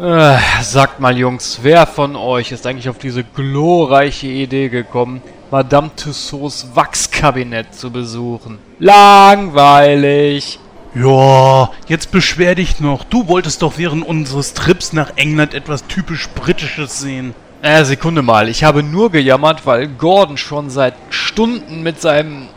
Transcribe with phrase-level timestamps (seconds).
[0.00, 5.90] Äh, sagt mal, Jungs, wer von euch ist eigentlich auf diese glorreiche Idee gekommen, Madame
[5.94, 8.58] Tussauds Wachskabinett zu besuchen?
[8.78, 10.58] Langweilig!
[10.94, 13.04] Ja, jetzt beschwer dich noch.
[13.04, 17.34] Du wolltest doch während unseres Trips nach England etwas typisch Britisches sehen.
[17.60, 22.48] Äh, Sekunde mal, ich habe nur gejammert, weil Gordon schon seit Stunden mit seinem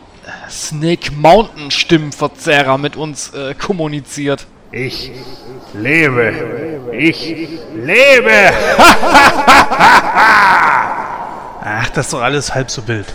[0.48, 4.46] Snake Mountain Stimmenverzerrer mit uns äh, kommuniziert.
[4.74, 5.12] Ich
[5.72, 6.32] lebe.
[6.90, 7.36] Ich
[7.76, 8.32] lebe.
[11.60, 13.06] Ach, das ist doch alles halb so wild.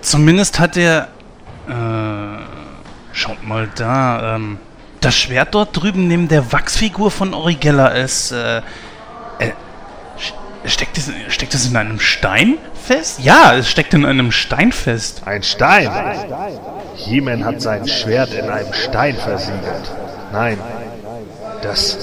[0.00, 1.08] Zumindest hat er.
[1.68, 1.72] Äh,
[3.12, 4.36] schaut mal da.
[4.36, 4.56] Ähm,
[5.02, 8.32] das Schwert dort drüben neben der Wachsfigur von Origella ist.
[8.32, 8.62] Äh,
[9.38, 9.52] äh,
[10.64, 13.20] steckt, es, steckt es in einem Stein fest?
[13.22, 15.24] Ja, es steckt in einem Stein fest.
[15.26, 15.90] Ein Stein?
[16.96, 19.92] He-Man hat sein Schwert in einem Stein versiegelt.
[20.32, 20.58] Nein,
[21.62, 21.98] das.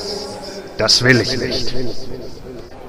[0.78, 1.74] Das will ich nicht.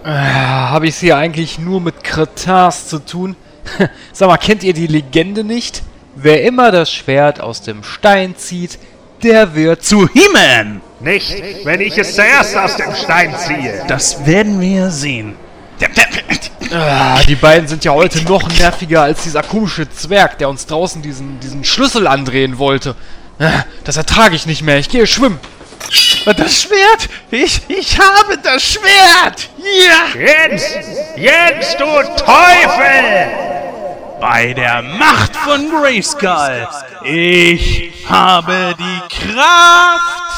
[0.05, 3.37] Äh, habe ich es hier eigentlich nur mit Kretars zu tun?
[4.13, 5.83] Sag mal, kennt ihr die Legende nicht?
[6.15, 8.79] Wer immer das Schwert aus dem Stein zieht,
[9.23, 10.81] der wird zu He-Man!
[11.01, 13.85] Nicht, wenn ich es zuerst aus dem Stein ziehe.
[13.89, 15.35] Das werden wir sehen.
[16.73, 21.03] Ah, die beiden sind ja heute noch nerviger als dieser komische Zwerg, der uns draußen
[21.03, 22.95] diesen, diesen Schlüssel andrehen wollte.
[23.39, 24.79] Ah, Das ertrage ich nicht mehr.
[24.79, 25.39] Ich gehe schwimmen.
[26.37, 27.09] Das Schwert!
[27.31, 29.49] Ich, ich habe das Schwert!
[29.59, 30.21] Ja!
[30.21, 30.63] Jens!
[31.17, 33.29] Jens, du Teufel!
[34.21, 36.69] Bei der Macht von Grayskull!
[37.05, 40.30] Ich habe die Kraft!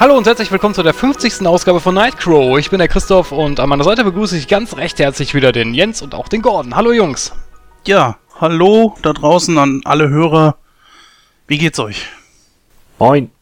[0.00, 1.44] Hallo und herzlich willkommen zu der 50.
[1.44, 2.56] Ausgabe von Nightcrow.
[2.56, 5.74] Ich bin der Christoph und an meiner Seite begrüße ich ganz recht herzlich wieder den
[5.74, 6.76] Jens und auch den Gordon.
[6.76, 7.32] Hallo Jungs.
[7.84, 10.56] Ja, hallo da draußen an alle Hörer.
[11.48, 12.06] Wie geht's euch?
[13.00, 13.32] Moin.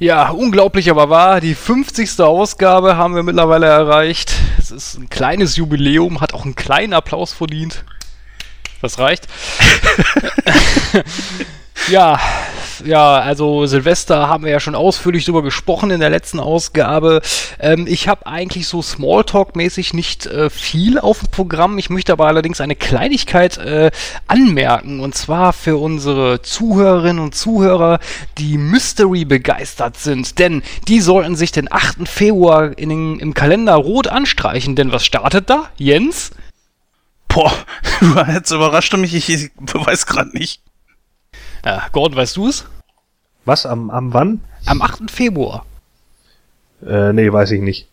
[0.00, 1.40] Ja, unglaublich aber wahr.
[1.40, 2.18] Die 50.
[2.18, 4.34] Ausgabe haben wir mittlerweile erreicht.
[4.58, 7.84] Es ist ein kleines Jubiläum, hat auch einen kleinen Applaus verdient.
[8.82, 9.28] Das reicht.
[11.88, 12.18] ja,
[12.84, 17.20] ja, also Silvester haben wir ja schon ausführlich drüber gesprochen in der letzten Ausgabe.
[17.58, 21.78] Ähm, ich habe eigentlich so Smalltalk-mäßig nicht äh, viel auf dem Programm.
[21.78, 23.90] Ich möchte aber allerdings eine Kleinigkeit äh,
[24.26, 25.00] anmerken.
[25.00, 28.00] Und zwar für unsere Zuhörerinnen und Zuhörer,
[28.38, 30.38] die Mystery begeistert sind.
[30.38, 32.08] Denn die sollten sich den 8.
[32.08, 34.76] Februar in den, im Kalender rot anstreichen.
[34.76, 35.70] Denn was startet da?
[35.76, 36.30] Jens?
[37.28, 37.52] Boah,
[38.32, 40.62] jetzt überrascht du mich, ich, ich weiß gerade nicht.
[41.64, 42.64] Ja, Gordon, weißt du es?
[43.44, 44.40] Was, am, am wann?
[44.66, 45.10] Am 8.
[45.10, 45.64] Februar.
[46.86, 47.86] Äh, nee, weiß ich nicht.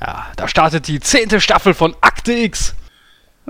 [0.00, 2.74] Ja, da startet die zehnte Staffel von Akte X.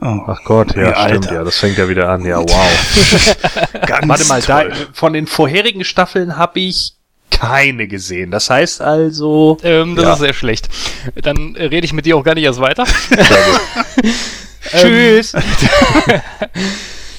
[0.00, 1.34] Oh, Ach Gott, ja, Ja, stimmt, Alter.
[1.34, 3.66] ja, das fängt ja wieder an, ja, wow.
[3.86, 6.94] ganz Warte mal, da, von den vorherigen Staffeln habe ich
[7.30, 8.30] keine gesehen.
[8.32, 9.58] Das heißt also...
[9.62, 10.12] Ähm, das Ja.
[10.14, 10.68] ist sehr schlecht.
[11.14, 12.84] Dann äh, rede ich mit dir auch gar nicht erst weiter.
[14.72, 15.32] Tschüss.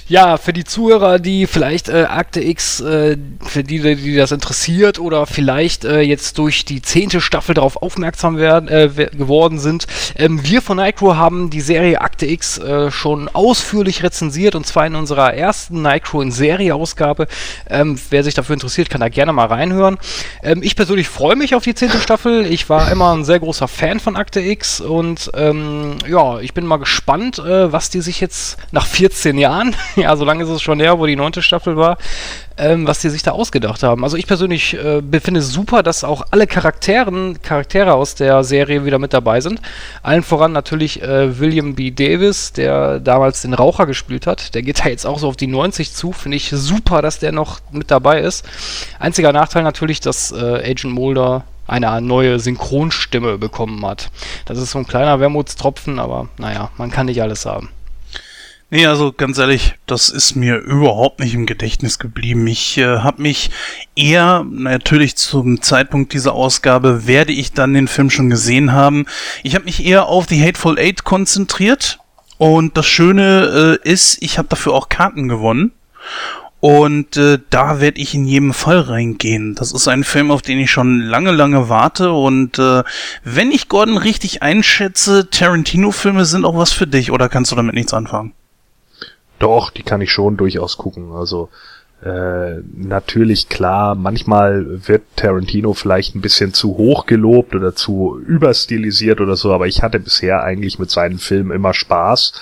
[0.07, 4.99] Ja, für die Zuhörer, die vielleicht äh, Akte X, äh, für die, die das interessiert
[4.99, 9.87] oder vielleicht äh, jetzt durch die zehnte Staffel darauf aufmerksam werden, äh, geworden sind.
[10.15, 14.85] Ähm, wir von Nightcrow haben die Serie Akte X äh, schon ausführlich rezensiert und zwar
[14.85, 17.25] in unserer ersten Nightcrow in Serie-Ausgabe.
[17.67, 19.97] Ähm, wer sich dafür interessiert, kann da gerne mal reinhören.
[20.43, 22.45] Ähm, ich persönlich freue mich auf die zehnte Staffel.
[22.45, 26.67] Ich war immer ein sehr großer Fan von Akte X und ähm, ja, ich bin
[26.67, 30.61] mal gespannt, äh, was die sich jetzt nach 14 Jahren, ja, so lange ist es
[30.61, 31.97] schon her, wo die neunte Staffel war,
[32.57, 34.03] ähm, was die sich da ausgedacht haben.
[34.03, 38.85] Also ich persönlich äh, finde es super, dass auch alle Charakteren, Charaktere aus der Serie
[38.85, 39.61] wieder mit dabei sind.
[40.03, 41.91] Allen voran natürlich äh, William B.
[41.91, 44.53] Davis, der damals den Raucher gespielt hat.
[44.53, 46.11] Der geht da jetzt auch so auf die 90 zu.
[46.11, 48.45] Finde ich super, dass der noch mit dabei ist.
[48.99, 54.11] Einziger Nachteil natürlich, dass äh, Agent Mulder eine neue Synchronstimme bekommen hat.
[54.45, 57.69] Das ist so ein kleiner Wermutstropfen, aber naja, man kann nicht alles haben.
[58.71, 62.47] Nee, also ganz ehrlich, das ist mir überhaupt nicht im Gedächtnis geblieben.
[62.47, 63.51] Ich äh, habe mich
[63.95, 69.05] eher, natürlich zum Zeitpunkt dieser Ausgabe werde ich dann den Film schon gesehen haben.
[69.43, 71.99] Ich habe mich eher auf The Hateful Eight konzentriert
[72.37, 75.71] Und das Schöne äh, ist, ich habe dafür auch Karten gewonnen.
[76.59, 79.53] Und äh, da werde ich in jedem Fall reingehen.
[79.53, 82.11] Das ist ein Film, auf den ich schon lange, lange warte.
[82.11, 82.81] Und äh,
[83.23, 87.11] wenn ich Gordon richtig einschätze, Tarantino-Filme sind auch was für dich.
[87.11, 88.33] Oder kannst du damit nichts anfangen?
[89.39, 91.11] Doch, die kann ich schon durchaus gucken.
[91.11, 91.49] Also
[92.03, 99.21] äh, natürlich klar, manchmal wird Tarantino vielleicht ein bisschen zu hoch gelobt oder zu überstilisiert
[99.21, 102.33] oder so, aber ich hatte bisher eigentlich mit seinen Filmen immer Spaß,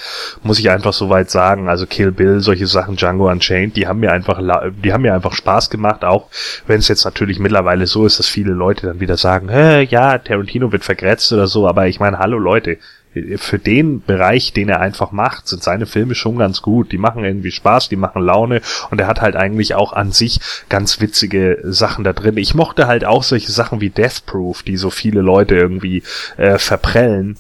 [0.42, 1.70] muss ich einfach soweit sagen.
[1.70, 4.42] Also Kill Bill, solche Sachen, Django Unchained, die haben mir einfach,
[4.84, 6.28] die haben mir einfach Spaß gemacht, auch
[6.68, 9.50] wenn es jetzt natürlich mittlerweile so ist, dass viele Leute dann wieder sagen,
[9.88, 12.80] ja, Tarantino wird vergrätzt oder so, aber ich meine, hallo Leute,
[13.38, 16.92] für den Bereich, den er einfach macht, sind seine Filme schon ganz gut.
[16.92, 20.40] Die machen irgendwie Spaß, die machen Laune und er hat halt eigentlich auch an sich
[20.70, 22.38] ganz witzige Sachen da drin.
[22.38, 26.04] Ich mochte halt auch solche Sachen wie Death Proof, die so viele Leute irgendwie
[26.38, 27.38] äh, verprellen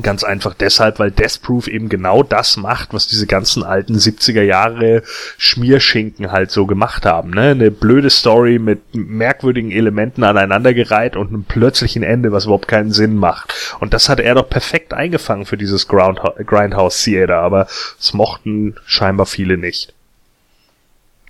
[0.00, 4.42] Ganz einfach deshalb, weil Death Proof eben genau das macht, was diese ganzen alten 70er
[4.42, 5.02] Jahre
[5.36, 7.30] Schmierschinken halt so gemacht haben.
[7.30, 7.50] Ne?
[7.50, 13.16] Eine blöde Story mit merkwürdigen Elementen aneinandergereiht und einem plötzlichen Ende, was überhaupt keinen Sinn
[13.16, 13.52] macht.
[13.80, 17.66] Und das hat er doch perfekt eingefangen für dieses Grindhouse Theater, aber
[17.98, 19.92] es mochten scheinbar viele nicht.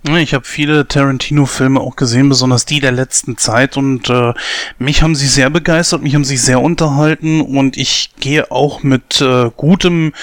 [0.03, 4.33] Ich habe viele Tarantino-Filme auch gesehen, besonders die der letzten Zeit und äh,
[4.79, 9.21] mich haben sie sehr begeistert, mich haben sie sehr unterhalten und ich gehe auch mit
[9.21, 10.13] äh, gutem,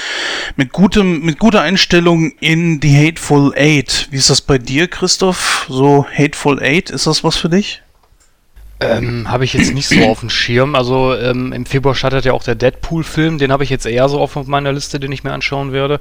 [0.56, 4.08] mit gutem, mit guter Einstellung in die Hateful Eight.
[4.10, 5.66] Wie ist das bei dir, Christoph?
[5.68, 7.80] So Hateful Eight, ist das was für dich?
[8.80, 10.74] Ähm, habe ich jetzt nicht so auf dem Schirm.
[10.74, 14.20] Also ähm, im Februar startet ja auch der Deadpool-Film, den habe ich jetzt eher so
[14.20, 15.98] auf meiner Liste, den ich mir anschauen werde.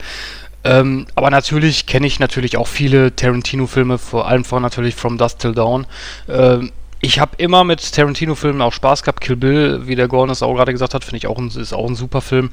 [0.68, 5.40] Ähm, aber natürlich kenne ich natürlich auch viele Tarantino-Filme, vor allem von natürlich From Dust
[5.40, 5.88] Till Dawn.
[6.28, 9.22] Ähm, ich habe immer mit Tarantino-Filmen auch Spaß gehabt.
[9.22, 11.74] Kill Bill, wie der Gordon es auch gerade gesagt hat, finde ich auch ein, ist
[11.74, 12.50] auch ein super Film.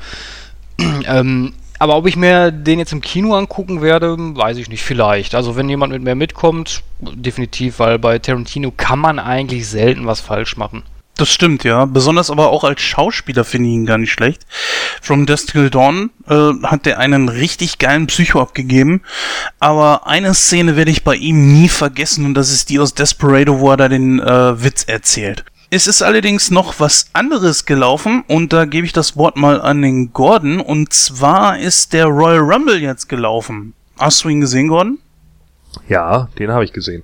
[0.78, 5.34] ähm, aber ob ich mir den jetzt im Kino angucken werde, weiß ich nicht, vielleicht.
[5.34, 10.20] Also wenn jemand mit mir mitkommt, definitiv, weil bei Tarantino kann man eigentlich selten was
[10.20, 10.84] falsch machen.
[11.16, 11.84] Das stimmt, ja.
[11.84, 14.46] Besonders aber auch als Schauspieler finde ich ihn gar nicht schlecht.
[15.00, 19.02] From Dusk Till Dawn äh, hat er einen richtig geilen Psycho abgegeben.
[19.60, 23.60] Aber eine Szene werde ich bei ihm nie vergessen und das ist die aus Desperado,
[23.60, 25.44] wo er da den äh, Witz erzählt.
[25.70, 29.82] Es ist allerdings noch was anderes gelaufen und da gebe ich das Wort mal an
[29.82, 33.74] den Gordon und zwar ist der Royal Rumble jetzt gelaufen.
[33.98, 34.98] Hast du ihn gesehen, Gordon?
[35.88, 37.02] Ja, den habe ich gesehen.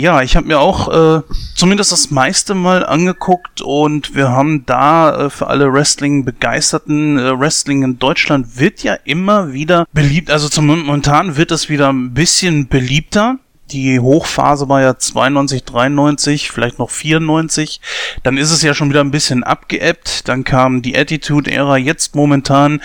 [0.00, 1.22] Ja, ich habe mir auch äh,
[1.56, 7.82] zumindest das meiste mal angeguckt und wir haben da äh, für alle Wrestling-Begeisterten, äh, Wrestling
[7.82, 12.68] in Deutschland wird ja immer wieder beliebt, also zum momentan wird es wieder ein bisschen
[12.68, 13.38] beliebter
[13.70, 17.80] die Hochphase war ja 92, 93, vielleicht noch 94.
[18.22, 20.28] Dann ist es ja schon wieder ein bisschen abgeebbt.
[20.28, 21.76] Dann kam die Attitude-Ära.
[21.76, 22.80] Jetzt momentan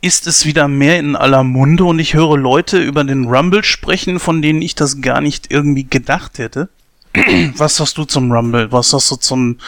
[0.00, 4.18] ist es wieder mehr in aller Munde und ich höre Leute über den Rumble sprechen,
[4.18, 6.68] von denen ich das gar nicht irgendwie gedacht hätte.
[7.56, 8.72] Was sagst du zum Rumble?
[8.72, 9.58] Was sagst du zum,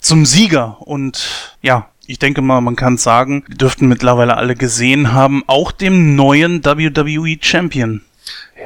[0.00, 0.78] zum Sieger?
[0.80, 6.16] Und ja, ich denke mal, man kann sagen, dürften mittlerweile alle gesehen haben, auch dem
[6.16, 8.02] neuen WWE Champion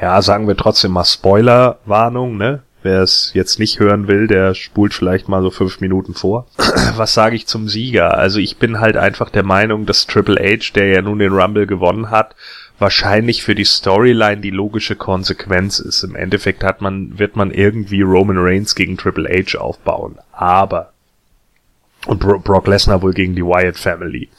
[0.01, 2.63] ja, sagen wir trotzdem mal Spoiler-Warnung, ne?
[2.81, 6.47] Wer es jetzt nicht hören will, der spult vielleicht mal so fünf Minuten vor.
[6.97, 8.17] Was sage ich zum Sieger?
[8.17, 11.65] Also ich bin halt einfach der Meinung, dass Triple H, der ja nun den Rumble
[11.65, 12.35] gewonnen hat,
[12.79, 16.03] wahrscheinlich für die Storyline die logische Konsequenz ist.
[16.03, 20.17] Im Endeffekt hat man, wird man irgendwie Roman Reigns gegen Triple H aufbauen.
[20.33, 20.91] Aber
[22.05, 24.29] und Bro Brock Lesnar wohl gegen die Wyatt Family.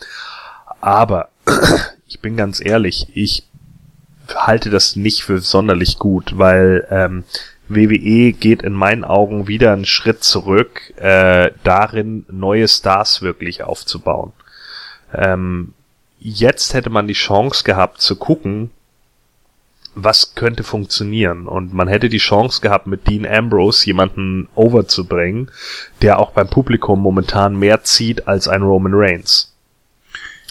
[0.82, 1.30] Aber
[2.06, 3.44] ich bin ganz ehrlich, ich
[4.34, 7.24] halte das nicht für sonderlich gut, weil ähm,
[7.68, 14.32] WWE geht in meinen Augen wieder einen Schritt zurück, äh, darin neue Stars wirklich aufzubauen.
[15.14, 15.72] Ähm,
[16.18, 18.70] jetzt hätte man die Chance gehabt zu gucken,
[19.94, 21.46] was könnte funktionieren.
[21.46, 25.50] Und man hätte die Chance gehabt, mit Dean Ambrose jemanden overzubringen,
[26.02, 29.53] der auch beim Publikum momentan mehr zieht als ein Roman Reigns.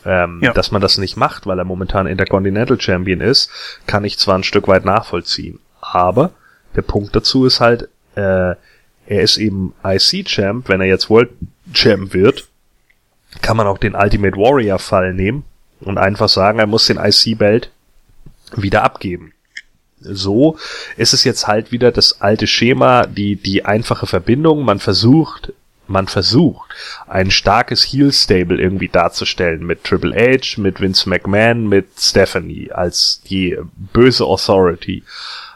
[0.05, 0.53] Ähm, ja.
[0.53, 3.49] Dass man das nicht macht, weil er momentan Intercontinental Champion ist,
[3.87, 5.59] kann ich zwar ein Stück weit nachvollziehen.
[5.79, 6.31] Aber
[6.75, 8.55] der Punkt dazu ist halt, äh,
[9.05, 11.29] er ist eben IC-Champ, wenn er jetzt World
[11.73, 12.47] Champ wird,
[13.41, 15.43] kann man auch den Ultimate Warrior Fall nehmen
[15.81, 17.71] und einfach sagen, er muss den IC-Belt
[18.55, 19.33] wieder abgeben.
[19.99, 20.57] So
[20.97, 24.65] ist es jetzt halt wieder das alte Schema, die, die einfache Verbindung.
[24.65, 25.53] Man versucht
[25.87, 26.73] man versucht,
[27.07, 33.57] ein starkes Heel-Stable irgendwie darzustellen mit Triple H, mit Vince McMahon, mit Stephanie als die
[33.75, 35.03] böse Authority.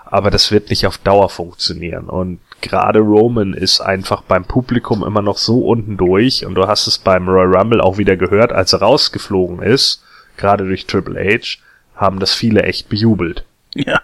[0.06, 2.06] Aber das wird nicht auf Dauer funktionieren.
[2.10, 6.46] Und gerade Roman ist einfach beim Publikum immer noch so unten durch.
[6.46, 10.04] Und du hast es beim Royal Rumble auch wieder gehört, als er rausgeflogen ist
[10.38, 11.58] gerade durch Triple H,
[11.96, 13.44] haben das viele echt bejubelt.
[13.74, 14.02] Ja.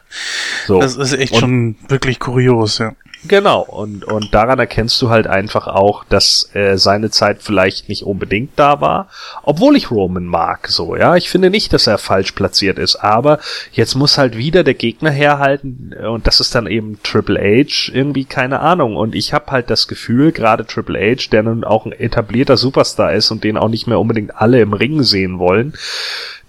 [0.66, 0.80] So.
[0.82, 2.94] Das ist echt Und- schon wirklich kurios, ja.
[3.26, 8.04] Genau, und, und daran erkennst du halt einfach auch, dass äh, seine Zeit vielleicht nicht
[8.04, 9.08] unbedingt da war,
[9.44, 11.16] obwohl ich Roman mag, so, ja.
[11.16, 13.40] Ich finde nicht, dass er falsch platziert ist, aber
[13.72, 17.94] jetzt muss halt wieder der Gegner herhalten äh, und das ist dann eben Triple H,
[17.94, 18.98] irgendwie keine Ahnung.
[18.98, 23.14] Und ich habe halt das Gefühl, gerade Triple H, der nun auch ein etablierter Superstar
[23.14, 25.74] ist und den auch nicht mehr unbedingt alle im Ring sehen wollen,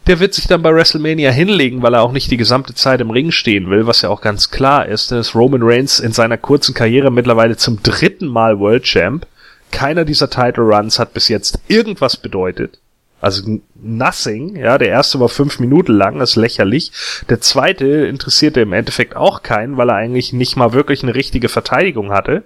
[0.06, 3.10] der wird sich dann bei WrestleMania hinlegen, weil er auch nicht die gesamte Zeit im
[3.10, 5.10] Ring stehen will, was ja auch ganz klar ist.
[5.10, 9.26] Dann ist Roman Reigns in seiner kurzen Karriere mittlerweile zum dritten Mal World Champ.
[9.70, 12.78] Keiner dieser Title Runs hat bis jetzt irgendwas bedeutet.
[13.20, 16.92] Also nothing, ja, der erste war fünf Minuten lang, ist lächerlich.
[17.30, 21.48] Der zweite interessierte im Endeffekt auch keinen, weil er eigentlich nicht mal wirklich eine richtige
[21.48, 22.42] Verteidigung hatte.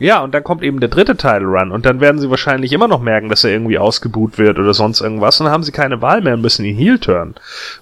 [0.00, 2.88] Ja, und dann kommt eben der dritte Title Run und dann werden sie wahrscheinlich immer
[2.88, 6.02] noch merken, dass er irgendwie ausgebuht wird oder sonst irgendwas und dann haben sie keine
[6.02, 7.36] Wahl mehr und müssen ihn heel turn.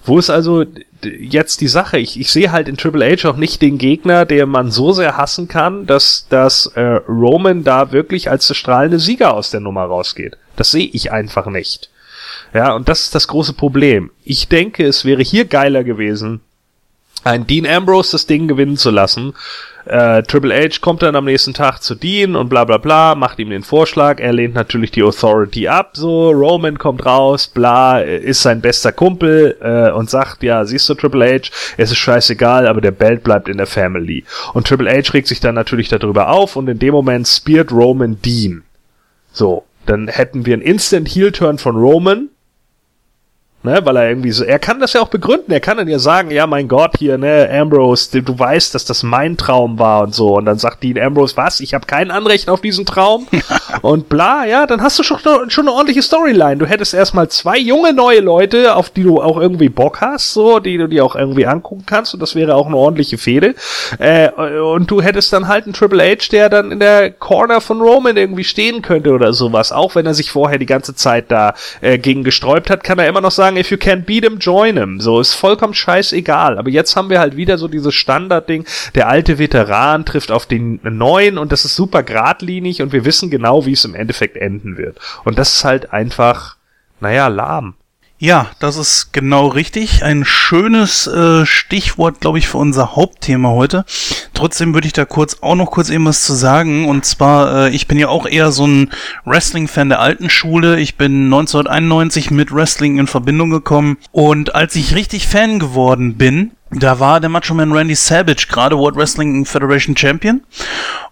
[0.05, 0.63] Wo ist also
[1.01, 1.97] jetzt die Sache?
[1.97, 5.17] Ich, ich sehe halt in Triple H auch nicht den Gegner, der man so sehr
[5.17, 9.85] hassen kann, dass, dass äh, Roman da wirklich als der strahlende Sieger aus der Nummer
[9.85, 10.37] rausgeht.
[10.55, 11.89] Das sehe ich einfach nicht.
[12.53, 14.11] Ja, und das ist das große Problem.
[14.23, 16.41] Ich denke, es wäre hier geiler gewesen,
[17.23, 19.33] ein Dean Ambrose das Ding gewinnen zu lassen.
[19.85, 23.39] Äh, Triple H kommt dann am nächsten Tag zu Dean und bla bla bla, macht
[23.39, 24.19] ihm den Vorschlag.
[24.19, 26.31] Er lehnt natürlich die Authority ab, so.
[26.31, 31.25] Roman kommt raus, bla, ist sein bester Kumpel äh, und sagt, ja, siehst du Triple
[31.25, 34.23] H, es ist scheißegal, aber der Belt bleibt in der Family.
[34.53, 38.19] Und Triple H regt sich dann natürlich darüber auf und in dem Moment speart Roman
[38.21, 38.63] Dean.
[39.33, 42.29] So, dann hätten wir einen Instant Heel-Turn von Roman,
[43.65, 45.97] Ne, weil er irgendwie so, er kann das ja auch begründen, er kann dann ja
[45.97, 50.13] sagen, ja, mein Gott, hier, ne, Ambrose, du, weißt, dass das mein Traum war und
[50.13, 50.35] so.
[50.35, 53.25] Und dann sagt Dean Ambrose, was, ich habe kein Anrecht auf diesen Traum?
[53.81, 56.57] und bla, ja, dann hast du schon, schon eine ordentliche Storyline.
[56.57, 60.59] Du hättest erstmal zwei junge neue Leute, auf die du auch irgendwie Bock hast, so,
[60.59, 63.55] die du dir auch irgendwie angucken kannst, und das wäre auch eine ordentliche Fehde.
[63.97, 64.29] Äh,
[64.59, 68.17] und du hättest dann halt einen Triple H, der dann in der Corner von Roman
[68.17, 69.71] irgendwie stehen könnte oder sowas.
[69.71, 73.07] Auch wenn er sich vorher die ganze Zeit da äh, gegen gesträubt hat, kann er
[73.07, 74.99] immer noch sagen, if you can't beat him, join him.
[74.99, 76.57] So, ist vollkommen scheißegal.
[76.57, 80.79] Aber jetzt haben wir halt wieder so dieses Standardding, der alte Veteran trifft auf den
[80.83, 84.77] neuen und das ist super geradlinig und wir wissen genau, wie es im Endeffekt enden
[84.77, 84.97] wird.
[85.23, 86.57] Und das ist halt einfach,
[86.99, 87.75] naja, lahm.
[88.19, 90.03] Ja, das ist genau richtig.
[90.03, 93.83] Ein schönes äh, Stichwort, glaube ich, für unser Hauptthema heute.
[94.33, 96.87] Trotzdem würde ich da kurz auch noch kurz eben was zu sagen.
[96.87, 98.91] Und zwar, äh, ich bin ja auch eher so ein
[99.25, 100.79] Wrestling-Fan der alten Schule.
[100.79, 103.97] Ich bin 1991 mit Wrestling in Verbindung gekommen.
[104.13, 108.77] Und als ich richtig Fan geworden bin, da war der Macho Man Randy Savage gerade
[108.77, 110.41] World Wrestling Federation Champion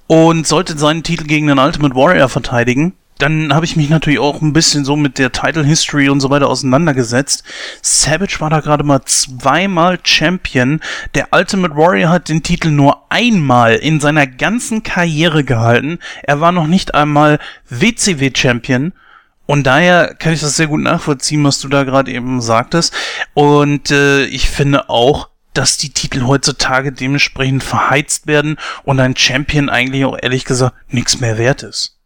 [0.08, 4.42] und sollte seinen Titel gegen den Ultimate Warrior verteidigen dann habe ich mich natürlich auch
[4.42, 7.44] ein bisschen so mit der Title History und so weiter auseinandergesetzt.
[7.82, 10.80] Savage war da gerade mal zweimal Champion.
[11.14, 16.00] Der Ultimate Warrior hat den Titel nur einmal in seiner ganzen Karriere gehalten.
[16.24, 18.94] Er war noch nicht einmal WCW Champion.
[19.46, 22.94] Und daher kann ich das sehr gut nachvollziehen, was du da gerade eben sagtest.
[23.34, 29.70] Und äh, ich finde auch, dass die Titel heutzutage dementsprechend verheizt werden und ein Champion
[29.70, 32.01] eigentlich auch ehrlich gesagt nichts mehr wert ist.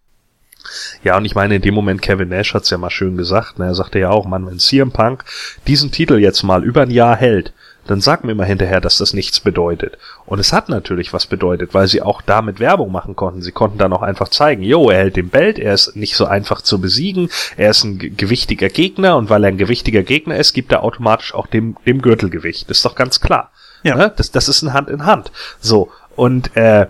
[1.03, 3.65] Ja, und ich meine, in dem Moment, Kevin Nash hat's ja mal schön gesagt, ne?
[3.65, 5.24] er sagte ja auch, Mann, wenn CM Punk
[5.67, 7.53] diesen Titel jetzt mal über ein Jahr hält,
[7.88, 9.98] dann sag mir mal hinterher, dass das nichts bedeutet.
[10.25, 13.41] Und es hat natürlich was bedeutet, weil sie auch damit Werbung machen konnten.
[13.41, 16.25] Sie konnten dann auch einfach zeigen, jo, er hält den Belt, er ist nicht so
[16.25, 20.53] einfach zu besiegen, er ist ein gewichtiger Gegner und weil er ein gewichtiger Gegner ist,
[20.53, 22.69] gibt er automatisch auch dem, dem Gürtelgewicht.
[22.69, 23.51] Das ist doch ganz klar.
[23.84, 23.95] Ja.
[23.95, 24.12] Ne?
[24.15, 25.31] Das, das ist ein Hand in Hand.
[25.60, 26.88] So, und äh,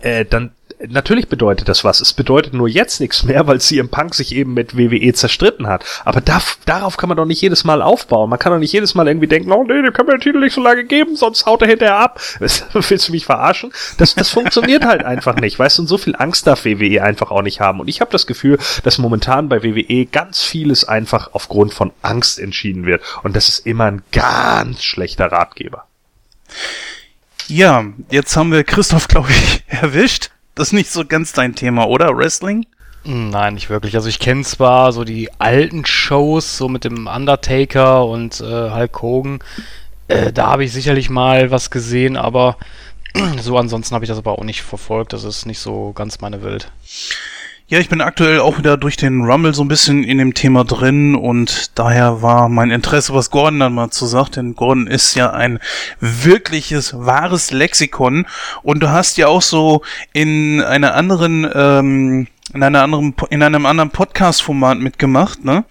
[0.00, 0.52] äh, dann
[0.86, 2.00] natürlich bedeutet das was.
[2.00, 5.84] Es bedeutet nur jetzt nichts mehr, weil CM Punk sich eben mit WWE zerstritten hat.
[6.04, 8.30] Aber darf, darauf kann man doch nicht jedes Mal aufbauen.
[8.30, 10.40] Man kann doch nicht jedes Mal irgendwie denken, oh nee, dem kann man den Titel
[10.40, 12.20] nicht so lange geben, sonst haut er hinterher ab.
[12.38, 13.72] Willst du mich verarschen?
[13.98, 15.58] Das, das funktioniert halt einfach nicht.
[15.58, 17.80] Weißt du, und so viel Angst darf WWE einfach auch nicht haben.
[17.80, 22.38] Und ich habe das Gefühl, dass momentan bei WWE ganz vieles einfach aufgrund von Angst
[22.38, 23.02] entschieden wird.
[23.22, 25.86] Und das ist immer ein ganz schlechter Ratgeber.
[27.48, 30.30] Ja, jetzt haben wir Christoph, glaube ich, erwischt.
[30.58, 32.16] Das ist nicht so ganz dein Thema, oder?
[32.16, 32.66] Wrestling?
[33.04, 33.94] Nein, nicht wirklich.
[33.94, 39.00] Also ich kenne zwar so die alten Shows, so mit dem Undertaker und äh, Hulk
[39.00, 39.38] Hogan.
[40.08, 42.56] Äh, da habe ich sicherlich mal was gesehen, aber
[43.40, 45.12] so ansonsten habe ich das aber auch nicht verfolgt.
[45.12, 46.72] Das ist nicht so ganz meine Welt.
[47.70, 50.64] Ja, ich bin aktuell auch wieder durch den Rumble so ein bisschen in dem Thema
[50.64, 55.14] drin und daher war mein Interesse, was Gordon dann mal zu sagt, denn Gordon ist
[55.16, 55.58] ja ein
[56.00, 58.26] wirkliches, wahres Lexikon
[58.62, 59.82] und du hast ja auch so
[60.14, 65.64] in einer anderen, ähm, in einer anderen, in einem anderen Podcast-Format mitgemacht, ne?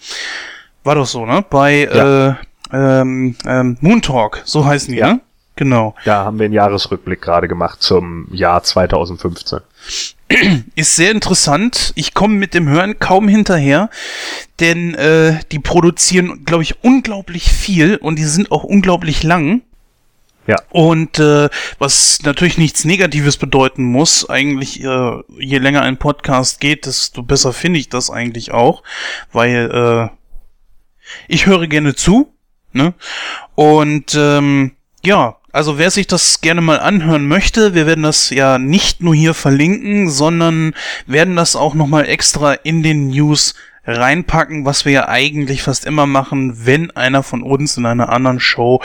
[0.84, 1.44] War doch so, ne?
[1.50, 2.28] Bei Ja.
[2.30, 2.36] äh,
[2.74, 5.14] ähm, ähm, Moon Talk, so heißen die, Ja.
[5.14, 5.22] ne?
[5.56, 5.96] Genau.
[6.06, 9.62] Da haben wir einen Jahresrückblick gerade gemacht zum Jahr 2015.
[10.76, 11.94] Ist sehr interessant.
[11.96, 13.90] Ich komme mit dem Hören kaum hinterher,
[14.60, 19.62] denn äh, die produzieren, glaube ich, unglaublich viel und die sind auch unglaublich lang.
[20.48, 20.58] Ja.
[20.70, 26.86] Und äh, was natürlich nichts Negatives bedeuten muss, eigentlich äh, je länger ein Podcast geht,
[26.86, 28.84] desto besser finde ich das eigentlich auch,
[29.34, 30.10] weil äh,
[31.28, 32.34] ich höre gerne zu,
[32.72, 32.94] ne?
[33.56, 38.60] Und ähm, ja, also wer sich das gerne mal anhören möchte, wir werden das ja
[38.60, 40.74] nicht nur hier verlinken, sondern
[41.06, 46.06] werden das auch nochmal extra in den News reinpacken, was wir ja eigentlich fast immer
[46.06, 48.82] machen, wenn einer von uns in einer anderen Show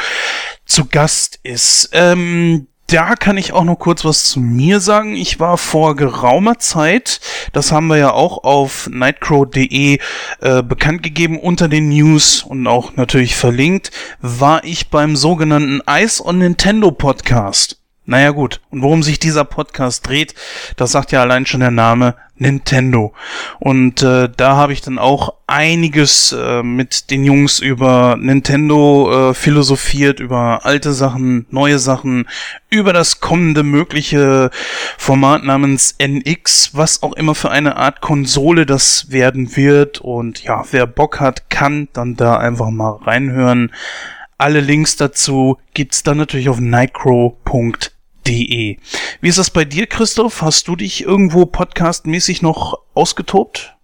[0.65, 1.91] zu Gast ist.
[1.93, 5.17] Ähm, da kann ich auch noch kurz was zu mir sagen.
[5.17, 7.21] Ich war vor geraumer Zeit,
[7.53, 9.99] das haben wir ja auch auf nightcrow.de
[10.41, 16.25] äh, bekannt gegeben unter den News und auch natürlich verlinkt, war ich beim sogenannten Ice
[16.25, 17.82] on Nintendo Podcast.
[18.05, 20.35] Naja gut, und worum sich dieser Podcast dreht,
[20.77, 23.13] das sagt ja allein schon der Name Nintendo.
[23.61, 29.35] Und äh, da habe ich dann auch einiges äh, mit den Jungs über Nintendo äh,
[29.35, 32.29] philosophiert, über alte Sachen, neue Sachen,
[32.71, 34.51] über das kommende mögliche
[34.99, 40.01] Format namens NX, was auch immer für eine Art Konsole das werden wird.
[40.01, 43.71] Und ja, wer Bock hat, kann dann da einfach mal reinhören.
[44.39, 48.77] Alle Links dazu gibt's dann natürlich auf nightcrow.de.
[49.21, 50.43] Wie ist das bei dir, Christoph?
[50.43, 53.77] Hast du dich irgendwo podcastmäßig noch ausgetobt?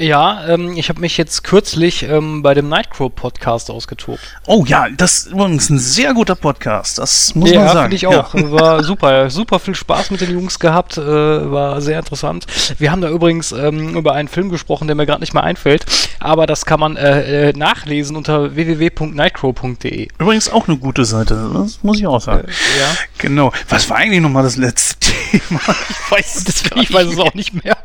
[0.00, 4.20] Ja, ähm, ich habe mich jetzt kürzlich ähm, bei dem Nightcrow Podcast ausgetobt.
[4.46, 6.98] Oh ja, das ist übrigens ein sehr guter Podcast.
[6.98, 7.80] Das muss man ja, sagen.
[7.82, 8.32] finde ich auch.
[8.32, 12.46] War super, super viel Spaß mit den Jungs gehabt, äh, war sehr interessant.
[12.78, 15.84] Wir haben da übrigens ähm, über einen Film gesprochen, der mir gerade nicht mehr einfällt,
[16.18, 20.08] aber das kann man äh, äh, nachlesen unter www.nightcrow.de.
[20.18, 21.50] Übrigens auch eine gute Seite.
[21.52, 22.48] Das muss ich auch sagen.
[22.48, 22.86] ja.
[23.18, 23.52] Genau.
[23.68, 25.60] Was war eigentlich nochmal das letzte Thema?
[25.90, 27.76] Ich weiß gar ich weiß es auch nicht mehr.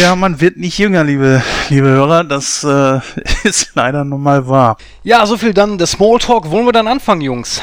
[0.00, 2.24] Ja, man wird nicht jünger, liebe, liebe Hörer.
[2.24, 3.00] Das äh,
[3.44, 4.78] ist leider nun mal wahr.
[5.02, 6.50] Ja, so viel dann der Smalltalk.
[6.50, 7.60] Wollen wir dann anfangen, Jungs?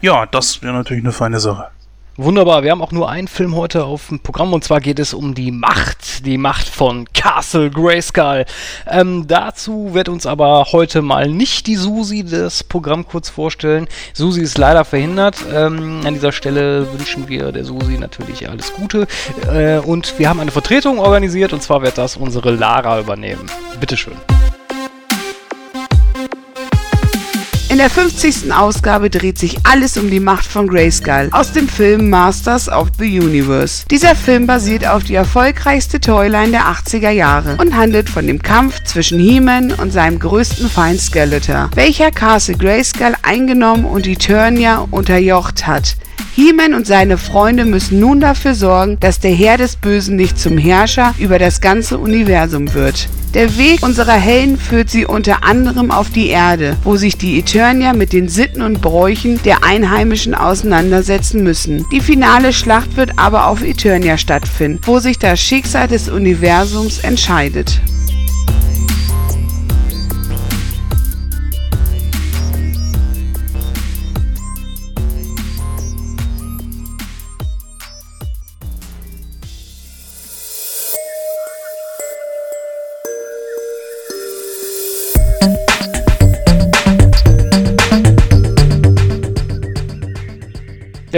[0.00, 1.68] Ja, das wäre natürlich eine feine Sache.
[2.22, 5.14] Wunderbar, wir haben auch nur einen Film heute auf dem Programm und zwar geht es
[5.14, 8.44] um die Macht, die Macht von Castle Grayskull.
[8.86, 13.88] Ähm, dazu wird uns aber heute mal nicht die Susi das Programm kurz vorstellen.
[14.12, 15.36] Susi ist leider verhindert.
[15.50, 19.06] Ähm, an dieser Stelle wünschen wir der Susi natürlich alles Gute.
[19.50, 23.50] Äh, und wir haben eine Vertretung organisiert und zwar wird das unsere Lara übernehmen.
[23.80, 24.12] Bitteschön.
[24.12, 24.49] In
[27.80, 28.52] der 50.
[28.52, 33.18] Ausgabe dreht sich alles um die Macht von Grayskull aus dem Film Masters of the
[33.18, 33.86] Universe.
[33.90, 38.84] Dieser Film basiert auf die erfolgreichste Toyline der 80er Jahre und handelt von dem Kampf
[38.84, 45.96] zwischen He-Man und seinem größten Feind Skeletor, welcher Castle Grayskull eingenommen und Eternia unterjocht hat.
[46.34, 50.58] He-Man und seine Freunde müssen nun dafür sorgen, dass der Herr des Bösen nicht zum
[50.58, 53.08] Herrscher über das ganze Universum wird.
[53.34, 57.92] Der Weg unserer Helden führt sie unter anderem auf die Erde, wo sich die Eternia
[57.92, 61.84] mit den Sitten und Bräuchen der Einheimischen auseinandersetzen müssen.
[61.92, 67.80] Die finale Schlacht wird aber auf Eternia stattfinden, wo sich das Schicksal des Universums entscheidet.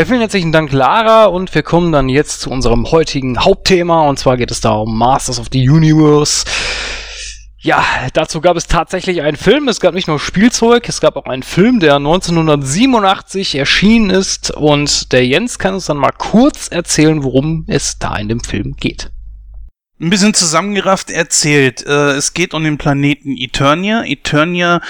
[0.03, 4.19] Ja, vielen herzlichen Dank, Lara, und wir kommen dann jetzt zu unserem heutigen Hauptthema, und
[4.19, 6.45] zwar geht es da um Masters of the Universe.
[7.59, 11.27] Ja, dazu gab es tatsächlich einen Film, es gab nicht nur Spielzeug, es gab auch
[11.27, 17.23] einen Film, der 1987 erschienen ist, und der Jens kann uns dann mal kurz erzählen,
[17.23, 19.13] worum es da in dem Film geht.
[20.03, 21.87] Ein bisschen zusammengerafft erzählt.
[21.87, 24.03] Äh, es geht um den Planeten Eternia.
[24.03, 24.81] Eternia,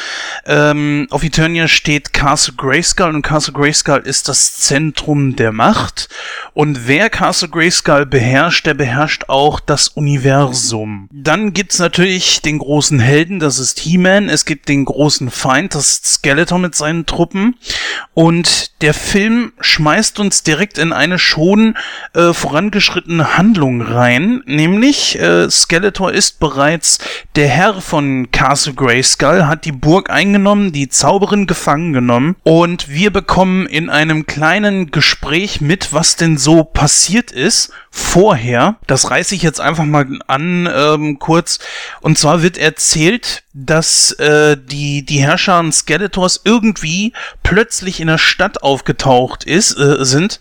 [0.46, 6.08] ähm, auf Eternia steht Castle Grayskull und Castle Grayskull ist das Zentrum der Macht.
[6.54, 11.10] Und wer Castle Grayskull beherrscht, der beherrscht auch das Universum.
[11.12, 14.30] Dann gibt's natürlich den großen Helden, das ist He-Man.
[14.30, 17.56] Es gibt den großen Feind, das Skeletor mit seinen Truppen.
[18.14, 21.76] Und der Film schmeißt uns direkt in eine schon
[22.14, 26.98] äh, vorangeschrittene Handlung rein, nämlich nämlich äh, Skeletor ist bereits
[27.36, 33.12] der Herr von Castle Grayskull, hat die Burg eingenommen, die Zauberin gefangen genommen und wir
[33.12, 38.76] bekommen in einem kleinen Gespräch mit, was denn so passiert ist vorher.
[38.86, 41.58] Das reiße ich jetzt einfach mal an ähm, kurz.
[42.00, 47.12] Und zwar wird erzählt, dass äh, die die Herrscher Skeletors irgendwie
[47.42, 50.40] plötzlich in der Stadt aufgetaucht ist äh, sind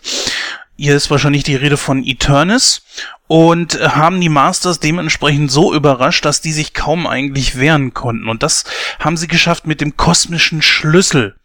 [0.81, 2.81] hier ist wahrscheinlich die Rede von Eternis
[3.27, 8.27] und äh, haben die Masters dementsprechend so überrascht, dass die sich kaum eigentlich wehren konnten.
[8.27, 8.63] Und das
[8.97, 11.35] haben sie geschafft mit dem kosmischen Schlüssel.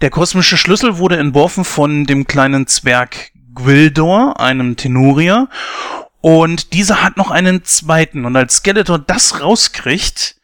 [0.00, 5.48] Der kosmische Schlüssel wurde entworfen von dem kleinen Zwerg Gwildor, einem Tenurier.
[6.22, 8.24] Und dieser hat noch einen zweiten.
[8.24, 10.36] Und als Skeletor das rauskriegt,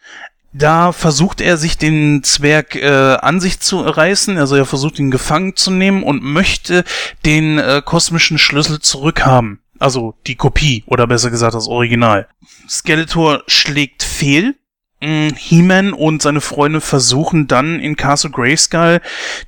[0.57, 5.11] da versucht er sich den Zwerg äh, an sich zu reißen, also er versucht ihn
[5.11, 6.85] gefangen zu nehmen und möchte
[7.25, 9.61] den äh, kosmischen Schlüssel zurückhaben.
[9.79, 12.29] Also die Kopie oder besser gesagt das Original.
[12.69, 14.57] Skeletor schlägt fehl
[15.01, 19.01] He-Man und seine Freunde versuchen dann in Castle Grayskull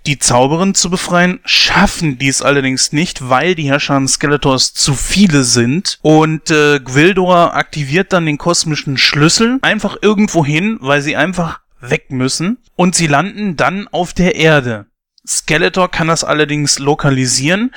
[0.06, 5.98] die Zauberin zu befreien, schaffen dies allerdings nicht, weil die Herrscher Skeletors zu viele sind.
[6.02, 12.10] Und äh, Gwildor aktiviert dann den kosmischen Schlüssel einfach irgendwo hin, weil sie einfach weg
[12.10, 12.58] müssen.
[12.76, 14.86] Und sie landen dann auf der Erde.
[15.26, 17.72] Skeletor kann das allerdings lokalisieren,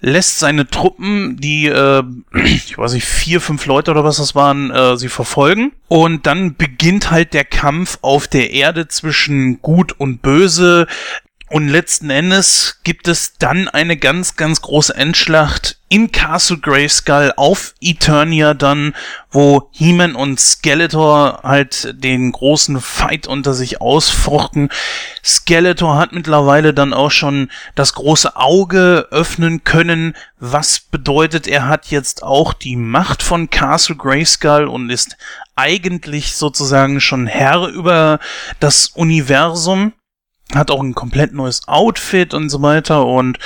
[0.00, 2.02] lässt seine Truppen, die, äh,
[2.44, 5.72] ich weiß nicht, vier, fünf Leute oder was das waren, äh, sie verfolgen.
[5.88, 10.86] Und dann beginnt halt der Kampf auf der Erde zwischen Gut und Böse.
[11.52, 17.74] Und letzten Endes gibt es dann eine ganz, ganz große Endschlacht in Castle Grayskull auf
[17.80, 18.94] Eternia dann,
[19.32, 24.68] wo He-Man und Skeletor halt den großen Fight unter sich ausfochten.
[25.24, 31.88] Skeletor hat mittlerweile dann auch schon das große Auge öffnen können, was bedeutet, er hat
[31.88, 35.16] jetzt auch die Macht von Castle Grayskull und ist
[35.56, 38.20] eigentlich sozusagen schon Herr über
[38.60, 39.94] das Universum
[40.54, 43.38] hat auch ein komplett neues Outfit und so weiter und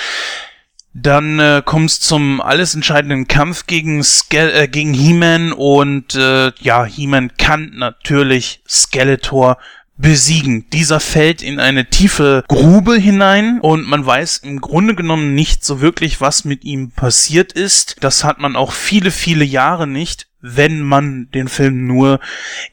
[0.94, 6.52] dann äh, kommt es zum alles entscheidenden Kampf gegen, Ske äh, gegen He-Man und äh,
[6.60, 9.58] ja, He-Man kann natürlich Skeletor
[9.96, 10.68] besiegen.
[10.70, 15.80] Dieser fällt in eine tiefe Grube hinein und man weiß im Grunde genommen nicht so
[15.80, 17.96] wirklich, was mit ihm passiert ist.
[18.00, 22.20] Das hat man auch viele, viele Jahre nicht, wenn man den Film nur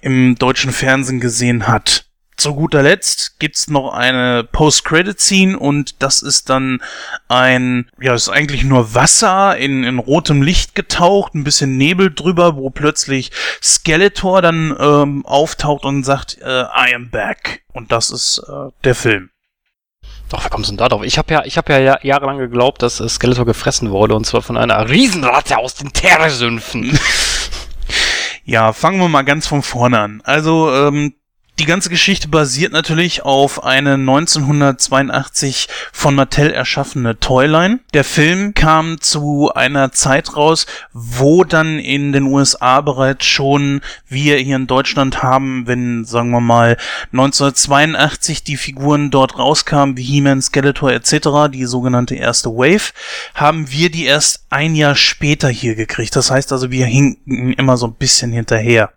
[0.01, 2.05] im deutschen Fernsehen gesehen hat
[2.41, 6.81] zu guter Letzt gibt's noch eine Post-Credit-Scene und das ist dann
[7.27, 12.55] ein, ja, ist eigentlich nur Wasser in, in rotem Licht getaucht, ein bisschen Nebel drüber,
[12.55, 17.63] wo plötzlich Skeletor dann ähm, auftaucht und sagt, äh, I am back.
[17.73, 19.29] Und das ist äh, der Film.
[20.29, 21.03] Doch, wer kommt denn da drauf?
[21.03, 24.41] Ich habe ja, ich habe ja jahrelang geglaubt, dass äh, Skeletor gefressen wurde und zwar
[24.41, 26.97] von einer Riesenratte aus den Terresümpfen.
[28.45, 30.21] ja, fangen wir mal ganz von vorne an.
[30.23, 31.13] Also, ähm,
[31.61, 37.81] die ganze Geschichte basiert natürlich auf eine 1982 von Mattel erschaffene Toyline.
[37.93, 44.37] Der Film kam zu einer Zeit raus, wo dann in den USA bereits schon wir
[44.37, 46.77] hier in Deutschland haben, wenn sagen wir mal
[47.13, 52.91] 1982 die Figuren dort rauskamen, wie He-Man, Skeletor etc., die sogenannte erste Wave,
[53.35, 56.15] haben wir die erst ein Jahr später hier gekriegt.
[56.15, 58.91] Das heißt also, wir hinken immer so ein bisschen hinterher.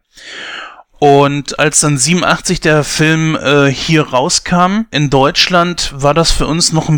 [1.05, 6.73] Und als dann 87 der Film äh, hier rauskam, in Deutschland war das für uns
[6.73, 6.90] noch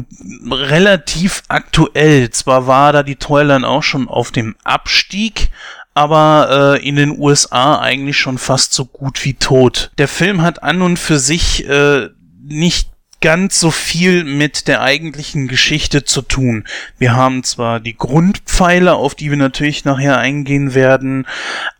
[0.49, 2.31] relativ aktuell.
[2.31, 5.49] Zwar war da die Toyline auch schon auf dem Abstieg,
[5.95, 9.90] aber äh, in den USA eigentlich schon fast so gut wie tot.
[9.99, 12.11] Der Film hat an und für sich äh,
[12.45, 12.90] nicht
[13.26, 16.62] ganz so viel mit der eigentlichen Geschichte zu tun.
[16.96, 21.26] Wir haben zwar die Grundpfeiler, auf die wir natürlich nachher eingehen werden,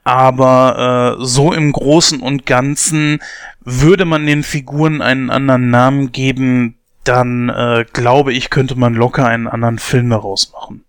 [0.03, 3.21] aber äh, so im Großen und Ganzen
[3.61, 9.27] würde man den Figuren einen anderen Namen geben, dann äh, glaube ich, könnte man locker
[9.27, 10.83] einen anderen Film daraus machen.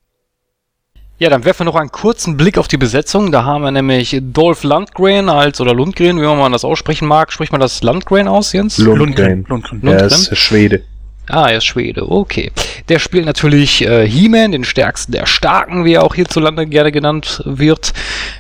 [1.20, 3.32] Ja, dann werfen wir noch einen kurzen Blick auf die Besetzung.
[3.32, 7.34] Da haben wir nämlich Dolph Lundgren als, oder Lundgren, wie man das aussprechen mag.
[7.34, 8.78] Spricht man das Lundgren aus, Jens?
[8.78, 9.44] Lundgren.
[9.48, 9.82] Lundgren.
[9.82, 9.88] Lundgren.
[9.88, 10.84] Er ist Schwede.
[11.30, 12.52] Ah, er ist Schwede, okay.
[12.88, 17.42] Der spielt natürlich äh, He-Man, den stärksten der Starken, wie er auch hierzulande gerne genannt
[17.44, 17.92] wird.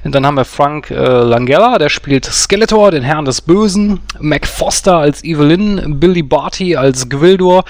[0.05, 3.99] Und dann haben wir Frank äh, Langella, der spielt Skeletor, den Herrn des Bösen.
[4.19, 7.65] Mac Foster als Evelyn, Billy Barty als Gwildor,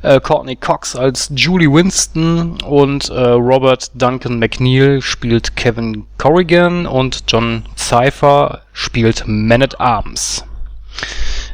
[0.00, 7.24] äh, Courtney Cox als Julie Winston und äh, Robert Duncan McNeil spielt Kevin Corrigan und
[7.28, 10.44] John Cypher spielt Man at Arms.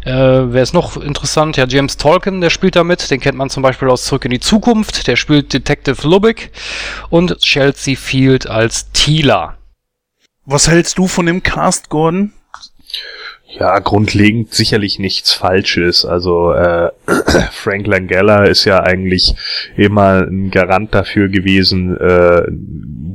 [0.08, 1.58] Äh, wer ist noch interessant?
[1.58, 3.10] Ja, James Tolkien, der spielt damit.
[3.10, 5.06] Den kennt man zum Beispiel aus Zurück in die Zukunft.
[5.06, 6.36] Der spielt Detective Lubbock.
[7.10, 9.58] Und Chelsea Field als Tila.
[10.46, 12.32] Was hältst du von dem Cast, Gordon?
[13.58, 16.04] Ja, grundlegend sicherlich nichts Falsches.
[16.04, 16.90] Also äh,
[17.50, 19.34] Frank Langella ist ja eigentlich
[19.76, 22.42] immer ein Garant dafür gewesen, äh,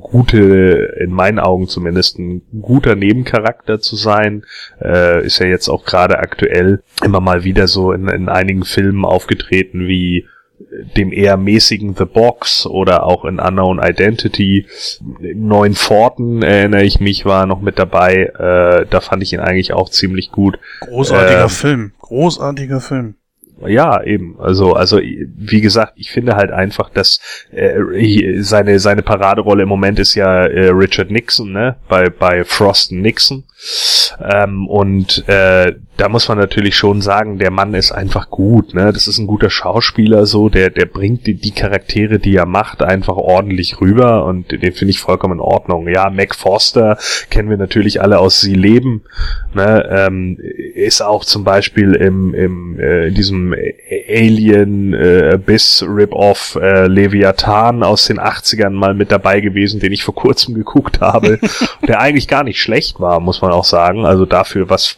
[0.01, 4.43] gute, in meinen Augen zumindest, ein guter Nebencharakter zu sein.
[4.82, 9.06] Äh, ist ja jetzt auch gerade aktuell immer mal wieder so in, in einigen Filmen
[9.06, 10.27] aufgetreten wie
[10.95, 14.67] dem eher mäßigen The Box oder auch in Unknown Identity.
[15.19, 18.31] Neuen Forten erinnere ich mich, war noch mit dabei.
[18.37, 20.59] Äh, da fand ich ihn eigentlich auch ziemlich gut.
[20.81, 21.91] Großartiger ähm, Film.
[21.99, 23.15] Großartiger Film.
[23.65, 24.39] Ja, eben.
[24.39, 27.19] Also, also wie gesagt, ich finde halt einfach, dass
[27.51, 32.91] äh, seine seine Paraderolle im Moment ist ja äh, Richard Nixon, ne, bei bei Frost
[32.91, 33.45] Nixon.
[34.21, 38.91] Ähm, und äh, da muss man natürlich schon sagen, der Mann ist einfach gut, ne?
[38.91, 42.83] Das ist ein guter Schauspieler, so, der, der bringt die, die Charaktere, die er macht,
[42.83, 45.87] einfach ordentlich rüber und den finde ich vollkommen in Ordnung.
[45.87, 46.97] Ja, Mac Foster
[47.29, 49.03] kennen wir natürlich alle aus Sie leben,
[49.53, 49.87] ne?
[49.89, 50.37] Ähm,
[50.75, 57.84] ist auch zum Beispiel im, im äh, in diesem Alien äh, Abyss Rip-Off äh, Leviathan
[57.84, 61.39] aus den 80ern mal mit dabei gewesen, den ich vor kurzem geguckt habe,
[61.88, 64.06] der eigentlich gar nicht schlecht war, muss man auch sagen.
[64.06, 64.97] Also dafür, was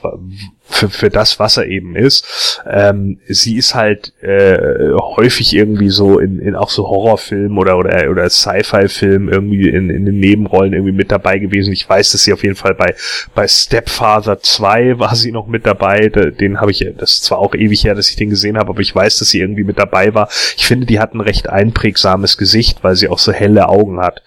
[0.68, 2.62] für, für das, was er eben ist.
[2.70, 8.10] Ähm, sie ist halt äh, häufig irgendwie so in, in auch so Horrorfilmen oder oder,
[8.10, 11.72] oder Sci-Fi-Filmen irgendwie in, in den Nebenrollen irgendwie mit dabei gewesen.
[11.72, 12.96] Ich weiß, dass sie auf jeden Fall bei
[13.34, 16.10] bei Stepfather 2 war sie noch mit dabei.
[16.10, 18.82] Den habe ich, das ist zwar auch ewig her, dass ich den gesehen habe, aber
[18.82, 20.30] ich weiß, dass sie irgendwie mit dabei war.
[20.58, 24.22] Ich finde, die hat ein recht einprägsames Gesicht, weil sie auch so helle Augen hat.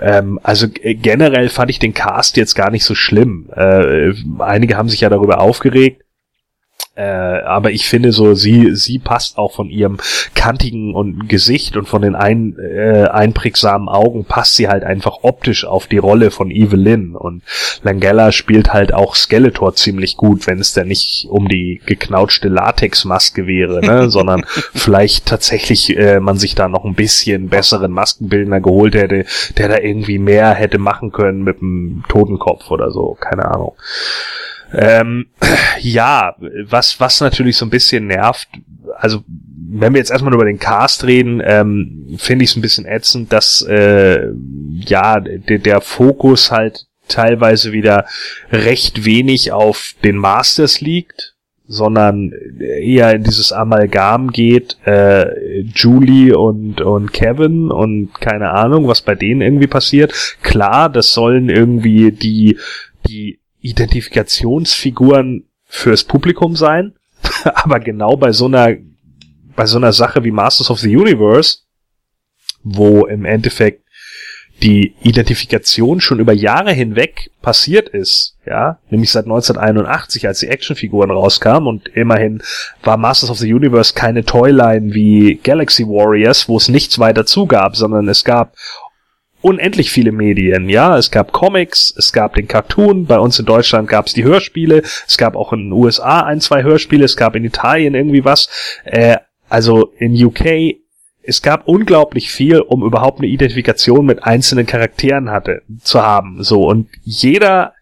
[0.00, 3.48] Ähm, also generell fand ich den Cast jetzt gar nicht so schlimm.
[3.54, 6.02] Äh, einige haben sich ja darüber aufgeregt.
[6.96, 9.98] Äh, aber ich finde so, sie, sie passt auch von ihrem
[10.34, 15.64] kantigen und Gesicht und von den ein, äh, einprägsamen Augen passt sie halt einfach optisch
[15.64, 17.42] auf die Rolle von Evelyn und
[17.82, 23.46] Langella spielt halt auch Skeletor ziemlich gut, wenn es denn nicht um die geknautschte Latexmaske
[23.46, 24.44] wäre, ne, sondern
[24.74, 29.26] vielleicht tatsächlich äh, man sich da noch ein bisschen besseren Maskenbildner geholt hätte,
[29.58, 33.74] der da irgendwie mehr hätte machen können mit dem Totenkopf oder so, keine Ahnung.
[34.72, 35.26] Ähm,
[35.80, 38.48] ja, was, was natürlich so ein bisschen nervt,
[38.96, 39.24] also
[39.72, 43.32] wenn wir jetzt erstmal über den Cast reden, ähm, finde ich es ein bisschen ätzend,
[43.32, 44.28] dass äh,
[44.84, 48.06] ja der, der Fokus halt teilweise wieder
[48.50, 51.34] recht wenig auf den Masters liegt,
[51.66, 59.02] sondern eher in dieses Amalgam geht, äh, Julie und, und Kevin und keine Ahnung, was
[59.02, 60.12] bei denen irgendwie passiert.
[60.42, 62.58] Klar, das sollen irgendwie die,
[63.06, 66.94] die Identifikationsfiguren fürs Publikum sein,
[67.44, 68.76] aber genau bei so einer
[69.56, 71.58] bei so einer Sache wie Masters of the Universe,
[72.62, 73.84] wo im Endeffekt
[74.62, 81.10] die Identifikation schon über Jahre hinweg passiert ist, ja, nämlich seit 1981, als die Actionfiguren
[81.10, 82.42] rauskamen und immerhin
[82.82, 87.76] war Masters of the Universe keine Toyline wie Galaxy Warriors, wo es nichts weiter zugab,
[87.76, 88.54] sondern es gab
[89.42, 90.96] unendlich viele Medien, ja.
[90.96, 94.82] Es gab Comics, es gab den Cartoon, bei uns in Deutschland gab es die Hörspiele,
[95.06, 98.48] es gab auch in den USA ein, zwei Hörspiele, es gab in Italien irgendwie was.
[98.84, 99.16] Äh,
[99.48, 100.76] also in UK,
[101.22, 106.42] es gab unglaublich viel, um überhaupt eine Identifikation mit einzelnen Charakteren hatte, zu haben.
[106.42, 107.74] So, und jeder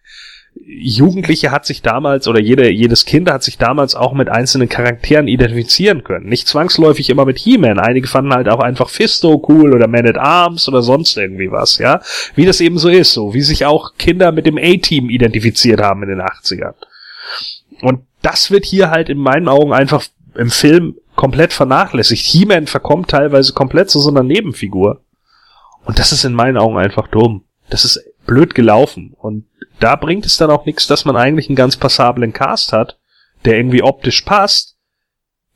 [0.65, 5.27] Jugendliche hat sich damals oder jede, jedes Kind hat sich damals auch mit einzelnen Charakteren
[5.27, 6.27] identifizieren können.
[6.27, 7.79] Nicht zwangsläufig immer mit He-Man.
[7.79, 11.79] Einige fanden halt auch einfach Fisto cool oder Man at Arms oder sonst irgendwie was,
[11.79, 12.01] ja.
[12.35, 16.03] Wie das eben so ist, so wie sich auch Kinder mit dem A-Team identifiziert haben
[16.03, 16.75] in den 80ern.
[17.81, 20.03] Und das wird hier halt in meinen Augen einfach
[20.35, 22.25] im Film komplett vernachlässigt.
[22.25, 25.01] He-Man verkommt teilweise komplett zu so einer Nebenfigur.
[25.85, 27.43] Und das ist in meinen Augen einfach dumm.
[27.69, 29.15] Das ist blöd gelaufen.
[29.17, 29.45] Und
[29.79, 32.99] da bringt es dann auch nichts, dass man eigentlich einen ganz passablen Cast hat,
[33.43, 34.77] der irgendwie optisch passt,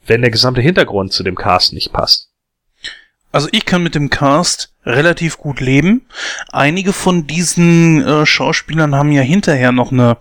[0.08, 2.32] wenn der gesamte Hintergrund zu dem Cast nicht passt.
[3.32, 6.08] Also ich kann mit dem Cast relativ gut leben.
[6.52, 10.18] Einige von diesen äh, Schauspielern haben ja hinterher noch eine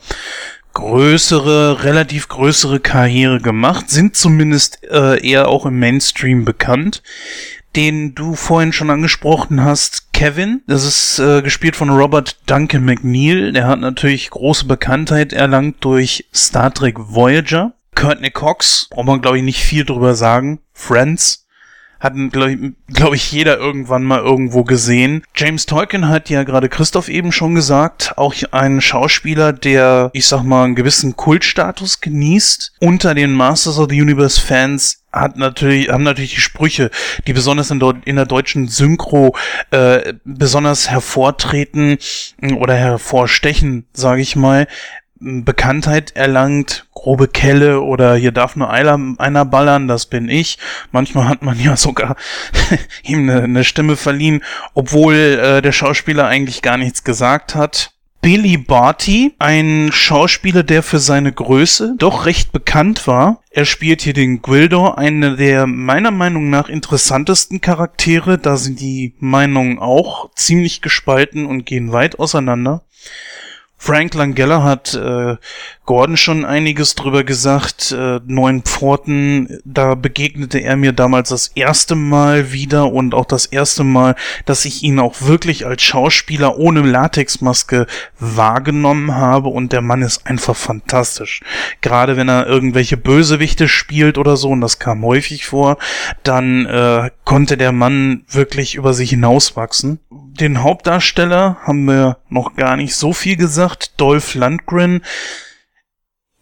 [0.74, 7.02] größere, relativ größere Karriere gemacht, sind zumindest äh, eher auch im Mainstream bekannt
[7.76, 10.62] den du vorhin schon angesprochen hast, Kevin.
[10.66, 13.52] Das ist äh, gespielt von Robert Duncan McNeil.
[13.52, 17.72] Der hat natürlich große Bekanntheit erlangt durch Star Trek Voyager.
[17.94, 20.60] Courtney Cox, braucht man glaube ich nicht viel drüber sagen.
[20.72, 21.46] Friends.
[22.00, 22.58] Hatten, glaube ich,
[22.92, 25.22] glaub ich, jeder irgendwann mal irgendwo gesehen.
[25.36, 30.42] James Tolkien hat ja gerade Christoph eben schon gesagt, auch ein Schauspieler, der, ich sag
[30.42, 32.72] mal, einen gewissen Kultstatus genießt.
[32.80, 36.90] Unter den Masters of the Universe Fans hat natürlich, haben natürlich die Sprüche,
[37.26, 39.36] die besonders in, in der deutschen Synchro
[39.70, 41.98] äh, besonders hervortreten
[42.58, 44.66] oder hervorstechen, sage ich mal,
[45.22, 50.58] Bekanntheit erlangt, grobe Kelle oder hier darf nur einer, einer ballern, das bin ich.
[50.90, 52.16] Manchmal hat man ja sogar
[53.04, 54.42] ihm eine, eine, Stimme verliehen,
[54.74, 57.91] obwohl äh, der Schauspieler eigentlich gar nichts gesagt hat.
[58.22, 63.42] Billy Barty, ein Schauspieler, der für seine Größe doch recht bekannt war.
[63.50, 68.38] Er spielt hier den Gwildor, eine der meiner Meinung nach interessantesten Charaktere.
[68.38, 72.84] Da sind die Meinungen auch ziemlich gespalten und gehen weit auseinander.
[73.84, 75.34] Frank Langella hat äh,
[75.86, 77.90] Gordon schon einiges drüber gesagt.
[77.90, 83.46] Äh, Neuen Pforten, da begegnete er mir damals das erste Mal wieder und auch das
[83.46, 84.14] erste Mal,
[84.44, 87.88] dass ich ihn auch wirklich als Schauspieler ohne Latexmaske
[88.20, 91.40] wahrgenommen habe und der Mann ist einfach fantastisch.
[91.80, 95.76] Gerade wenn er irgendwelche Bösewichte spielt oder so, und das kam häufig vor,
[96.22, 99.98] dann äh, konnte der Mann wirklich über sich hinauswachsen.
[100.40, 105.02] Den Hauptdarsteller haben wir noch gar nicht so viel gesagt, Dolph Lundgren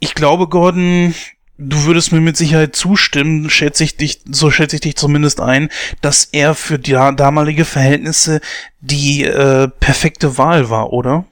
[0.00, 1.14] ich glaube, Gordon,
[1.58, 5.68] du würdest mir mit Sicherheit zustimmen, schätze ich dich, so schätze ich dich zumindest ein,
[6.00, 8.40] dass er für die damalige Verhältnisse
[8.80, 11.26] die äh, perfekte Wahl war, oder?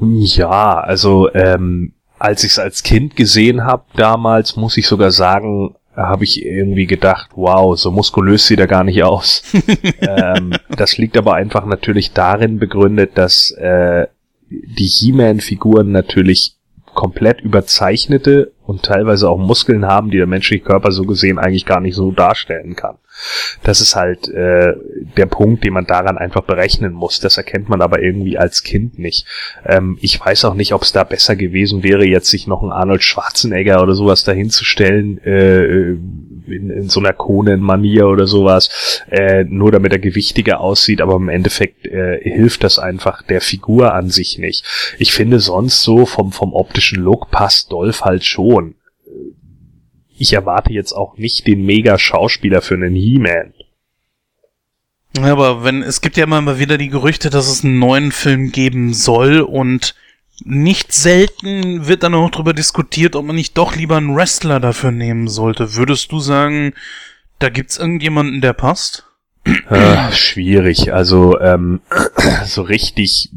[0.00, 5.74] Ja, also ähm, als ich es als Kind gesehen habe damals, muss ich sogar sagen,
[6.06, 9.42] habe ich irgendwie gedacht, wow, so muskulös sieht er gar nicht aus.
[10.00, 14.06] ähm, das liegt aber einfach natürlich darin begründet, dass äh,
[14.48, 16.54] die He-Man-Figuren natürlich
[16.94, 21.80] komplett überzeichnete und teilweise auch Muskeln haben, die der menschliche Körper so gesehen eigentlich gar
[21.80, 22.96] nicht so darstellen kann.
[23.62, 24.74] Das ist halt äh,
[25.16, 27.20] der Punkt, den man daran einfach berechnen muss.
[27.20, 29.26] Das erkennt man aber irgendwie als Kind nicht.
[29.64, 32.72] Ähm, ich weiß auch nicht, ob es da besser gewesen wäre, jetzt sich noch einen
[32.72, 35.96] Arnold Schwarzenegger oder sowas dahinzustellen, äh,
[36.52, 41.28] in, in so einer Konen-Manier oder sowas, äh, nur damit er gewichtiger aussieht, aber im
[41.28, 44.64] Endeffekt äh, hilft das einfach der Figur an sich nicht.
[44.98, 48.74] Ich finde sonst so vom, vom optischen Look passt Dolph halt schon
[50.18, 53.54] ich erwarte jetzt auch nicht den Mega-Schauspieler für einen He-Man.
[55.16, 58.12] Ja, aber wenn, es gibt ja immer mal wieder die Gerüchte, dass es einen neuen
[58.12, 59.94] Film geben soll und
[60.44, 64.92] nicht selten wird dann auch darüber diskutiert, ob man nicht doch lieber einen Wrestler dafür
[64.92, 65.74] nehmen sollte.
[65.74, 66.74] Würdest du sagen,
[67.38, 69.04] da gibt's irgendjemanden, der passt?
[69.68, 70.92] Äh, schwierig.
[70.92, 71.80] Also ähm,
[72.44, 73.30] so richtig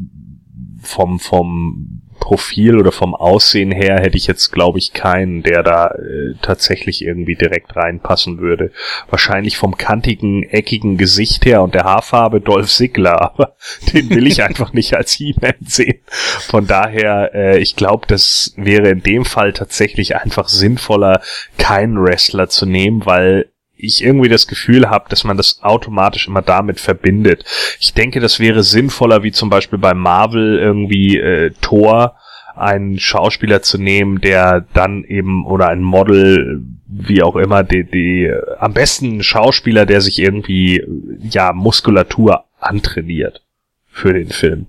[0.80, 5.88] vom vom Profil oder vom Aussehen her hätte ich jetzt, glaube ich, keinen, der da
[5.88, 8.70] äh, tatsächlich irgendwie direkt reinpassen würde.
[9.10, 13.56] Wahrscheinlich vom kantigen, eckigen Gesicht her und der Haarfarbe Dolph Ziggler, aber
[13.92, 15.98] den will ich einfach nicht als He-Man sehen.
[16.06, 21.22] Von daher, äh, ich glaube, das wäre in dem Fall tatsächlich einfach sinnvoller,
[21.58, 23.51] keinen Wrestler zu nehmen, weil
[23.82, 27.44] ich irgendwie das Gefühl habe, dass man das automatisch immer damit verbindet.
[27.80, 32.16] Ich denke, das wäre sinnvoller, wie zum Beispiel bei Marvel irgendwie äh, Thor
[32.54, 38.30] einen Schauspieler zu nehmen, der dann eben oder ein Model, wie auch immer, die, die
[38.58, 40.84] am besten ein Schauspieler, der sich irgendwie
[41.30, 43.42] ja Muskulatur antrainiert
[43.90, 44.66] für den Film.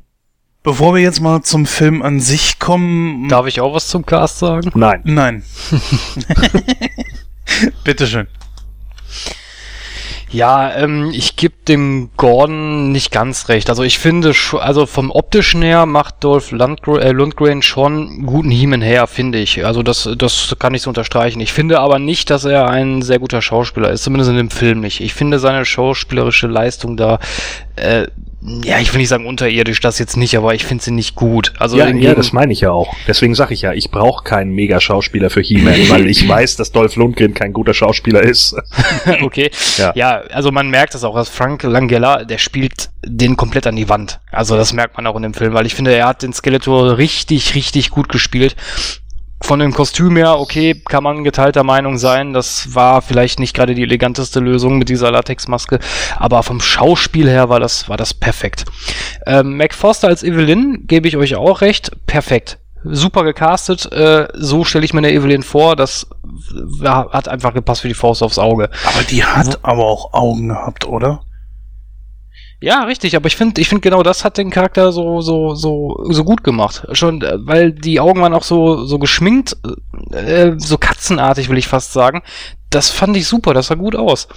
[0.63, 3.27] Bevor wir jetzt mal zum Film an sich kommen.
[3.27, 4.71] Darf ich auch was zum Cast sagen?
[4.75, 5.01] Nein.
[5.03, 5.43] Nein.
[7.83, 8.27] Bitteschön.
[10.33, 13.69] Ja, ähm, ich gebe dem Gordon nicht ganz recht.
[13.69, 18.81] Also ich finde, also vom optischen her macht Dolph Lundgren, äh, Lundgren schon guten Hiemen
[18.81, 19.63] her, finde ich.
[19.63, 21.39] Also das, das kann ich so unterstreichen.
[21.39, 24.79] Ich finde aber nicht, dass er ein sehr guter Schauspieler ist, zumindest in dem Film
[24.79, 25.01] nicht.
[25.01, 27.19] Ich finde seine schauspielerische Leistung da
[27.75, 28.07] äh,
[28.63, 31.53] ja, ich will nicht sagen unterirdisch, das jetzt nicht, aber ich finde sie nicht gut.
[31.59, 32.93] Also ja, ja, das meine ich ja auch.
[33.07, 36.95] Deswegen sage ich ja, ich brauche keinen Mega-Schauspieler für He-Man, weil ich weiß, dass Dolph
[36.97, 38.55] Lundgren kein guter Schauspieler ist.
[39.21, 39.49] okay.
[39.77, 39.93] Ja.
[39.95, 43.87] ja, also man merkt das auch, dass Frank Langella, der spielt den komplett an die
[43.87, 44.19] Wand.
[44.31, 46.97] Also das merkt man auch in dem Film, weil ich finde, er hat den Skeletor
[46.97, 48.55] richtig, richtig gut gespielt
[49.43, 52.33] von dem Kostüm her, okay, kann man geteilter Meinung sein.
[52.33, 55.79] Das war vielleicht nicht gerade die eleganteste Lösung mit dieser Latexmaske,
[56.17, 58.65] aber vom Schauspiel her war das, war das perfekt.
[59.27, 62.59] Ähm, Mac Foster als Evelyn, gebe ich euch auch recht, perfekt.
[62.85, 66.07] Super gecastet, äh, so stelle ich mir eine Evelyn vor, das
[66.83, 68.69] hat einfach gepasst für die Faust aufs Auge.
[68.85, 71.21] Aber die hat aber auch Augen gehabt, oder?
[72.63, 76.01] Ja, richtig, aber ich finde, ich finde genau das hat den Charakter so, so, so,
[76.07, 76.87] so gut gemacht.
[76.93, 79.57] Schon, äh, weil die Augen waren auch so, so geschminkt,
[80.11, 82.21] äh, so katzenartig, will ich fast sagen.
[82.73, 84.27] Das fand ich super, das sah gut aus.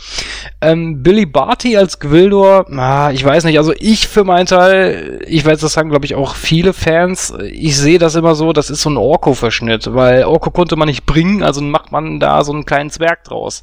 [0.60, 5.44] Ähm, Billy Barty als Gwildor, ah, ich weiß nicht, also ich für meinen Teil, ich
[5.44, 8.82] weiß, das sagen glaube ich auch viele Fans, ich sehe das immer so, das ist
[8.82, 12.64] so ein Orko-Verschnitt, weil Orko konnte man nicht bringen, also macht man da so einen
[12.64, 13.62] kleinen Zwerg draus.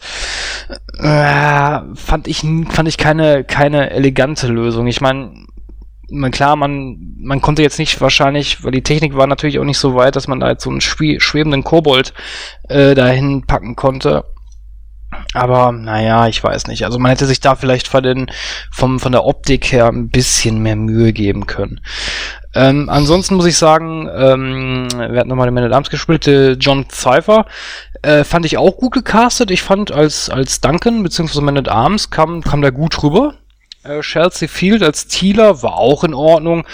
[0.97, 4.87] Äh, fand ich, fand ich keine, keine elegante Lösung.
[4.87, 5.45] Ich meine,
[6.31, 9.95] klar, man, man konnte jetzt nicht wahrscheinlich, weil die Technik war natürlich auch nicht so
[9.95, 12.13] weit, dass man da jetzt so einen schwebenden Kobold
[12.69, 14.25] äh, dahin packen konnte.
[15.33, 16.85] Aber naja, ich weiß nicht.
[16.85, 18.31] Also man hätte sich da vielleicht von, den,
[18.71, 21.81] vom, von der Optik her ein bisschen mehr Mühe geben können.
[22.55, 26.51] Ähm, ansonsten muss ich sagen, ähm, wir hatten nochmal den Man at Arms gespielt, äh,
[26.53, 27.45] John Cypher,
[28.03, 29.49] äh, fand ich auch gut gecastet.
[29.49, 31.41] Ich fand als, als Duncan bzw.
[31.41, 33.33] Man at Arms kam, kam der gut rüber.
[33.83, 36.65] Äh, Chelsea Field als Thieler war auch in Ordnung.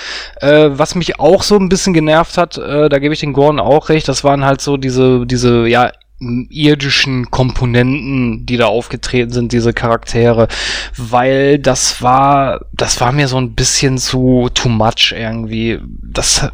[0.42, 3.60] Äh, was mich auch so ein bisschen genervt hat, äh, da gebe ich den Gordon
[3.60, 9.54] auch recht, das waren halt so diese, diese, ja, irdischen Komponenten, die da aufgetreten sind,
[9.54, 10.50] diese Charaktere,
[10.98, 15.80] weil das war, das war mir so ein bisschen zu too much irgendwie.
[16.04, 16.50] Das,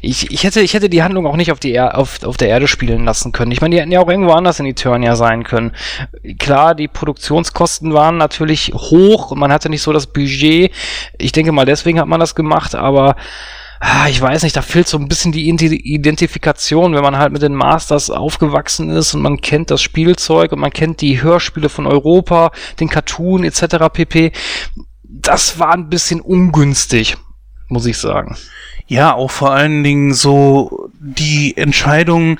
[0.00, 2.48] ich, ich hätte, ich hätte die Handlung auch nicht auf die er auf, auf der
[2.48, 3.52] Erde spielen lassen können.
[3.52, 5.72] Ich meine, die hätten ja auch irgendwo anders in Eternia sein können.
[6.38, 10.72] Klar, die Produktionskosten waren natürlich hoch und man hatte nicht so das Budget.
[11.18, 13.16] Ich denke mal, deswegen hat man das gemacht, aber
[14.08, 17.54] ich weiß nicht, da fehlt so ein bisschen die Identifikation, wenn man halt mit den
[17.54, 22.52] Masters aufgewachsen ist und man kennt das Spielzeug und man kennt die Hörspiele von Europa,
[22.78, 23.88] den Cartoon etc.
[23.90, 24.32] pp.
[25.02, 27.16] Das war ein bisschen ungünstig,
[27.68, 28.36] muss ich sagen.
[28.86, 32.38] Ja, auch vor allen Dingen so die Entscheidung,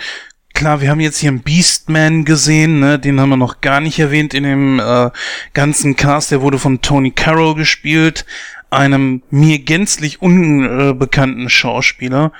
[0.52, 3.98] klar, wir haben jetzt hier einen Beastman gesehen, ne, den haben wir noch gar nicht
[3.98, 5.10] erwähnt in dem äh,
[5.54, 8.26] ganzen Cast, der wurde von Tony Carroll gespielt,
[8.70, 12.32] einem mir gänzlich unbekannten Schauspieler.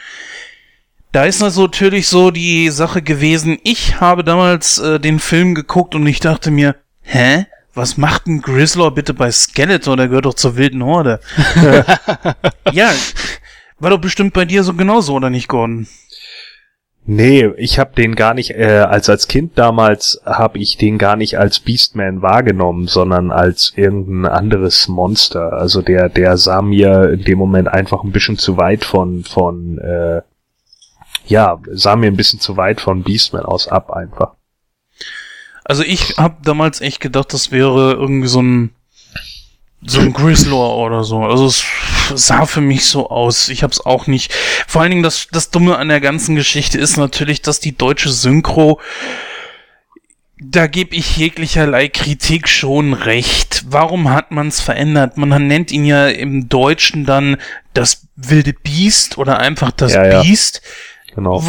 [1.12, 5.95] Da ist also natürlich so die Sache gewesen, ich habe damals äh, den Film geguckt
[5.95, 7.47] und ich dachte mir, hä?
[7.72, 9.97] Was macht ein Grizzler bitte bei Skeletor?
[9.97, 11.20] Der gehört doch zur wilden Horde.
[12.72, 12.91] ja,
[13.78, 15.87] war doch bestimmt bei dir so genauso, oder nicht, Gordon?
[17.07, 21.17] Nee, ich habe den gar nicht, äh, als als Kind damals habe ich den gar
[21.17, 25.55] nicht als Beastman wahrgenommen, sondern als irgendein anderes Monster.
[25.55, 29.79] Also der, der sah mir in dem Moment einfach ein bisschen zu weit von, von,
[29.79, 30.23] äh,
[31.27, 34.35] ja, sah mir ein bisschen zu weit von Beastman aus ab einfach.
[35.65, 38.71] Also ich habe damals echt gedacht, das wäre irgendwie so ein
[39.83, 41.23] so ein Grizzlor oder so.
[41.23, 41.65] Also es
[42.17, 43.49] sah für mich so aus.
[43.49, 44.33] Ich habe es auch nicht.
[44.67, 48.11] Vor allen Dingen das, das Dumme an der ganzen Geschichte ist natürlich, dass die deutsche
[48.11, 48.81] Synchro,
[50.43, 53.65] da gebe ich jeglicherlei Kritik schon recht.
[53.69, 55.17] Warum hat man es verändert?
[55.17, 57.37] Man nennt ihn ja im Deutschen dann
[57.75, 60.63] das wilde Biest oder einfach das ja, Biest.
[60.63, 60.71] Ja.
[61.15, 61.43] Genau.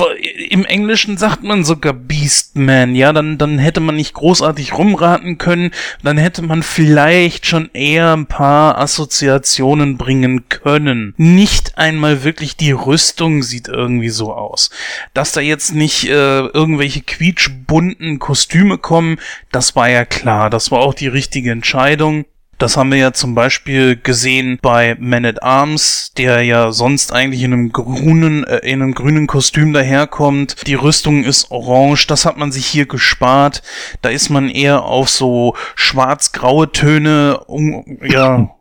[0.49, 5.71] Im Englischen sagt man sogar Beastman, ja, dann, dann hätte man nicht großartig rumraten können,
[6.03, 11.13] dann hätte man vielleicht schon eher ein paar Assoziationen bringen können.
[11.17, 14.71] Nicht einmal wirklich die Rüstung sieht irgendwie so aus.
[15.13, 19.19] Dass da jetzt nicht äh, irgendwelche quietschbunten Kostüme kommen,
[19.51, 22.25] das war ja klar, das war auch die richtige Entscheidung.
[22.61, 27.41] Das haben wir ja zum Beispiel gesehen bei Man at Arms, der ja sonst eigentlich
[27.41, 30.67] in einem grünen, äh, in einem grünen Kostüm daherkommt.
[30.67, 33.63] Die Rüstung ist orange, das hat man sich hier gespart.
[34.03, 38.51] Da ist man eher auf so schwarz-graue Töne, um, ja,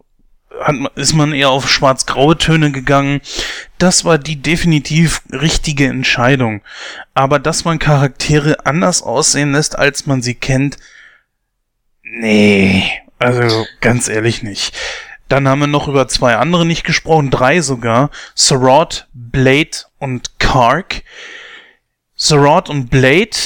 [0.63, 3.21] hat, ist man eher auf schwarz-graue Töne gegangen.
[3.77, 6.63] Das war die definitiv richtige Entscheidung.
[7.13, 10.79] Aber dass man Charaktere anders aussehen lässt, als man sie kennt,
[12.03, 12.91] nee,
[13.21, 14.77] also ganz ehrlich nicht.
[15.29, 18.11] Dann haben wir noch über zwei andere nicht gesprochen, drei sogar.
[18.35, 21.05] Sarod, Blade und Kark.
[22.17, 23.37] Sarod und Blade,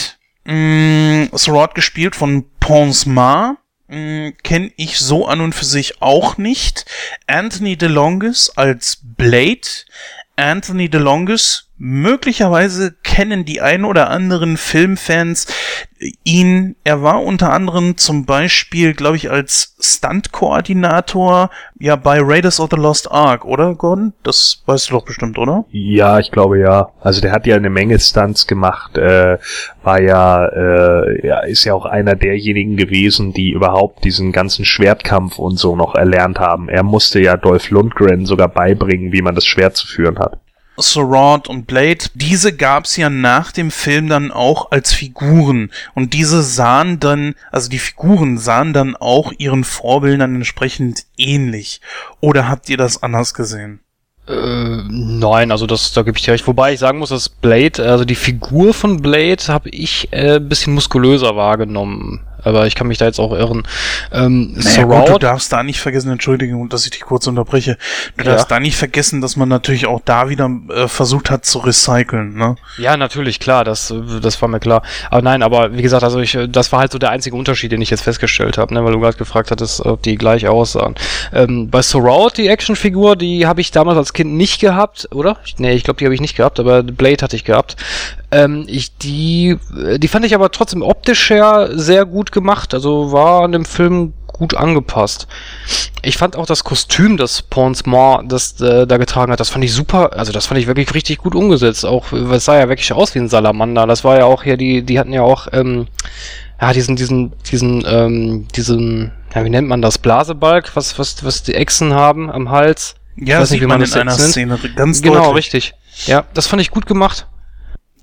[0.45, 3.59] mh, mm, gespielt von Pons Ma,
[3.89, 6.87] mm, kenne ich so an und für sich auch nicht.
[7.27, 9.68] Anthony DeLongis als Blade.
[10.37, 15.47] Anthony DeLongis möglicherweise kennen die ein oder anderen Filmfans
[16.22, 16.77] ihn.
[16.85, 22.77] Er war unter anderem zum Beispiel, glaube ich, als Stunt-Koordinator ja bei Raiders of the
[22.77, 24.12] Lost Ark, oder Gordon?
[24.22, 25.64] Das weißt du doch bestimmt, oder?
[25.70, 26.91] Ja, ich glaube ja.
[27.01, 28.97] Also der hat ja eine Menge Stunts gemacht.
[28.97, 29.39] Äh,
[29.83, 35.39] war ja, äh, ja, ist ja auch einer derjenigen gewesen, die überhaupt diesen ganzen Schwertkampf
[35.39, 36.68] und so noch erlernt haben.
[36.68, 40.39] Er musste ja Dolph Lundgren sogar beibringen, wie man das Schwert zu führen hat.
[40.81, 46.43] Sword und Blade, diese gab's ja nach dem Film dann auch als Figuren und diese
[46.43, 51.81] sahen dann, also die Figuren sahen dann auch ihren Vorbildern entsprechend ähnlich.
[52.20, 53.81] Oder habt ihr das anders gesehen?
[54.27, 56.47] Äh, nein, also das, da gebe ich dir recht.
[56.47, 60.75] Wobei ich sagen muss, dass Blade, also die Figur von Blade habe ich äh, bisschen
[60.75, 62.27] muskulöser wahrgenommen.
[62.45, 63.63] Aber ich kann mich da jetzt auch irren.
[64.13, 67.79] Ähm, naja, gut, du darfst da nicht vergessen, Entschuldigung, dass ich dich kurz unterbreche,
[68.17, 71.59] du darfst da nicht vergessen, dass man natürlich auch da wieder äh, versucht hat zu
[71.59, 72.57] recyceln, ne?
[72.79, 73.93] Ja, natürlich, klar, das,
[74.23, 74.83] das war mir klar.
[75.11, 77.81] Aber nein, aber wie gesagt, also ich, das war halt so der einzige Unterschied, den
[77.81, 80.95] ich jetzt festgestellt habe, ne, weil du gerade gefragt hattest, ob die gleich aussahen.
[81.33, 85.39] Ähm, bei Surround, die Actionfigur, die habe ich damals als Kind nicht gehabt, oder?
[85.59, 87.77] Nee, ich glaube, die habe ich nicht gehabt, aber Blade hatte ich gehabt.
[88.35, 89.59] Ähm, ich, die,
[89.99, 94.12] die fand ich aber trotzdem optisch her sehr gut gemacht, also war an dem Film
[94.26, 95.28] gut angepasst.
[96.03, 99.72] Ich fand auch das Kostüm, das Ponsmore das äh, da getragen hat, das fand ich
[99.72, 101.87] super, also das fand ich wirklich richtig gut umgesetzt.
[101.87, 103.87] Auch, es sah ja wirklich aus wie ein Salamander.
[103.87, 105.87] Das war ja auch hier, die, die hatten ja auch, ähm,
[106.61, 109.99] ja, diesen, diesen, diesen, ähm, diesen, ja, wie nennt man das?
[109.99, 112.97] Blasebalg, was, was, was die Echsen haben am Hals.
[113.14, 114.30] Ja, das sieht nicht, man, man in einer nennt.
[114.30, 115.55] Szene ganz Genau, deutlich.
[115.55, 115.74] richtig.
[116.07, 117.28] Ja, das fand ich gut gemacht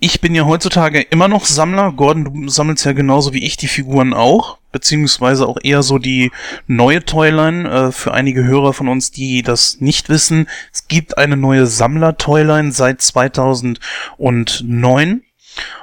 [0.03, 1.91] ich bin ja heutzutage immer noch Sammler.
[1.91, 6.31] Gordon, du sammelst ja genauso wie ich die Figuren auch, beziehungsweise auch eher so die
[6.65, 7.69] neue Toyline.
[7.69, 12.71] Äh, für einige Hörer von uns, die das nicht wissen, es gibt eine neue Sammler-Toyline
[12.71, 15.21] seit 2009.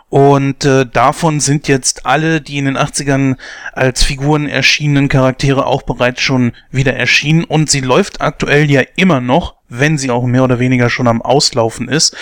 [0.08, 3.36] Und äh, davon sind jetzt alle, die in den 80ern
[3.72, 7.44] als Figuren erschienenen Charaktere auch bereits schon wieder erschienen.
[7.44, 11.22] Und sie läuft aktuell ja immer noch, wenn sie auch mehr oder weniger schon am
[11.22, 12.16] Auslaufen ist.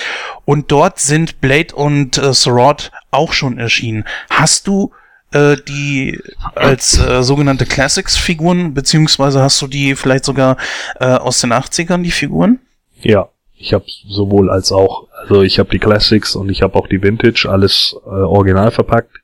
[0.45, 4.05] Und dort sind Blade und äh, Sorod auch schon erschienen.
[4.31, 4.93] Hast du
[5.33, 6.21] äh, die
[6.55, 10.57] als äh, sogenannte Classics-Figuren, beziehungsweise hast du die vielleicht sogar
[11.01, 12.61] äh, aus den 80ern, die Figuren?
[13.01, 15.09] Ja, ich habe sowohl als auch.
[15.13, 19.17] Also ich habe die Classics und ich habe auch die Vintage, alles äh, original verpackt.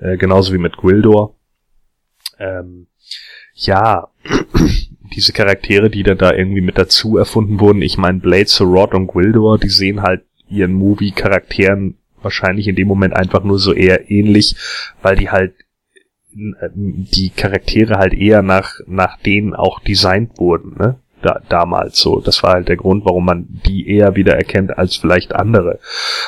[0.00, 1.34] Äh, genauso wie mit Gwildor.
[2.38, 2.86] Ähm,
[3.54, 4.08] ja,
[5.12, 7.82] diese Charaktere, die dann da irgendwie mit dazu erfunden wurden.
[7.82, 13.14] Ich meine, Blade, Rod und Gwildor, die sehen halt ihren Movie-Charakteren wahrscheinlich in dem Moment
[13.14, 14.56] einfach nur so eher ähnlich,
[15.02, 15.54] weil die halt
[16.34, 20.98] äh, die Charaktere halt eher nach, nach denen auch designt wurden, ne?
[21.22, 22.20] Da, damals so.
[22.20, 25.78] Das war halt der Grund, warum man die eher wieder erkennt als vielleicht andere.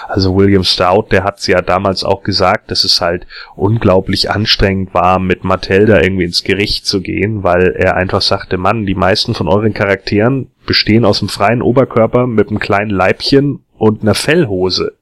[0.09, 3.27] Also William Stout, der hat's ja damals auch gesagt, dass es halt
[3.57, 8.57] unglaublich anstrengend war, mit Mattel da irgendwie ins Gericht zu gehen, weil er einfach sagte,
[8.57, 13.61] Mann, die meisten von euren Charakteren bestehen aus einem freien Oberkörper mit einem kleinen Leibchen
[13.77, 14.95] und einer Fellhose.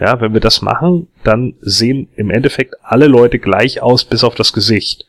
[0.00, 4.36] Ja, wenn wir das machen, dann sehen im Endeffekt alle Leute gleich aus, bis auf
[4.36, 5.07] das Gesicht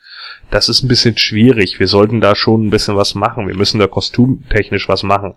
[0.51, 1.79] das ist ein bisschen schwierig.
[1.79, 3.47] Wir sollten da schon ein bisschen was machen.
[3.47, 5.35] Wir müssen da kostümtechnisch was machen.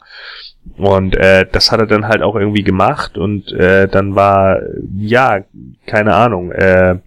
[0.77, 4.61] Und äh, das hat er dann halt auch irgendwie gemacht und äh, dann war,
[4.97, 5.45] ja,
[5.87, 6.99] keine Ahnung, äh,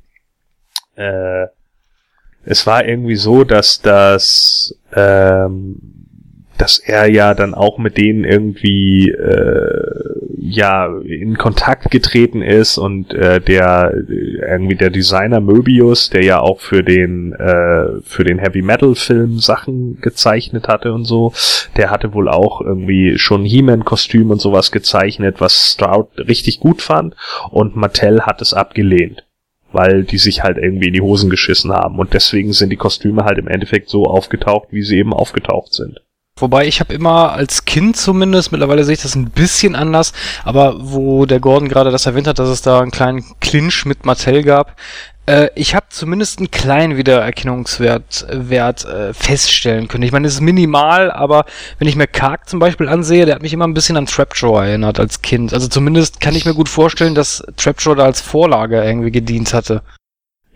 [0.96, 1.48] äh,
[2.44, 5.78] es war irgendwie so, dass das, ähm,
[6.58, 13.14] dass er ja dann auch mit denen irgendwie äh, ja in Kontakt getreten ist und
[13.14, 18.62] äh, der irgendwie der Designer Möbius, der ja auch für den äh, für den Heavy
[18.62, 21.34] Metal Film Sachen gezeichnet hatte und so,
[21.78, 26.82] der hatte wohl auch irgendwie schon He-Man Kostüm und sowas gezeichnet, was Stroud richtig gut
[26.82, 27.16] fand
[27.52, 29.24] und Mattel hat es abgelehnt
[29.72, 32.00] weil die sich halt irgendwie in die Hosen geschissen haben.
[32.00, 36.00] Und deswegen sind die Kostüme halt im Endeffekt so aufgetaucht, wie sie eben aufgetaucht sind.
[36.38, 40.12] Wobei ich habe immer als Kind zumindest, mittlerweile sehe ich das ein bisschen anders,
[40.44, 44.06] aber wo der Gordon gerade das erwähnt hat, dass es da einen kleinen Clinch mit
[44.06, 44.76] Mattel gab,
[45.28, 50.04] äh, ich habe zumindest einen kleinen Wiedererkennungswert Wert, äh, feststellen können.
[50.04, 51.46] Ich meine, es ist minimal, aber
[51.80, 54.62] wenn ich mir Kark zum Beispiel ansehe, der hat mich immer ein bisschen an Trapjaw
[54.62, 55.54] erinnert als Kind.
[55.54, 59.84] Also zumindest kann ich mir gut vorstellen, dass Trapjaw da als Vorlage irgendwie gedient hatte.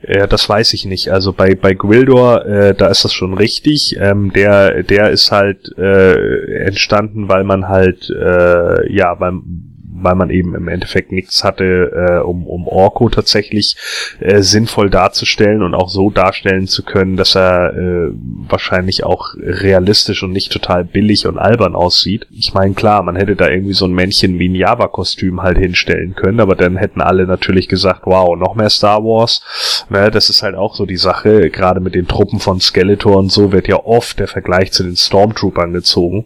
[0.07, 1.09] Ja, das weiß ich nicht.
[1.09, 3.97] Also bei bei Gwildor, äh, da ist das schon richtig.
[3.99, 9.68] Ähm, der der ist halt äh, entstanden, weil man halt äh, ja beim
[10.03, 13.75] weil man eben im Endeffekt nichts hatte, äh, um, um Orko tatsächlich
[14.19, 18.11] äh, sinnvoll darzustellen und auch so darstellen zu können, dass er äh,
[18.47, 22.27] wahrscheinlich auch realistisch und nicht total billig und albern aussieht.
[22.31, 26.15] Ich meine, klar, man hätte da irgendwie so ein Männchen wie ein Java-Kostüm halt hinstellen
[26.15, 29.41] können, aber dann hätten alle natürlich gesagt, wow, noch mehr Star Wars.
[29.89, 33.31] Ne, das ist halt auch so die Sache, gerade mit den Truppen von Skeletor und
[33.31, 36.25] so wird ja oft der Vergleich zu den Stormtroopern gezogen.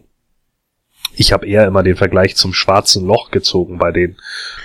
[1.16, 4.18] Ich habe eher immer den Vergleich zum schwarzen Loch gezogen bei den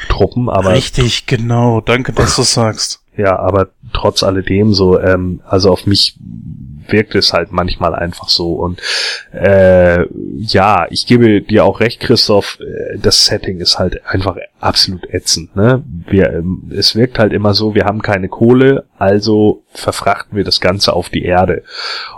[0.09, 0.73] Truppen, aber.
[0.73, 1.81] Richtig, genau.
[1.81, 3.03] Danke, dass du sagst.
[3.17, 6.17] Ja, aber trotz alledem so, ähm, also auf mich
[6.93, 8.53] wirkt es halt manchmal einfach so.
[8.55, 8.81] Und
[9.33, 10.07] äh,
[10.39, 15.55] ja, ich gebe dir auch recht, Christoph, äh, das Setting ist halt einfach absolut ätzend.
[15.55, 15.83] Ne?
[16.09, 20.61] Wir, ähm, es wirkt halt immer so, wir haben keine Kohle, also verfrachten wir das
[20.61, 21.63] Ganze auf die Erde.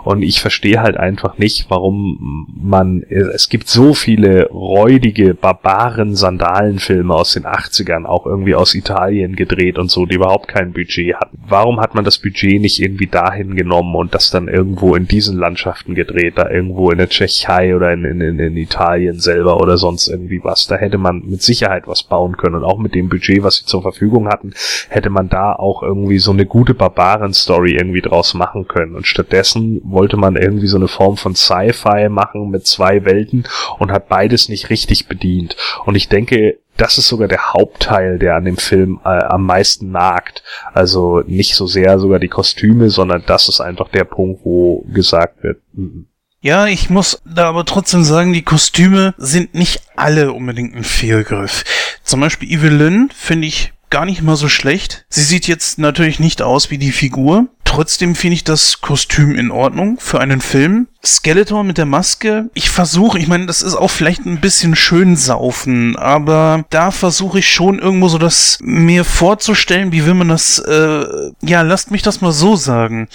[0.03, 7.13] Und ich verstehe halt einfach nicht, warum man, es gibt so viele räudige, barbaren Sandalenfilme
[7.13, 11.37] aus den 80ern, auch irgendwie aus Italien gedreht und so, die überhaupt kein Budget hatten.
[11.47, 15.39] Warum hat man das Budget nicht irgendwie dahin genommen und das dann irgendwo in diesen
[15.39, 20.07] Landschaften gedreht, da irgendwo in der Tschechei oder in, in, in Italien selber oder sonst
[20.07, 20.67] irgendwie was?
[20.67, 23.65] Da hätte man mit Sicherheit was bauen können und auch mit dem Budget, was sie
[23.65, 24.53] zur Verfügung hatten,
[24.89, 28.95] hätte man da auch irgendwie so eine gute Barbaren-Story irgendwie draus machen können.
[28.95, 33.45] Und stattdessen wollte man irgendwie so eine Form von Sci-Fi machen mit zwei Welten
[33.79, 35.55] und hat beides nicht richtig bedient.
[35.85, 39.91] Und ich denke, das ist sogar der Hauptteil, der an dem Film äh, am meisten
[39.91, 40.41] nagt.
[40.73, 45.43] Also nicht so sehr sogar die Kostüme, sondern das ist einfach der Punkt, wo gesagt
[45.43, 46.05] wird, mm, mm.
[46.41, 51.65] ja, ich muss da aber trotzdem sagen, die Kostüme sind nicht alle unbedingt ein Fehlgriff.
[52.03, 55.05] Zum Beispiel Evelyn finde ich gar nicht mal so schlecht.
[55.07, 57.45] Sie sieht jetzt natürlich nicht aus wie die Figur.
[57.63, 60.87] Trotzdem finde ich das Kostüm in Ordnung für einen Film.
[61.03, 62.49] Skeletor mit der Maske.
[62.53, 67.39] Ich versuche, ich meine, das ist auch vielleicht ein bisschen schön saufen, aber da versuche
[67.39, 71.05] ich schon irgendwo so das mir vorzustellen, wie will man das, äh,
[71.41, 73.07] ja, lasst mich das mal so sagen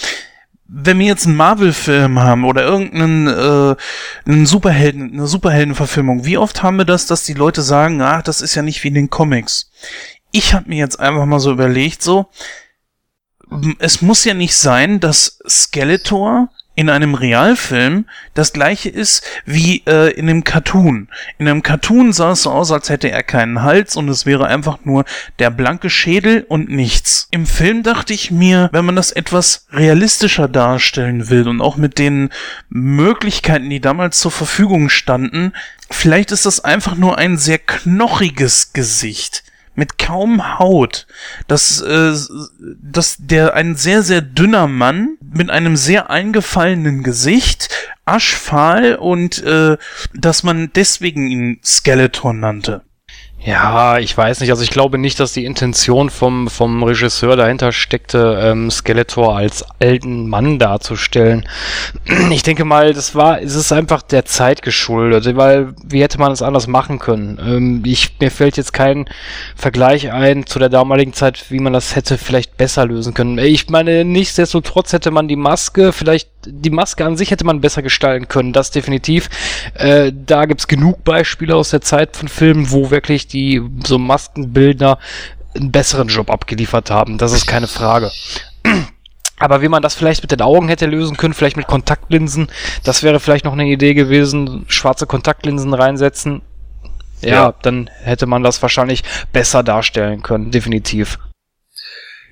[0.68, 3.76] wenn wir jetzt einen Marvel-Film haben oder irgendeinen äh,
[4.26, 8.40] einen Superhelden, eine Superheldenverfilmung, wie oft haben wir das, dass die Leute sagen, ach, das
[8.40, 9.70] ist ja nicht wie in den Comics
[10.36, 12.26] ich habe mir jetzt einfach mal so überlegt, so,
[13.78, 18.04] es muss ja nicht sein, dass Skeletor in einem Realfilm
[18.34, 21.08] das gleiche ist wie äh, in einem Cartoon.
[21.38, 24.46] In einem Cartoon sah es so aus, als hätte er keinen Hals und es wäre
[24.46, 25.06] einfach nur
[25.38, 27.28] der blanke Schädel und nichts.
[27.30, 31.98] Im Film dachte ich mir, wenn man das etwas realistischer darstellen will und auch mit
[31.98, 32.28] den
[32.68, 35.54] Möglichkeiten, die damals zur Verfügung standen,
[35.90, 39.44] vielleicht ist das einfach nur ein sehr knochiges Gesicht
[39.76, 41.06] mit kaum Haut,
[41.46, 42.12] dass, äh,
[42.82, 47.68] dass der ein sehr, sehr dünner Mann mit einem sehr eingefallenen Gesicht,
[48.04, 49.76] aschfahl und äh,
[50.14, 52.82] dass man deswegen ihn Skeletor nannte.
[53.46, 54.50] Ja, ich weiß nicht.
[54.50, 59.64] Also ich glaube nicht, dass die Intention vom, vom Regisseur dahinter steckte, ähm, Skeletor als
[59.78, 61.48] alten Mann darzustellen.
[62.30, 66.32] Ich denke mal, das war, es ist einfach der Zeit geschuldet, weil wie hätte man
[66.32, 67.38] es anders machen können?
[67.40, 69.08] Ähm, ich, mir fällt jetzt kein
[69.54, 73.38] Vergleich ein zu der damaligen Zeit, wie man das hätte vielleicht besser lösen können.
[73.38, 77.82] Ich meine, nichtsdestotrotz hätte man die Maske vielleicht die Maske an sich hätte man besser
[77.82, 79.28] gestalten können, das definitiv.
[79.74, 84.98] Äh, da gibt's genug Beispiele aus der Zeit von Filmen, wo wirklich die so Maskenbildner
[85.54, 87.18] einen besseren Job abgeliefert haben.
[87.18, 88.10] Das ist keine Frage.
[89.38, 92.48] Aber wie man das vielleicht mit den Augen hätte lösen können, vielleicht mit Kontaktlinsen,
[92.84, 96.40] das wäre vielleicht noch eine Idee gewesen, schwarze Kontaktlinsen reinsetzen.
[97.20, 101.18] Ja, ja, dann hätte man das wahrscheinlich besser darstellen können, definitiv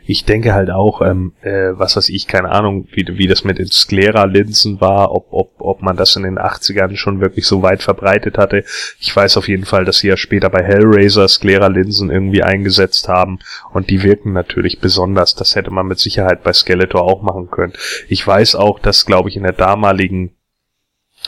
[0.07, 3.59] ich denke halt auch, ähm, äh, was weiß ich, keine Ahnung, wie, wie das mit
[3.59, 7.82] den Sklera-Linsen war, ob, ob, ob man das in den 80ern schon wirklich so weit
[7.82, 8.64] verbreitet hatte.
[9.00, 13.38] Ich weiß auf jeden Fall, dass sie ja später bei Hellraiser Sklera-Linsen irgendwie eingesetzt haben
[13.72, 15.34] und die wirken natürlich besonders.
[15.34, 17.72] Das hätte man mit Sicherheit bei Skeletor auch machen können.
[18.09, 20.36] Ich weiß auch, dass, glaube ich, in der damaligen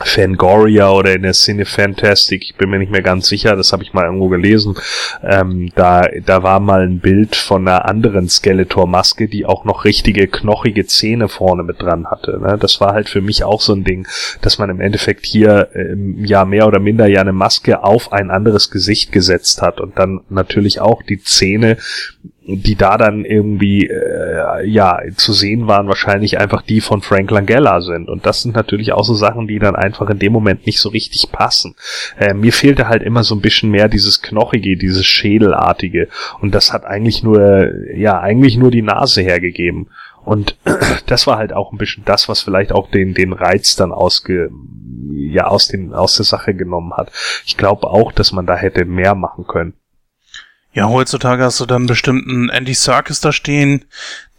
[0.03, 3.82] Fangoria oder in der Cine Fantastic, ich bin mir nicht mehr ganz sicher, das habe
[3.82, 4.74] ich mal irgendwo gelesen.
[5.22, 10.28] Ähm, da, da war mal ein Bild von einer anderen Skeletor-Maske, die auch noch richtige
[10.28, 12.38] knochige Zähne vorne mit dran hatte.
[12.38, 12.59] Ne?
[12.61, 14.07] Das war halt für mich auch so ein Ding,
[14.42, 18.30] dass man im Endeffekt hier ähm, ja mehr oder minder ja eine Maske auf ein
[18.30, 21.78] anderes Gesicht gesetzt hat und dann natürlich auch die Zähne
[22.49, 27.80] die da dann irgendwie äh, ja zu sehen waren, wahrscheinlich einfach die von Frank Langella
[27.80, 28.09] sind.
[28.09, 30.90] Und das sind natürlich auch so Sachen, die dann einfach in dem Moment nicht so
[30.90, 31.74] richtig passen.
[32.18, 36.09] Äh, mir fehlte halt immer so ein bisschen mehr dieses Knochige, dieses Schädelartige.
[36.40, 39.88] Und das hat eigentlich nur, ja, eigentlich nur die Nase hergegeben.
[40.24, 40.57] Und
[41.07, 44.51] das war halt auch ein bisschen das, was vielleicht auch den, den Reiz dann ausge,
[45.11, 47.11] ja, aus, den, aus der Sache genommen hat.
[47.44, 49.74] Ich glaube auch, dass man da hätte mehr machen können.
[50.76, 53.86] Ja, heutzutage hast du dann bestimmt einen Andy Serkis da stehen,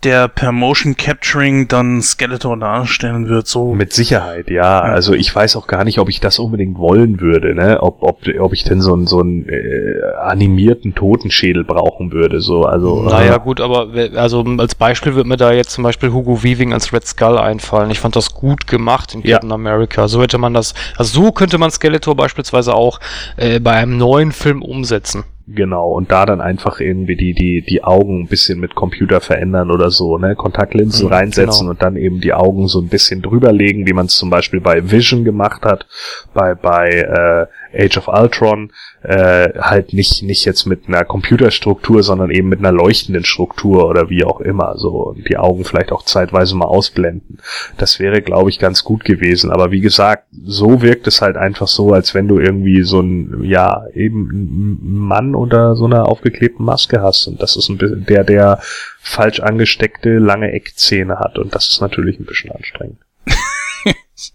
[0.03, 3.73] der per Motion Capturing dann Skeletor darstellen wird, so.
[3.73, 4.55] Mit Sicherheit, ja.
[4.55, 4.79] ja.
[4.81, 7.81] Also ich weiß auch gar nicht, ob ich das unbedingt wollen würde, ne?
[7.81, 12.65] Ob, ob, ob ich denn so einen so einen äh, animierten Totenschädel brauchen würde, so.
[12.65, 13.01] Also.
[13.01, 16.71] Naja, äh, gut, aber also als Beispiel wird mir da jetzt zum Beispiel Hugo Weaving
[16.71, 17.89] als Red Skull einfallen.
[17.89, 19.55] Ich fand das gut gemacht in Captain ja.
[19.55, 20.07] America.
[20.07, 22.99] So hätte man das, also so könnte man Skeletor beispielsweise auch
[23.37, 25.23] äh, bei einem neuen Film umsetzen.
[25.49, 29.71] Genau, und da dann einfach irgendwie die, die, die Augen ein bisschen mit Computer verändern
[29.71, 30.35] oder so, ne?
[30.35, 31.71] Kontaktlinsen Mhm, reinsetzen genau.
[31.71, 34.91] und dann eben die Augen so ein bisschen drüberlegen, wie man es zum Beispiel bei
[34.91, 35.87] Vision gemacht hat,
[36.33, 38.71] bei, bei äh, Age of Ultron,
[39.03, 44.09] äh, halt nicht, nicht jetzt mit einer Computerstruktur, sondern eben mit einer leuchtenden Struktur oder
[44.09, 47.39] wie auch immer, so, und die Augen vielleicht auch zeitweise mal ausblenden.
[47.77, 49.51] Das wäre, glaube ich, ganz gut gewesen.
[49.51, 53.43] Aber wie gesagt, so wirkt es halt einfach so, als wenn du irgendwie so ein,
[53.43, 57.27] ja, eben Mann unter so einer aufgeklebten Maske hast.
[57.27, 58.59] Und das ist ein bisschen der, der
[58.99, 61.37] falsch angesteckte lange Eckzähne hat.
[61.37, 62.99] Und das ist natürlich ein bisschen anstrengend.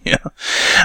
[0.05, 0.19] Ja,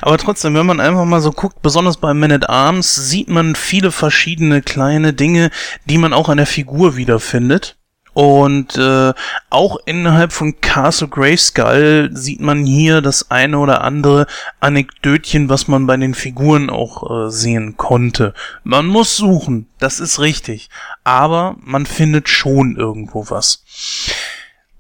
[0.02, 3.56] aber trotzdem, wenn man einfach mal so guckt, besonders bei Man at Arms, sieht man
[3.56, 5.52] viele verschiedene kleine Dinge,
[5.86, 7.78] die man auch an der Figur wiederfindet.
[8.18, 9.14] Und äh,
[9.52, 14.26] auch innerhalb von Castle Grayskull sieht man hier das eine oder andere
[14.60, 18.34] Anekdötchen, was man bei den Figuren auch äh, sehen konnte.
[18.64, 20.72] Man muss suchen, das ist richtig.
[21.04, 23.64] Aber man findet schon irgendwo was.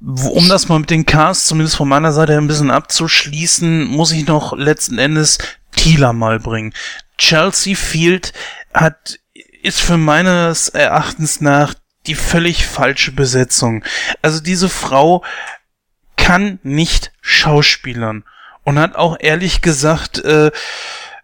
[0.01, 4.25] Um das mal mit den Cast, zumindest von meiner Seite ein bisschen abzuschließen, muss ich
[4.25, 5.38] noch letzten Endes
[5.75, 6.73] Tila mal bringen.
[7.19, 8.33] Chelsea Field
[8.73, 9.19] hat,
[9.61, 11.75] ist für meines Erachtens nach
[12.08, 13.84] die völlig falsche Besetzung.
[14.22, 15.24] Also diese Frau
[16.16, 18.24] kann nicht schauspielern
[18.64, 20.51] und hat auch ehrlich gesagt, äh,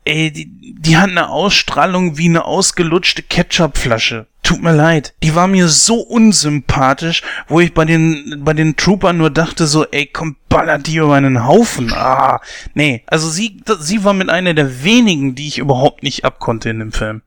[0.05, 4.27] ey, die, die hat eine Ausstrahlung wie eine ausgelutschte Ketchupflasche.
[4.43, 5.13] Tut mir leid.
[5.23, 9.85] Die war mir so unsympathisch, wo ich bei den, bei den Troopern nur dachte so,
[9.85, 11.93] ey, komm, ballert die über einen Haufen.
[11.93, 12.41] Ah,
[12.73, 13.03] nee.
[13.07, 16.91] Also sie, sie war mit einer der wenigen, die ich überhaupt nicht abkonnte in dem
[16.91, 17.21] Film.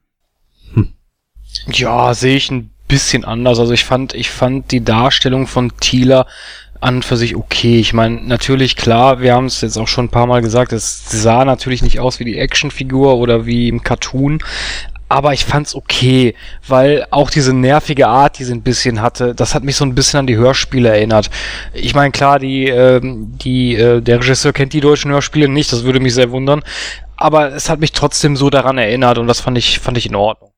[1.68, 3.58] Ja, sehe ich ein bisschen anders.
[3.58, 6.26] Also ich fand, ich fand die Darstellung von Thieler
[6.80, 7.78] an für sich okay.
[7.78, 11.10] Ich meine, natürlich klar, wir haben es jetzt auch schon ein paar Mal gesagt, es
[11.10, 14.40] sah natürlich nicht aus wie die Actionfigur oder wie im Cartoon.
[15.08, 16.34] Aber ich fand's okay,
[16.66, 19.94] weil auch diese nervige Art, die sie ein bisschen hatte, das hat mich so ein
[19.94, 21.30] bisschen an die Hörspiele erinnert.
[21.72, 25.84] Ich meine, klar, die, ähm, die, äh, der Regisseur kennt die deutschen Hörspiele nicht, das
[25.84, 26.62] würde mich sehr wundern.
[27.16, 30.16] Aber es hat mich trotzdem so daran erinnert und das fand ich, fand ich in
[30.16, 30.50] Ordnung.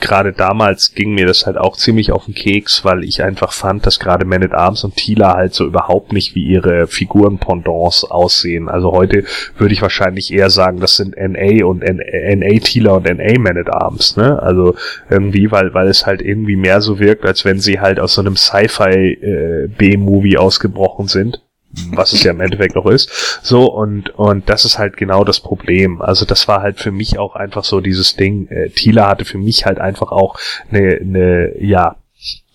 [0.00, 3.86] Gerade damals ging mir das halt auch ziemlich auf den Keks, weil ich einfach fand,
[3.86, 8.68] dass gerade Man at Arms und Tila halt so überhaupt nicht wie ihre Figuren-Pendants aussehen.
[8.68, 9.24] Also heute
[9.56, 13.72] würde ich wahrscheinlich eher sagen, das sind NA und NA Tila und NA Man at
[13.72, 14.42] Arms, ne?
[14.42, 14.74] Also
[15.08, 18.20] irgendwie, weil, weil es halt irgendwie mehr so wirkt, als wenn sie halt aus so
[18.20, 21.43] einem Sci-Fi äh, B-Movie ausgebrochen sind
[21.90, 23.40] was es ja im Endeffekt noch ist.
[23.42, 26.02] So, und, und das ist halt genau das Problem.
[26.02, 28.48] Also das war halt für mich auch einfach so dieses Ding.
[28.48, 30.38] Äh, Tila hatte für mich halt einfach auch
[30.70, 31.96] eine, eine ja,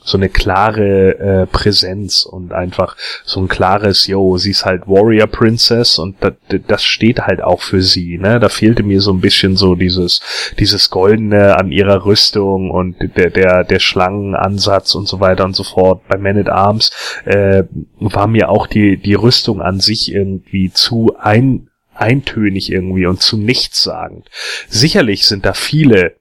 [0.02, 2.96] so eine klare äh, Präsenz und einfach
[3.26, 6.34] so ein klares, yo, sie ist halt Warrior Princess und das,
[6.68, 8.40] das steht halt auch für sie, ne?
[8.40, 10.22] Da fehlte mir so ein bisschen so dieses,
[10.58, 15.64] dieses Goldene an ihrer Rüstung und der, der, der Schlangenansatz und so weiter und so
[15.64, 16.02] fort.
[16.08, 16.92] Bei Man at Arms
[17.26, 17.64] äh,
[18.00, 23.38] war mir auch die, die Rüstung an sich irgendwie zu ein, eintönig irgendwie und zu
[23.38, 24.30] nichtssagend.
[24.70, 26.16] Sicherlich sind da viele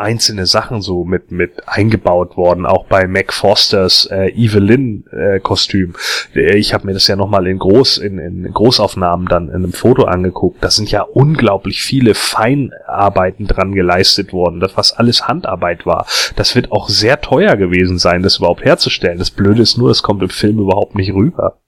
[0.00, 5.94] einzelne Sachen so mit mit eingebaut worden, auch bei Mac Fosters äh, Evelyn äh, Kostüm.
[6.34, 9.56] Äh, Ich habe mir das ja noch mal in groß in, in Großaufnahmen dann in
[9.56, 10.62] einem Foto angeguckt.
[10.64, 16.06] Da sind ja unglaublich viele Feinarbeiten dran geleistet worden, das was alles Handarbeit war.
[16.36, 19.18] Das wird auch sehr teuer gewesen sein, das überhaupt herzustellen.
[19.18, 21.59] Das Blöde ist nur, es kommt im Film überhaupt nicht rüber.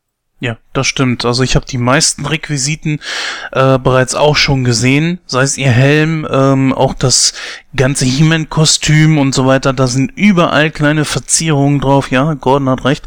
[0.43, 1.25] Ja, das stimmt.
[1.25, 2.99] Also ich habe die meisten Requisiten
[3.53, 7.35] äh, bereits auch schon gesehen, sei es ihr Helm, ähm, auch das
[7.77, 9.73] ganze He-Man-Kostüm und so weiter.
[9.73, 12.11] Da sind überall kleine Verzierungen drauf.
[12.11, 13.07] Ja, Gordon hat recht.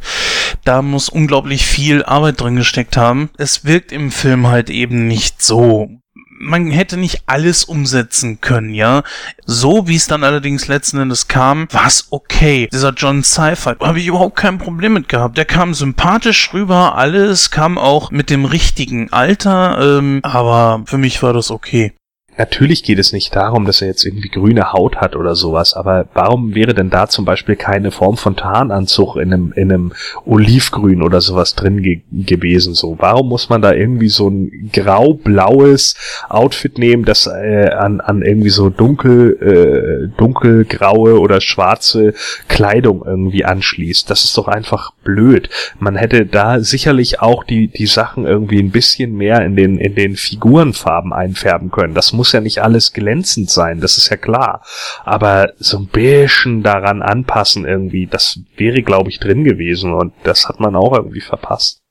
[0.64, 3.30] Da muss unglaublich viel Arbeit drin gesteckt haben.
[3.38, 5.90] Es wirkt im Film halt eben nicht so.
[6.38, 9.04] Man hätte nicht alles umsetzen können, ja.
[9.46, 12.68] So wie es dann allerdings letzten Endes kam, war es okay.
[12.72, 15.38] Dieser John Sci-Fi habe ich überhaupt kein Problem mit gehabt.
[15.38, 21.24] Der kam sympathisch rüber, alles kam auch mit dem richtigen Alter, ähm, aber für mich
[21.24, 21.94] war das okay.
[22.38, 26.08] Natürlich geht es nicht darum, dass er jetzt irgendwie grüne Haut hat oder sowas, aber
[26.14, 29.94] warum wäre denn da zum Beispiel keine Form von Tarnanzug in einem, in einem
[30.26, 32.74] Olivgrün oder sowas drin ge gewesen?
[32.74, 35.96] So, warum muss man da irgendwie so ein grau-blaues
[36.28, 42.14] Outfit nehmen, das äh, an, an irgendwie so dunkel, äh, dunkelgraue oder schwarze
[42.48, 44.10] Kleidung irgendwie anschließt?
[44.10, 45.49] Das ist doch einfach blöd.
[45.80, 49.95] Man hätte da sicherlich auch die, die Sachen irgendwie ein bisschen mehr in den, in
[49.95, 51.93] den Figurenfarben einfärben können.
[51.93, 54.62] Das muss ja nicht alles glänzend sein, das ist ja klar.
[55.06, 60.49] Aber so ein bisschen daran anpassen irgendwie, das wäre, glaube ich, drin gewesen und das
[60.49, 61.85] hat man auch irgendwie verpasst.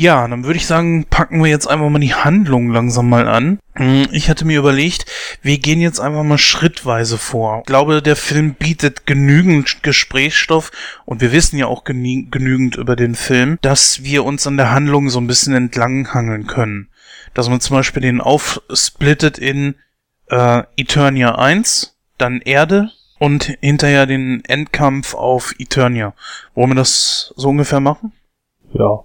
[0.00, 3.58] Ja, dann würde ich sagen, packen wir jetzt einfach mal die Handlung langsam mal an.
[3.74, 5.06] Hm, Ich hatte mir überlegt,
[5.42, 7.58] wir gehen jetzt einfach mal schrittweise vor.
[7.62, 10.70] Ich glaube, der Film bietet genügend Gesprächsstoff
[11.04, 15.10] und wir wissen ja auch genügend über den Film, dass wir uns an der Handlung
[15.10, 16.90] so ein bisschen entlanghangeln können.
[17.34, 19.74] Dass man zum Beispiel den aufsplittet in
[20.30, 26.14] äh, Eternia 1, dann Erde und hinterher den Endkampf auf Eternia.
[26.54, 28.12] Wollen wir das so ungefähr machen?
[28.72, 29.02] Ja.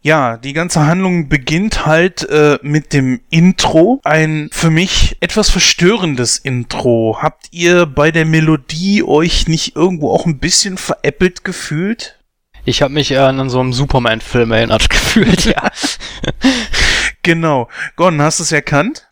[0.00, 4.00] Ja, die ganze Handlung beginnt halt äh, mit dem Intro.
[4.04, 7.18] Ein für mich etwas verstörendes Intro.
[7.20, 12.18] Habt ihr bei der Melodie euch nicht irgendwo auch ein bisschen veräppelt gefühlt?
[12.64, 15.70] Ich habe mich äh, an so einem Superman-Film erinnert gefühlt, ja.
[17.22, 17.68] Genau.
[17.96, 19.08] Gordon, hast du es erkannt?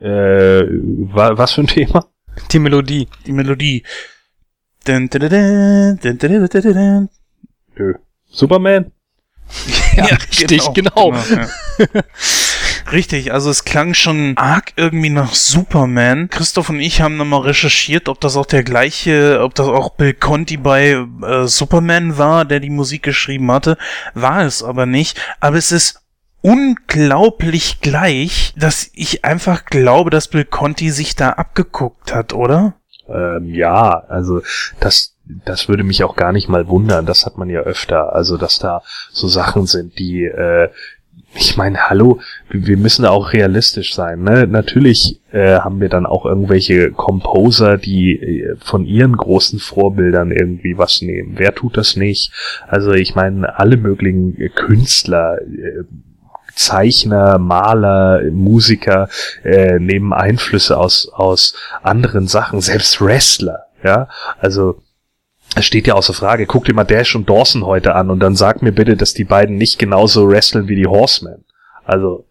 [0.00, 2.06] Äh, wa was für ein Thema?
[2.50, 3.08] Die Melodie.
[3.26, 3.84] Die Melodie.
[4.84, 7.08] Dun, dun, dun, dun, dun, dun, dun, dun.
[7.76, 7.94] Nö.
[8.28, 8.92] Superman?
[9.96, 11.14] Ja, richtig, genau.
[11.14, 11.48] ja.
[12.92, 16.28] Richtig, also es klang schon arg irgendwie nach Superman.
[16.30, 20.14] Christoph und ich haben nochmal recherchiert, ob das auch der gleiche, ob das auch Bill
[20.14, 23.76] Conti bei äh, Superman war, der die Musik geschrieben hatte.
[24.14, 25.20] War es aber nicht.
[25.40, 26.00] Aber es ist
[26.42, 32.74] unglaublich gleich, dass ich einfach glaube, dass Bill Conti sich da abgeguckt hat, oder?
[33.08, 34.42] Ähm, ja, also
[34.78, 37.06] das, das würde mich auch gar nicht mal wundern.
[37.06, 38.14] Das hat man ja öfter.
[38.14, 40.68] Also, dass da so Sachen sind, die, äh,
[41.34, 44.22] ich meine, hallo, wir müssen auch realistisch sein.
[44.22, 44.46] Ne?
[44.46, 50.78] Natürlich äh, haben wir dann auch irgendwelche Composer, die äh, von ihren großen Vorbildern irgendwie
[50.78, 51.34] was nehmen.
[51.36, 52.32] Wer tut das nicht?
[52.68, 55.84] Also ich meine, alle möglichen äh, Künstler, äh,
[56.54, 59.10] Zeichner, Maler, Musiker
[59.44, 64.08] äh, nehmen Einflüsse aus aus anderen Sachen, selbst Wrestler, ja.
[64.38, 64.80] Also
[65.56, 66.46] es steht ja außer Frage.
[66.46, 69.24] Guck dir mal Dash und Dawson heute an und dann sag mir bitte, dass die
[69.24, 71.44] beiden nicht genauso wresteln wie die Horsemen.
[71.84, 72.25] Also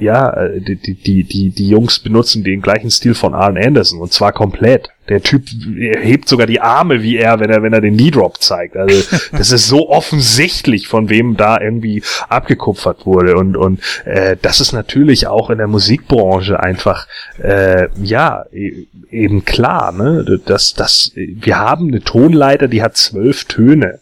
[0.00, 4.12] ja, äh, die, die, die, die, Jungs benutzen den gleichen Stil von Arn Anderson und
[4.12, 4.90] zwar komplett.
[5.08, 5.46] Der Typ
[5.76, 8.76] hebt sogar die Arme wie er, wenn er, wenn er den Knee Drop zeigt.
[8.76, 9.02] Also
[9.32, 13.36] das ist so offensichtlich, von wem da irgendwie abgekupfert wurde.
[13.36, 17.06] Und, und äh, das ist natürlich auch in der Musikbranche einfach
[17.42, 20.40] äh, ja e- eben klar, ne?
[20.44, 23.98] Dass, dass wir haben eine Tonleiter, die hat zwölf Töne.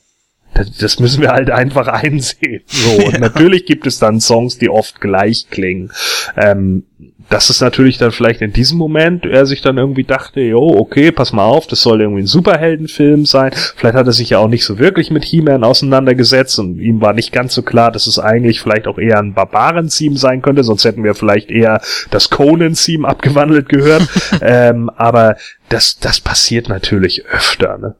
[0.81, 2.63] Das, müssen wir halt einfach einsehen.
[2.67, 5.91] So, und natürlich gibt es dann Songs, die oft gleich klingen.
[6.37, 6.85] Ähm,
[7.31, 11.13] das ist natürlich dann vielleicht in diesem Moment, er sich dann irgendwie dachte, jo, okay,
[11.13, 13.53] pass mal auf, das soll irgendwie ein Superheldenfilm sein.
[13.77, 17.13] Vielleicht hat er sich ja auch nicht so wirklich mit He-Man auseinandergesetzt und ihm war
[17.13, 20.85] nicht ganz so klar, dass es eigentlich vielleicht auch eher ein Barbaren-Theme sein könnte, sonst
[20.85, 21.81] hätten wir vielleicht eher
[22.11, 24.09] das Conan-Theme abgewandelt gehört.
[24.41, 25.37] ähm, aber
[25.69, 27.95] das, das passiert natürlich öfter, ne?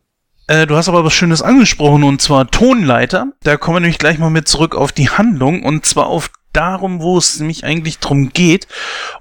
[0.51, 3.29] Äh, du hast aber was Schönes angesprochen und zwar Tonleiter.
[3.45, 7.01] Da kommen wir nämlich gleich mal mit zurück auf die Handlung und zwar auf darum,
[7.01, 8.67] wo es nämlich eigentlich drum geht,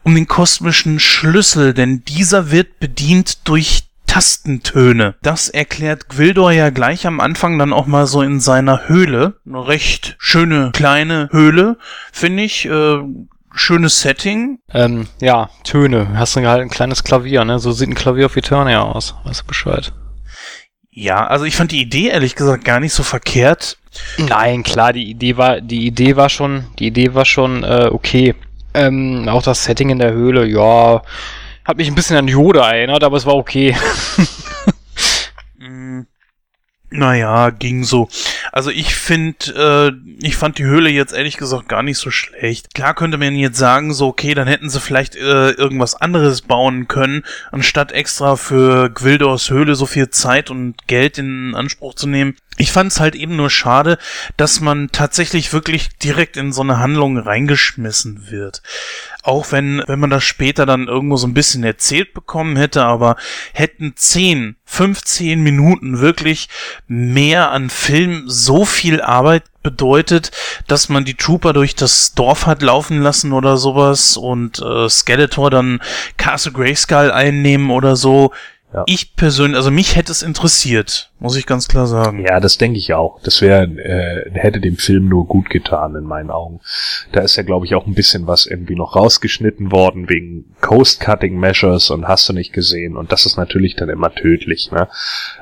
[0.01, 5.13] um den kosmischen Schlüssel, denn dieser wird bedient durch Tastentöne.
[5.21, 9.36] Das erklärt Gwildor ja gleich am Anfang dann auch mal so in seiner Höhle.
[9.45, 11.77] Eine recht schöne kleine Höhle,
[12.11, 12.65] finde ich.
[12.65, 13.03] Äh,
[13.53, 14.57] schönes Setting.
[14.73, 16.07] Ähm, ja, Töne.
[16.15, 17.59] Hast du halt ein kleines Klavier, ne?
[17.59, 19.13] So sieht ein Klavier auf Eternia aus.
[19.25, 19.93] Weißt du Bescheid?
[21.00, 23.78] Ja, also ich fand die Idee ehrlich gesagt gar nicht so verkehrt.
[24.18, 28.36] Nein, klar, die Idee war, die Idee war schon, die Idee war schon äh, okay.
[28.74, 31.02] Ähm, auch das Setting in der Höhle, ja,
[31.64, 33.78] hat mich ein bisschen an Yoda erinnert, aber es war okay.
[36.92, 38.10] Naja, ging so.
[38.52, 42.74] Also ich finde, äh, ich fand die Höhle jetzt ehrlich gesagt gar nicht so schlecht.
[42.74, 46.88] Klar könnte man jetzt sagen, so okay, dann hätten sie vielleicht äh, irgendwas anderes bauen
[46.88, 52.36] können, anstatt extra für Gwildors Höhle so viel Zeit und Geld in Anspruch zu nehmen.
[52.62, 53.97] Ich fand es halt eben nur schade,
[54.36, 58.62] dass man tatsächlich wirklich direkt in so eine Handlung reingeschmissen wird.
[59.24, 63.16] Auch wenn, wenn man das später dann irgendwo so ein bisschen erzählt bekommen hätte, aber
[63.53, 66.49] hätten 10, 15 Minuten wirklich
[66.86, 70.32] mehr an Film so viel Arbeit bedeutet,
[70.68, 75.49] dass man die Trooper durch das Dorf hat laufen lassen oder sowas und äh, Skeletor
[75.49, 75.80] dann
[76.18, 78.34] Castle Grayskull einnehmen oder so.
[78.72, 78.84] Ja.
[78.86, 82.24] Ich persönlich, also mich hätte es interessiert, muss ich ganz klar sagen.
[82.24, 83.20] Ja, das denke ich auch.
[83.24, 86.59] Das wäre äh, hätte dem Film nur gut getan in meinen Augen.
[87.11, 91.89] Da ist ja, glaube ich, auch ein bisschen was irgendwie noch rausgeschnitten worden wegen Coast-Cutting-Measures
[91.89, 92.95] und hast du nicht gesehen.
[92.95, 94.72] Und das ist natürlich dann immer tödlich.
[94.72, 94.88] Ne?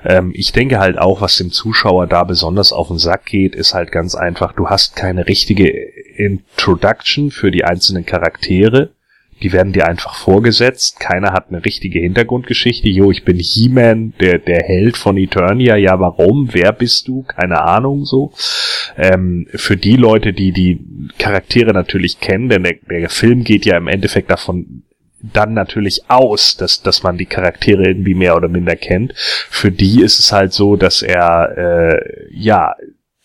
[0.06, 3.74] Ähm, ich denke halt auch, was dem Zuschauer da besonders auf den Sack geht, ist
[3.74, 8.92] halt ganz einfach, du hast keine richtige Introduction für die einzelnen Charaktere
[9.42, 11.00] die werden dir einfach vorgesetzt.
[11.00, 12.90] Keiner hat eine richtige Hintergrundgeschichte.
[12.90, 15.76] Jo, ich bin He-Man, der, der Held von Eternia.
[15.76, 16.50] Ja, warum?
[16.52, 17.24] Wer bist du?
[17.24, 18.32] Keine Ahnung, so.
[18.98, 20.80] Ähm, für die Leute, die die
[21.20, 24.84] Charaktere natürlich kennen, denn der, der Film geht ja im Endeffekt davon
[25.22, 29.14] dann natürlich aus, dass, dass man die Charaktere irgendwie mehr oder minder kennt.
[29.16, 32.76] Für die ist es halt so, dass er, äh, ja,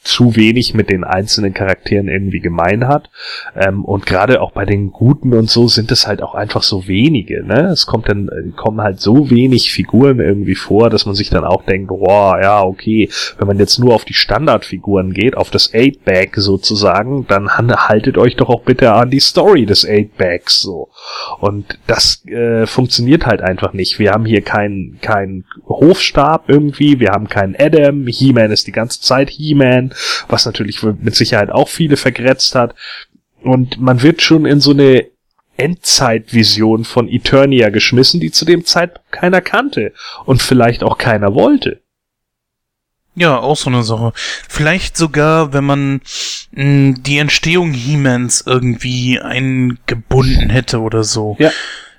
[0.03, 3.11] zu wenig mit den einzelnen Charakteren irgendwie gemein hat.
[3.57, 6.88] Ähm, und gerade auch bei den Guten und so sind es halt auch einfach so
[6.88, 7.44] wenige.
[7.44, 7.68] Ne?
[7.72, 11.44] Es kommt dann, äh, kommen halt so wenig Figuren irgendwie vor, dass man sich dann
[11.44, 15.72] auch denkt, boah, ja, okay, wenn man jetzt nur auf die Standardfiguren geht, auf das
[15.72, 20.88] 8-Bag sozusagen, dann haltet euch doch auch bitte an die Story des 8-Bags so.
[21.38, 23.98] Und das äh, funktioniert halt einfach nicht.
[23.98, 29.00] Wir haben hier keinen kein Hofstab irgendwie, wir haben keinen Adam, He-Man ist die ganze
[29.00, 29.91] Zeit He-Man,
[30.28, 32.74] was natürlich mit Sicherheit auch viele vergrätzt hat.
[33.43, 35.07] Und man wird schon in so eine
[35.57, 39.93] Endzeitvision von Eternia geschmissen, die zu dem Zeitpunkt keiner kannte
[40.24, 41.80] und vielleicht auch keiner wollte.
[43.14, 44.12] Ja, auch so eine Sache.
[44.49, 46.01] Vielleicht sogar, wenn man
[46.53, 51.36] mh, hm, die Entstehung He-Mans irgendwie eingebunden hätte oder so.
[51.38, 51.51] Ja.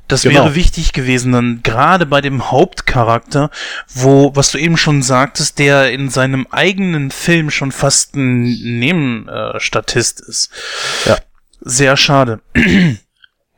[0.08, 0.36] Das genau.
[0.36, 3.50] wäre wichtig gewesen, dann gerade bei dem Hauptcharakter,
[3.94, 10.20] wo, was du eben schon sagtest, der in seinem eigenen Film schon fast ein Nebenstatist
[10.22, 10.52] ist.
[11.06, 11.18] Ja.
[11.62, 12.42] Sehr schade.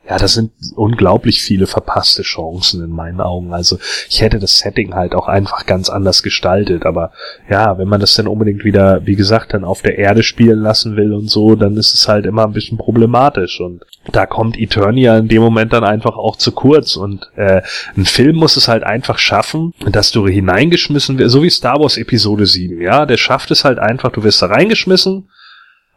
[0.08, 3.52] Ja, das sind unglaublich viele verpasste Chancen in meinen Augen.
[3.52, 3.78] Also
[4.08, 6.86] ich hätte das Setting halt auch einfach ganz anders gestaltet.
[6.86, 7.10] Aber
[7.50, 10.96] ja, wenn man das dann unbedingt wieder, wie gesagt, dann auf der Erde spielen lassen
[10.96, 13.60] will und so, dann ist es halt immer ein bisschen problematisch.
[13.60, 13.82] Und
[14.12, 16.94] da kommt Eternia in dem Moment dann einfach auch zu kurz.
[16.94, 17.62] Und äh,
[17.96, 21.96] ein Film muss es halt einfach schaffen, dass du hineingeschmissen wirst, so wie Star Wars
[21.96, 25.28] Episode 7, ja, der schafft es halt einfach, du wirst da reingeschmissen,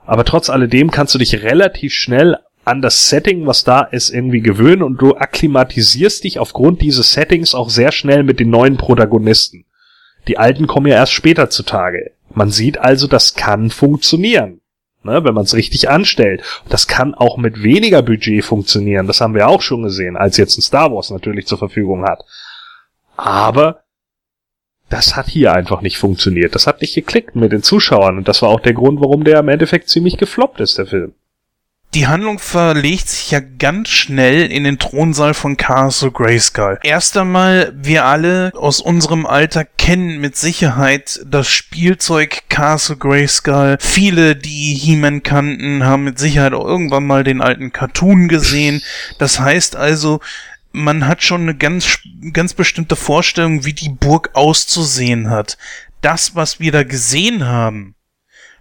[0.05, 4.41] aber trotz alledem kannst du dich relativ schnell an das Setting, was da ist, irgendwie
[4.41, 9.65] gewöhnen und du akklimatisierst dich aufgrund dieses Settings auch sehr schnell mit den neuen Protagonisten.
[10.27, 12.11] Die alten kommen ja erst später zutage.
[12.29, 14.61] Man sieht also, das kann funktionieren,
[15.03, 16.43] ne, wenn man es richtig anstellt.
[16.69, 19.07] Das kann auch mit weniger Budget funktionieren.
[19.07, 22.23] Das haben wir auch schon gesehen, als jetzt ein Star Wars natürlich zur Verfügung hat.
[23.17, 23.83] Aber
[24.89, 26.53] das hat hier einfach nicht funktioniert.
[26.53, 29.39] Das hat nicht geklickt mit den Zuschauern und das war auch der Grund, warum der
[29.39, 31.13] im Endeffekt ziemlich gefloppt ist, der Film
[31.95, 36.77] die Handlung verlegt sich ja ganz schnell in den Thronsaal von Castle Grayskull.
[36.83, 43.77] Erst einmal, wir alle aus unserem Alter kennen mit Sicherheit das Spielzeug Castle Grayskull.
[43.79, 48.83] Viele, die He-Man kannten, haben mit Sicherheit auch irgendwann mal den alten Cartoon gesehen.
[49.17, 50.19] Das heißt also,
[50.71, 51.97] man hat schon eine ganz,
[52.33, 55.57] ganz bestimmte Vorstellung, wie die Burg auszusehen hat.
[56.01, 57.95] Das, was wir da gesehen haben,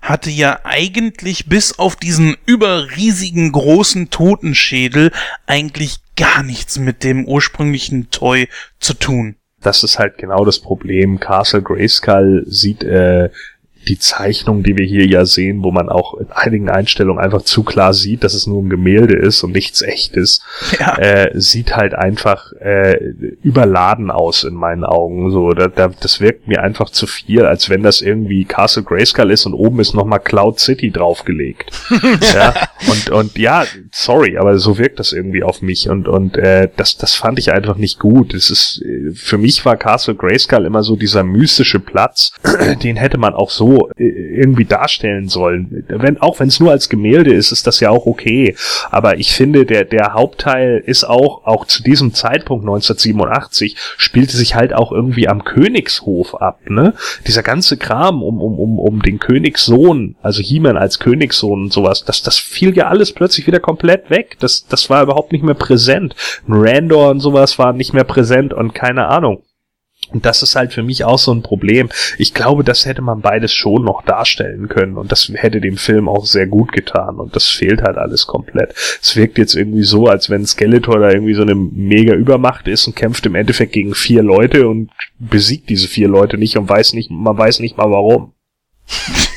[0.00, 5.12] hatte ja eigentlich bis auf diesen überriesigen großen Totenschädel
[5.46, 8.48] eigentlich gar nichts mit dem ursprünglichen Toy
[8.80, 9.36] zu tun.
[9.60, 11.18] Das ist halt genau das Problem.
[11.18, 13.30] Castle Grayskull sieht äh,
[13.86, 17.62] die Zeichnung, die wir hier ja sehen, wo man auch in einigen Einstellungen einfach zu
[17.62, 20.42] klar sieht, dass es nur ein Gemälde ist und nichts echtes,
[20.78, 20.98] ja.
[20.98, 22.98] äh, sieht halt einfach äh,
[23.42, 25.30] überladen aus in meinen Augen.
[25.30, 29.30] So, da, da, das wirkt mir einfach zu viel, als wenn das irgendwie Castle Grayskull
[29.30, 31.70] ist und oben ist nochmal Cloud City draufgelegt.
[32.34, 32.54] ja,
[32.88, 36.96] und, und ja, sorry, aber so wirkt das irgendwie auf mich und, und äh, das,
[36.98, 38.34] das fand ich einfach nicht gut.
[38.34, 42.32] Es ist, für mich war Castle Grayskull immer so dieser mystische Platz,
[42.82, 45.84] den hätte man auch so äh, irgendwie darstellen sollen.
[45.88, 48.54] Wenn, auch wenn es nur als Gemälde ist, ist das ja auch okay.
[48.90, 54.54] Aber ich finde, der, der Hauptteil ist auch, auch zu diesem Zeitpunkt 1987, spielte sich
[54.54, 56.94] halt auch irgendwie am Königshof ab, ne?
[57.26, 62.04] Dieser ganze Kram um, um, um, um den Königssohn, also He-Man als Königssohn und sowas,
[62.04, 64.36] das, das fiel ja alles plötzlich wieder komplett weg.
[64.40, 66.14] Das, das war überhaupt nicht mehr präsent.
[66.48, 69.42] Randor und sowas war nicht mehr präsent und keine Ahnung.
[70.12, 71.88] Und das ist halt für mich auch so ein Problem.
[72.16, 76.08] Ich glaube, das hätte man beides schon noch darstellen können und das hätte dem Film
[76.08, 78.74] auch sehr gut getan und das fehlt halt alles komplett.
[79.02, 82.86] Es wirkt jetzt irgendwie so, als wenn Skeletor da irgendwie so eine mega Übermacht ist
[82.86, 86.94] und kämpft im Endeffekt gegen vier Leute und besiegt diese vier Leute nicht und weiß
[86.94, 88.32] nicht, man weiß nicht mal warum.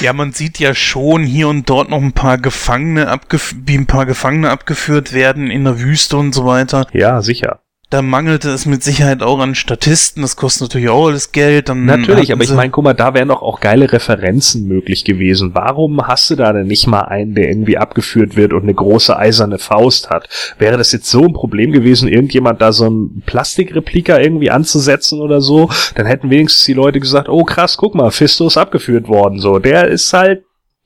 [0.00, 3.18] Ja, man sieht ja schon hier und dort noch ein paar Gefangene
[3.66, 6.86] wie ein paar Gefangene abgeführt werden in der Wüste und so weiter.
[6.92, 7.62] Ja, sicher.
[7.90, 11.70] Da mangelte es mit Sicherheit auch an Statisten, das kostet natürlich auch alles Geld.
[11.70, 15.54] Dann natürlich, aber ich meine, guck mal, da wären doch auch geile Referenzen möglich gewesen.
[15.54, 19.16] Warum hast du da denn nicht mal einen, der irgendwie abgeführt wird und eine große
[19.16, 20.28] eiserne Faust hat?
[20.58, 25.40] Wäre das jetzt so ein Problem gewesen, irgendjemand da so ein Plastikreplika irgendwie anzusetzen oder
[25.40, 25.70] so?
[25.94, 29.58] Dann hätten wenigstens die Leute gesagt, oh krass, guck mal, Fisto ist abgeführt worden, so.
[29.58, 30.44] Der ist halt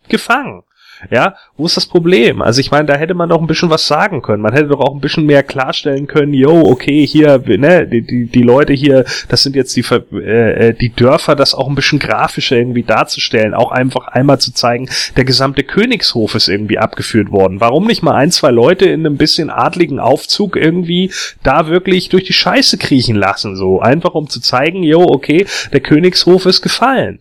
[0.09, 0.62] gefangen.
[1.11, 2.42] Ja, wo ist das Problem?
[2.42, 4.42] Also ich meine, da hätte man doch ein bisschen was sagen können.
[4.42, 8.26] Man hätte doch auch ein bisschen mehr klarstellen können, yo, okay, hier, ne, die, die,
[8.26, 9.84] die Leute hier, das sind jetzt die,
[10.14, 13.55] äh, äh, die Dörfer, das auch ein bisschen grafischer irgendwie darzustellen.
[13.55, 17.61] Auch einfach einmal zu zeigen, der gesamte Königshof ist irgendwie abgeführt worden.
[17.61, 22.24] Warum nicht mal ein, zwei Leute in einem bisschen adligen Aufzug irgendwie da wirklich durch
[22.24, 23.80] die Scheiße kriechen lassen, so.
[23.80, 27.20] Einfach um zu zeigen, yo, okay, der Königshof ist gefallen.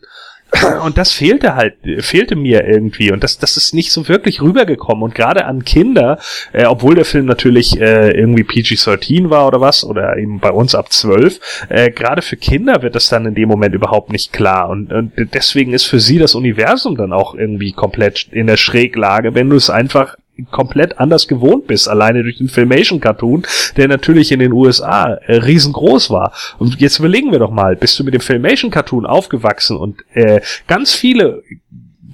[0.84, 3.12] Und das fehlte halt, fehlte mir irgendwie.
[3.12, 5.04] Und das, das ist nicht so wirklich rübergekommen.
[5.04, 6.20] Und gerade an Kinder,
[6.52, 10.76] äh, obwohl der Film natürlich äh, irgendwie PG-13 war oder was, oder eben bei uns
[10.76, 14.70] ab 12, äh, gerade für Kinder wird das dann in dem Moment überhaupt nicht klar.
[14.70, 19.34] Und, und deswegen ist für sie das Universum dann auch irgendwie komplett in der Schräglage,
[19.34, 20.16] wenn du es einfach
[20.50, 23.44] komplett anders gewohnt bist, alleine durch den Filmation-Cartoon,
[23.78, 26.34] der natürlich in den USA äh, riesengroß war.
[26.58, 30.94] Und jetzt überlegen wir doch mal, bist du mit dem Filmation-Cartoon aufgewachsen und äh, ganz
[30.94, 31.44] viele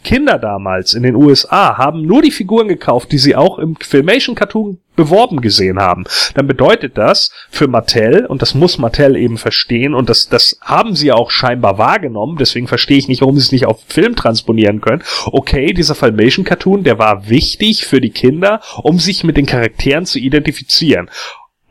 [0.08, 4.80] Kinder damals in den USA haben nur die Figuren gekauft, die sie auch im Filmation-Cartoon
[4.95, 10.08] beworben gesehen haben, dann bedeutet das für Mattel, und das muss Mattel eben verstehen, und
[10.08, 13.66] das, das haben sie auch scheinbar wahrgenommen, deswegen verstehe ich nicht, warum sie es nicht
[13.66, 15.03] auf Film transponieren können.
[15.26, 20.20] Okay, dieser Filmation-Cartoon, der war wichtig für die Kinder, um sich mit den Charakteren zu
[20.20, 21.10] identifizieren.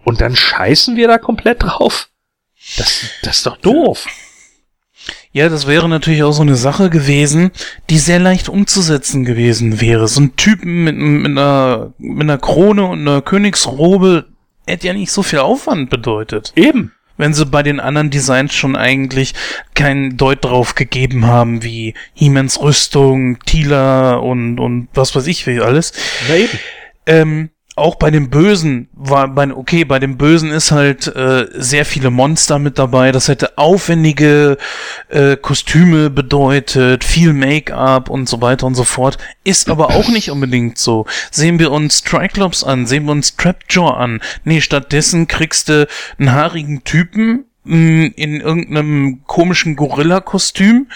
[0.05, 2.11] Und dann scheißen wir da komplett drauf?
[2.77, 4.07] Das, das ist doch doof.
[5.33, 7.51] Ja, das wäre natürlich auch so eine Sache gewesen,
[7.91, 10.09] die sehr leicht umzusetzen gewesen wäre.
[10.09, 14.27] So ein Typen mit, mit, einer, mit einer Krone und einer Königsrobe
[14.67, 16.53] hätte ja nicht so viel Aufwand bedeutet.
[16.57, 16.93] Eben.
[17.19, 19.35] Wenn sie bei den anderen Designs schon eigentlich
[19.75, 25.61] keinen Deut drauf gegeben haben, wie Hiemens Rüstung, Tila und, und was weiß ich wie
[25.61, 25.93] alles.
[26.29, 26.59] Na eben.
[27.07, 31.85] Ähm, auch bei dem Bösen war bei okay, bei dem Bösen ist halt äh, sehr
[31.85, 33.13] viele Monster mit dabei.
[33.13, 34.57] Das hätte aufwendige
[35.09, 39.19] äh, Kostüme bedeutet, viel Make-up und so weiter und so fort.
[39.45, 41.07] Ist aber auch nicht unbedingt so.
[41.31, 44.21] Sehen wir uns Triclops an, sehen wir uns Trapjaw an.
[44.45, 45.87] Nee, stattdessen kriegst du
[46.19, 50.89] einen haarigen Typen in irgendeinem komischen Gorilla-Kostüm,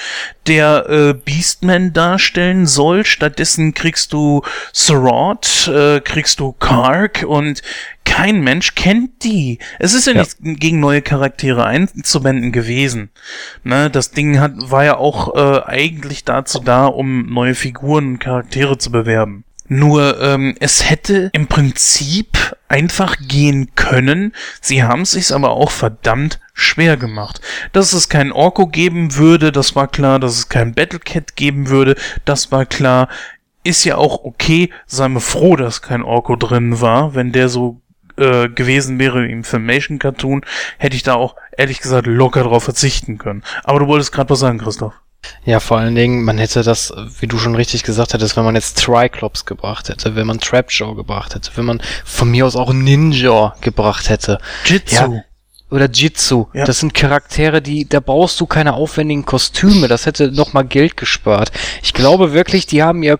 [0.46, 3.04] der äh, Beastman darstellen soll.
[3.04, 4.42] Stattdessen kriegst du
[4.72, 7.62] Sorot, äh, kriegst du Kark und
[8.04, 9.58] kein Mensch kennt die.
[9.78, 10.20] Es ist ja, ja.
[10.20, 13.10] nicht gegen neue Charaktere einzuwenden gewesen.
[13.62, 18.18] Ne, das Ding hat, war ja auch äh, eigentlich dazu da, um neue Figuren und
[18.18, 19.44] Charaktere zu bewerben.
[19.72, 24.34] Nur ähm, es hätte im Prinzip einfach gehen können.
[24.60, 27.40] Sie haben es sich aber auch verdammt schwer gemacht.
[27.72, 30.18] Dass es kein Orko geben würde, das war klar.
[30.18, 33.08] Dass es kein Battlecat geben würde, das war klar.
[33.62, 34.70] Ist ja auch okay.
[34.86, 37.14] Sei mir froh, dass kein Orko drin war.
[37.14, 37.80] Wenn der so
[38.16, 40.42] äh, gewesen wäre im Filmation Cartoon,
[40.78, 43.42] hätte ich da auch ehrlich gesagt locker drauf verzichten können.
[43.64, 44.94] Aber du wolltest gerade was sagen, Christoph.
[45.44, 48.54] Ja, vor allen Dingen, man hätte das, wie du schon richtig gesagt hättest, wenn man
[48.54, 52.72] jetzt Triclops gebracht hätte, wenn man Trapjaw gebracht hätte, wenn man von mir aus auch
[52.72, 54.38] Ninja gebracht hätte.
[54.64, 54.96] Jitsu.
[54.96, 55.24] Ja,
[55.70, 56.46] oder Jitsu.
[56.52, 56.64] Ja.
[56.64, 59.88] Das sind Charaktere, die, da brauchst du keine aufwendigen Kostüme.
[59.88, 61.52] Das hätte nochmal Geld gespart.
[61.82, 63.16] Ich glaube wirklich, die haben ja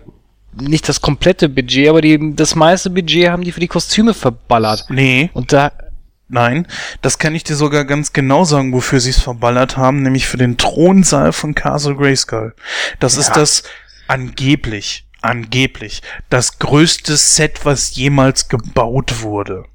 [0.59, 4.85] nicht das komplette Budget, aber die, das meiste Budget haben die für die Kostüme verballert.
[4.89, 5.29] Nee.
[5.33, 5.71] Und da,
[6.33, 6.65] Nein,
[7.01, 10.37] das kann ich dir sogar ganz genau sagen, wofür sie es verballert haben, nämlich für
[10.37, 12.55] den Thronsaal von Castle Grayskull.
[13.01, 13.21] Das ja.
[13.21, 13.63] ist das
[14.07, 19.65] angeblich, angeblich, das größte Set, was jemals gebaut wurde.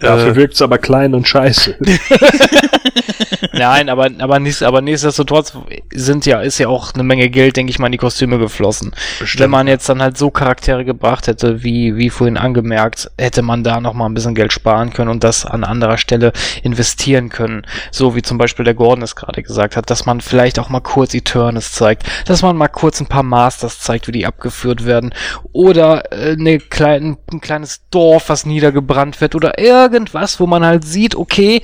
[0.00, 1.76] Dafür äh, wirkt's aber klein und scheiße.
[3.52, 5.52] Nein, aber, aber, nicht, aber nichtsdestotrotz
[5.92, 8.92] sind ja, ist ja auch eine Menge Geld, denke ich mal, in die Kostüme geflossen.
[9.18, 9.42] Bestimmt.
[9.42, 13.62] Wenn man jetzt dann halt so Charaktere gebracht hätte, wie, wie vorhin angemerkt, hätte man
[13.62, 16.32] da noch mal ein bisschen Geld sparen können und das an anderer Stelle
[16.62, 17.66] investieren können.
[17.90, 20.80] So wie zum Beispiel der Gordon es gerade gesagt hat, dass man vielleicht auch mal
[20.80, 25.14] kurz Eternis zeigt, dass man mal kurz ein paar Masters zeigt, wie die abgeführt werden
[25.52, 30.84] oder äh, eine klein, ein kleines Dorf, was niedergebrannt wird oder irgendwas, wo man halt
[30.84, 31.62] sieht, okay,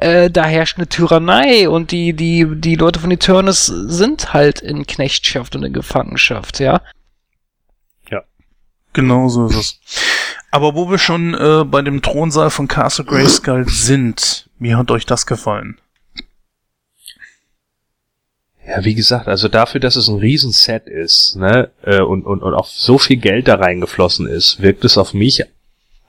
[0.00, 4.86] äh, da herrscht eine Tyrannei und die, die, die Leute von Eternus sind halt in
[4.86, 6.80] Knechtschaft und in Gefangenschaft, ja.
[8.10, 8.22] Ja.
[8.92, 9.80] Genau so ist es.
[10.50, 15.06] Aber wo wir schon äh, bei dem Thronsaal von Castle Grayskull sind, wie hat euch
[15.06, 15.78] das gefallen?
[18.66, 22.54] Ja, wie gesagt, also dafür, dass es ein Riesenset ist, ne, äh, und, und, und
[22.54, 25.44] auch so viel Geld da reingeflossen ist, wirkt es auf mich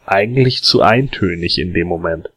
[0.08, 2.30] eigentlich zu eintönig in dem Moment.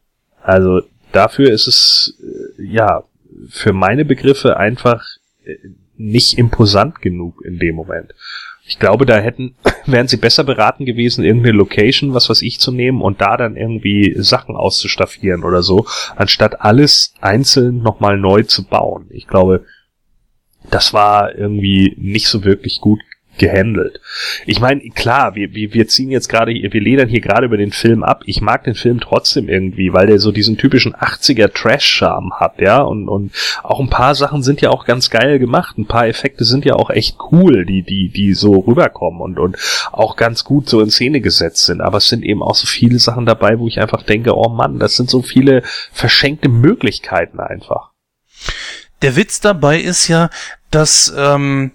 [0.43, 3.05] Also dafür ist es, äh, ja,
[3.49, 5.05] für meine Begriffe einfach
[5.45, 5.57] äh,
[5.97, 8.15] nicht imposant genug in dem Moment.
[8.67, 9.55] Ich glaube, da hätten,
[9.87, 13.57] wären sie besser beraten gewesen, irgendeine Location, was weiß ich, zu nehmen und da dann
[13.57, 19.07] irgendwie Sachen auszustaffieren oder so, anstatt alles einzeln nochmal neu zu bauen.
[19.11, 19.65] Ich glaube,
[20.71, 23.01] das war irgendwie nicht so wirklich gut
[23.41, 24.01] gehandelt.
[24.47, 27.73] Ich meine, klar, wir, wir, wir ziehen jetzt gerade, wir ledern hier gerade über den
[27.73, 28.23] Film ab.
[28.27, 32.83] Ich mag den Film trotzdem irgendwie, weil der so diesen typischen 80er Trash-Charme hat, ja,
[32.83, 33.33] und, und
[33.63, 35.79] auch ein paar Sachen sind ja auch ganz geil gemacht.
[35.79, 39.57] Ein paar Effekte sind ja auch echt cool, die, die, die so rüberkommen und, und
[39.91, 41.81] auch ganz gut so in Szene gesetzt sind.
[41.81, 44.79] Aber es sind eben auch so viele Sachen dabei, wo ich einfach denke, oh Mann,
[44.79, 45.63] das sind so viele
[45.93, 47.91] verschenkte Möglichkeiten einfach.
[49.01, 50.29] Der Witz dabei ist ja,
[50.71, 51.73] dass ähm,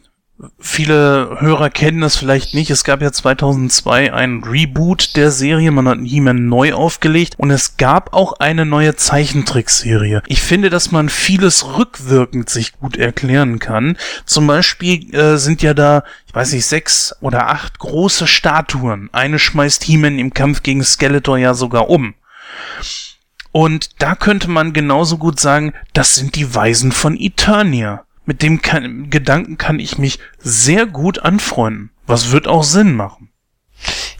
[0.59, 2.69] Viele Hörer kennen das vielleicht nicht.
[2.69, 5.71] Es gab ja 2002 ein Reboot der Serie.
[5.71, 10.23] Man hat He-Man neu aufgelegt und es gab auch eine neue Zeichentrickserie.
[10.27, 13.97] Ich finde, dass man vieles rückwirkend sich gut erklären kann.
[14.25, 19.09] Zum Beispiel äh, sind ja da, ich weiß nicht, sechs oder acht große Statuen.
[19.13, 22.13] Eine schmeißt He-Man im Kampf gegen Skeletor ja sogar um.
[23.53, 28.61] Und da könnte man genauso gut sagen, das sind die Weisen von Eternia mit dem
[28.61, 31.91] kann, Gedanken kann ich mich sehr gut anfreunden.
[32.07, 33.29] Was wird auch Sinn machen.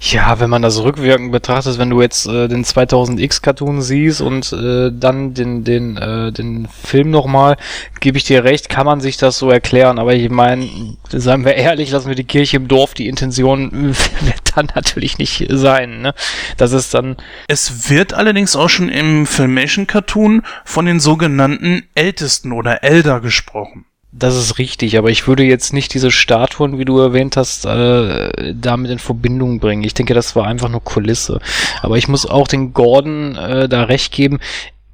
[0.02, 4.54] Ja, wenn man das rückwirkend betrachtet, wenn du jetzt äh, den 2000X Cartoon siehst und
[4.54, 7.58] äh, dann den den äh, den Film nochmal,
[8.02, 9.98] gebe ich dir recht, kann man sich das so erklären.
[9.98, 10.70] Aber ich meine,
[11.10, 12.94] seien wir ehrlich, lassen wir die Kirche im Dorf.
[12.94, 13.72] Die Intention
[14.22, 16.02] wird dann natürlich nicht sein.
[16.02, 16.14] Ne?
[16.58, 17.18] Das ist dann.
[17.48, 23.86] Es wird allerdings auch schon im Filmation Cartoon von den sogenannten Ältesten oder Elder gesprochen.
[24.18, 28.54] Das ist richtig, aber ich würde jetzt nicht diese Statuen, wie du erwähnt hast, äh,
[28.56, 29.84] damit in Verbindung bringen.
[29.84, 31.42] Ich denke, das war einfach nur Kulisse.
[31.82, 34.40] Aber ich muss auch den Gordon äh, da recht geben.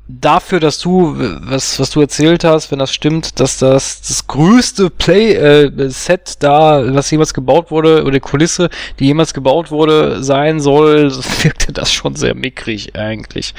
[0.07, 4.89] Dafür, dass du, was, was du erzählt hast, wenn das stimmt, dass das das größte
[4.89, 11.11] Play-Set äh, da, was jemals gebaut wurde, oder Kulisse, die jemals gebaut wurde, sein soll,
[11.43, 13.53] wirkte das schon sehr mickrig eigentlich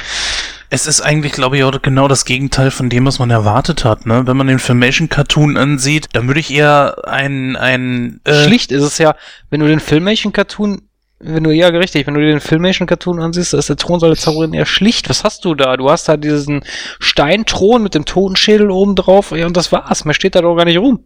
[0.73, 4.07] es ist eigentlich, glaube ich, auch genau das Gegenteil von dem, was man erwartet hat.
[4.07, 4.27] Ne?
[4.27, 7.57] Wenn man den Filmation-Cartoon ansieht, dann würde ich eher ein...
[7.57, 9.15] ein äh Schlicht ist es ja,
[9.51, 10.89] wenn du den Filmation-Cartoon
[11.25, 15.09] wenn du, ja, richtig, wenn du den Filmation-Cartoon ansiehst, ist der Thronsaal Zauberin eher schlicht.
[15.09, 15.77] Was hast du da?
[15.77, 16.65] Du hast da diesen
[16.99, 20.05] Steinthron mit dem Totenschädel oben drauf, ja, und das war's.
[20.05, 21.05] Mehr steht da doch gar nicht rum.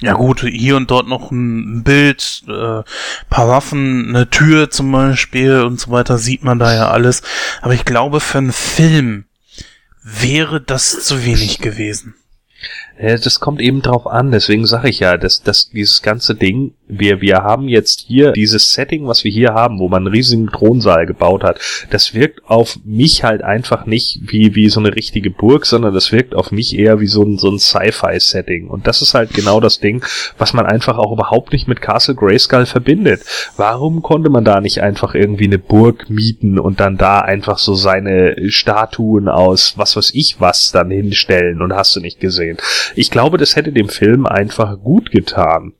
[0.00, 2.82] Ja gut, hier und dort noch ein Bild, äh,
[3.30, 7.22] paar Waffen, eine Tür zum Beispiel und so weiter, sieht man da ja alles.
[7.60, 9.26] Aber ich glaube, für einen Film
[10.02, 12.14] wäre das zu wenig gewesen.
[12.98, 17.20] Das kommt eben drauf an, deswegen sage ich ja, dass, dass dieses ganze Ding, wir,
[17.20, 21.06] wir haben jetzt hier dieses Setting, was wir hier haben, wo man einen riesigen Thronsaal
[21.06, 21.58] gebaut hat,
[21.90, 26.12] das wirkt auf mich halt einfach nicht wie, wie so eine richtige Burg, sondern das
[26.12, 28.68] wirkt auf mich eher wie so ein, so ein Sci-Fi-Setting.
[28.68, 30.04] Und das ist halt genau das Ding,
[30.38, 33.22] was man einfach auch überhaupt nicht mit Castle Grayskull verbindet.
[33.56, 37.74] Warum konnte man da nicht einfach irgendwie eine Burg mieten und dann da einfach so
[37.74, 42.58] seine Statuen aus was weiß ich was dann hinstellen und hast du nicht gesehen?
[42.94, 45.74] Ich glaube, das hätte dem Film einfach gut getan.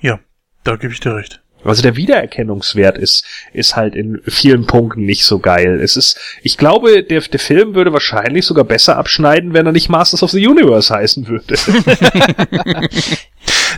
[0.00, 0.20] Ja,
[0.64, 1.42] da gebe ich dir recht.
[1.64, 5.80] Also der Wiedererkennungswert ist, ist halt in vielen Punkten nicht so geil.
[5.80, 9.88] Es ist, ich glaube, der, der Film würde wahrscheinlich sogar besser abschneiden, wenn er nicht
[9.88, 11.54] Masters of the Universe heißen würde.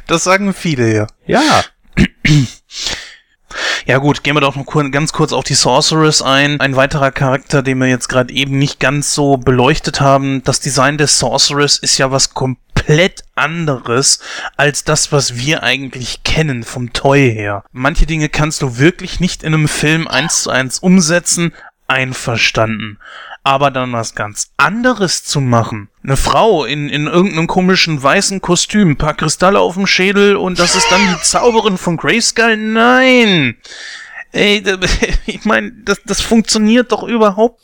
[0.07, 1.07] das sagen viele, ja.
[1.27, 1.65] Ja.
[3.87, 6.61] Ja gut, gehen wir doch noch ganz kurz auf die Sorceress ein.
[6.61, 10.43] Ein weiterer Charakter, den wir jetzt gerade eben nicht ganz so beleuchtet haben.
[10.45, 14.21] Das Design der Sorceress ist ja was komplett anderes
[14.57, 17.65] als das, was wir eigentlich kennen vom Toy her.
[17.73, 21.53] Manche Dinge kannst du wirklich nicht in einem Film eins zu eins umsetzen.
[21.87, 22.99] Einverstanden
[23.45, 25.89] aber dann was ganz anderes zu machen.
[26.03, 30.75] Eine Frau in, in irgendeinem komischen weißen Kostüm, paar Kristalle auf dem Schädel und das
[30.75, 32.57] ist dann die Zauberin von Grayskull?
[32.57, 33.57] Nein!
[34.35, 34.65] Ey,
[35.27, 37.61] ich meine, das, das funktioniert doch überhaupt.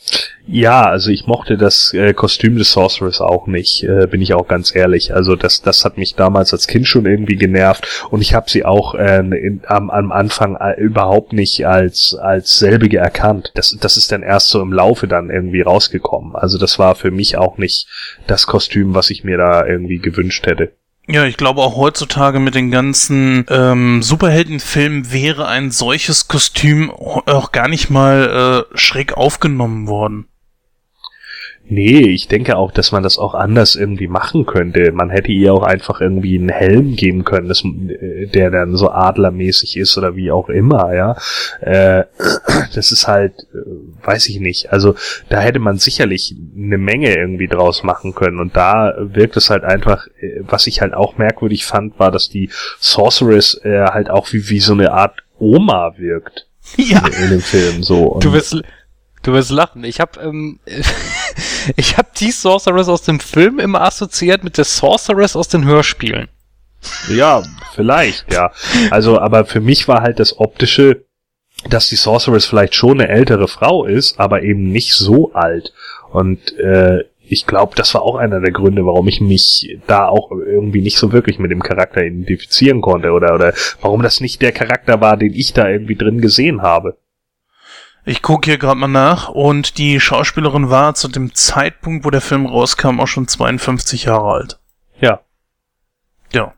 [0.47, 4.47] Ja, also ich mochte das äh, Kostüm des Sorceress auch nicht, äh, bin ich auch
[4.47, 5.13] ganz ehrlich.
[5.13, 8.65] Also das, das hat mich damals als Kind schon irgendwie genervt und ich habe sie
[8.65, 13.51] auch äh, in, am, am Anfang äh, überhaupt nicht als als selbige erkannt.
[13.57, 16.37] Das, das ist dann erst so im Laufe dann irgendwie rausgekommen.
[16.37, 17.89] Also das war für mich auch nicht
[18.29, 20.73] das Kostüm, was ich mir da irgendwie gewünscht hätte.
[21.13, 27.51] Ja, ich glaube auch heutzutage mit den ganzen ähm, Superheldenfilmen wäre ein solches Kostüm auch
[27.51, 30.30] gar nicht mal äh, schräg aufgenommen worden.
[31.73, 34.91] Nee, ich denke auch, dass man das auch anders irgendwie machen könnte.
[34.91, 38.91] Man hätte ihr auch einfach irgendwie einen Helm geben können, das, äh, der dann so
[38.91, 41.17] adlermäßig ist oder wie auch immer, ja.
[41.61, 42.07] Äh,
[42.75, 44.73] das ist halt, äh, weiß ich nicht.
[44.73, 44.97] Also
[45.29, 48.41] da hätte man sicherlich eine Menge irgendwie draus machen können.
[48.41, 52.29] Und da wirkt es halt einfach, äh, was ich halt auch merkwürdig fand, war, dass
[52.29, 56.49] die Sorceress äh, halt auch wie, wie so eine Art Oma wirkt.
[56.77, 57.05] Ja.
[57.07, 58.05] In, in dem Film so.
[58.05, 58.61] Und du wirst
[59.23, 59.85] Du wirst lachen.
[59.85, 60.61] Ich habe ähm,
[61.77, 66.29] ich habe die Sorceress aus dem Film immer assoziiert mit der Sorceress aus den Hörspielen.
[67.11, 67.43] Ja,
[67.75, 68.53] vielleicht, ja.
[68.91, 71.05] Also, aber für mich war halt das optische,
[71.69, 75.75] dass die Sorceress vielleicht schon eine ältere Frau ist, aber eben nicht so alt.
[76.11, 80.33] Und äh, ich glaube, das war auch einer der Gründe, warum ich mich da auch
[80.33, 84.53] irgendwie nicht so wirklich mit dem Charakter identifizieren konnte oder oder warum das nicht der
[84.53, 86.97] Charakter war, den ich da irgendwie drin gesehen habe.
[88.05, 92.23] Ich gucke hier gerade mal nach und die Schauspielerin war zu dem Zeitpunkt, wo der
[92.23, 94.59] Film rauskam, auch schon 52 Jahre alt.
[95.01, 95.21] Ja.
[96.33, 96.55] Ja.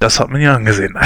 [0.00, 0.98] Das hat man ja angesehen.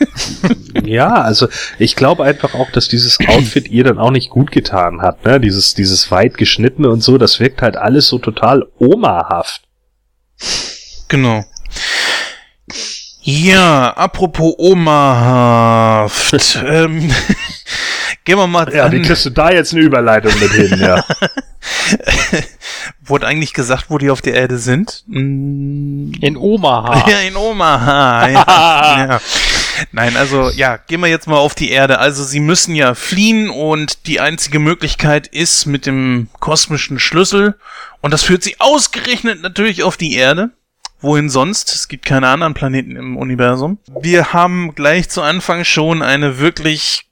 [0.84, 1.48] ja, also
[1.78, 5.40] ich glaube einfach auch, dass dieses Outfit ihr dann auch nicht gut getan hat, ne?
[5.40, 9.62] Dieses, dieses weit geschnittene und so, das wirkt halt alles so total omahaft.
[11.08, 11.44] Genau.
[13.22, 16.58] Ja, apropos omahaft.
[16.66, 17.12] ähm,
[18.26, 18.92] gehen wir mal Ja, an.
[18.92, 21.02] wie kriegst du da jetzt eine Überleitung mit hin, ja.
[23.04, 25.04] Wurde eigentlich gesagt, wo die auf der Erde sind?
[25.06, 27.08] Mm, In Omaha.
[27.10, 28.28] Ja, in Omaha.
[28.28, 28.44] Ja.
[29.08, 29.20] ja.
[29.92, 31.98] Nein, also ja, gehen wir jetzt mal auf die Erde.
[31.98, 37.56] Also sie müssen ja fliehen und die einzige Möglichkeit ist mit dem kosmischen Schlüssel.
[38.00, 40.50] Und das führt sie ausgerechnet natürlich auf die Erde.
[41.00, 41.72] Wohin sonst?
[41.74, 43.78] Es gibt keine anderen Planeten im Universum.
[44.00, 47.05] Wir haben gleich zu Anfang schon eine wirklich,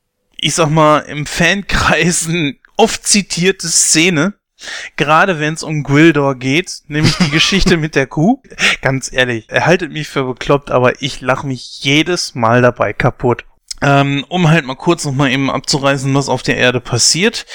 [0.45, 4.35] ich sag mal, im Fankreisen oft zitierte Szene.
[4.97, 8.43] Gerade wenn es um Gwildor geht, nämlich die Geschichte mit der Kuh.
[8.83, 13.45] Ganz ehrlich, er haltet mich für bekloppt, aber ich lache mich jedes Mal dabei kaputt.
[13.81, 17.47] Ähm, um halt mal kurz nochmal eben abzureißen, was auf der Erde passiert.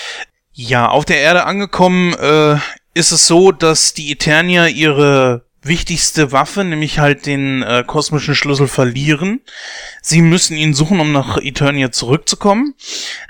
[0.51, 2.57] Ja, auf der Erde angekommen äh,
[2.95, 8.67] ist es so, dass die Eternier ihre wichtigste Waffe, nämlich halt den äh, kosmischen Schlüssel
[8.67, 9.41] verlieren.
[10.01, 12.75] Sie müssen ihn suchen, um nach Eternia zurückzukommen,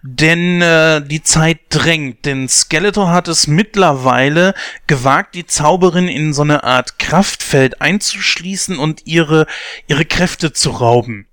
[0.04, 4.54] denn äh, die Zeit drängt, denn Skeletor hat es mittlerweile
[4.88, 9.48] gewagt, die Zauberin in so eine Art Kraftfeld einzuschließen und ihre,
[9.88, 11.28] ihre Kräfte zu rauben.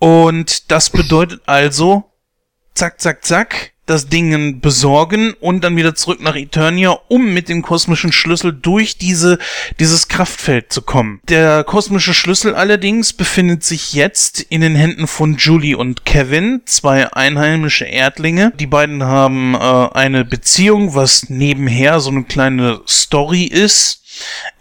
[0.00, 2.12] Und das bedeutet also,
[2.74, 7.62] zack, zack, zack, das Ding besorgen und dann wieder zurück nach Eternia, um mit dem
[7.62, 9.38] kosmischen Schlüssel durch diese,
[9.78, 11.20] dieses Kraftfeld zu kommen.
[11.28, 17.12] Der kosmische Schlüssel allerdings befindet sich jetzt in den Händen von Julie und Kevin, zwei
[17.12, 18.52] einheimische Erdlinge.
[18.58, 24.03] Die beiden haben äh, eine Beziehung, was nebenher so eine kleine Story ist.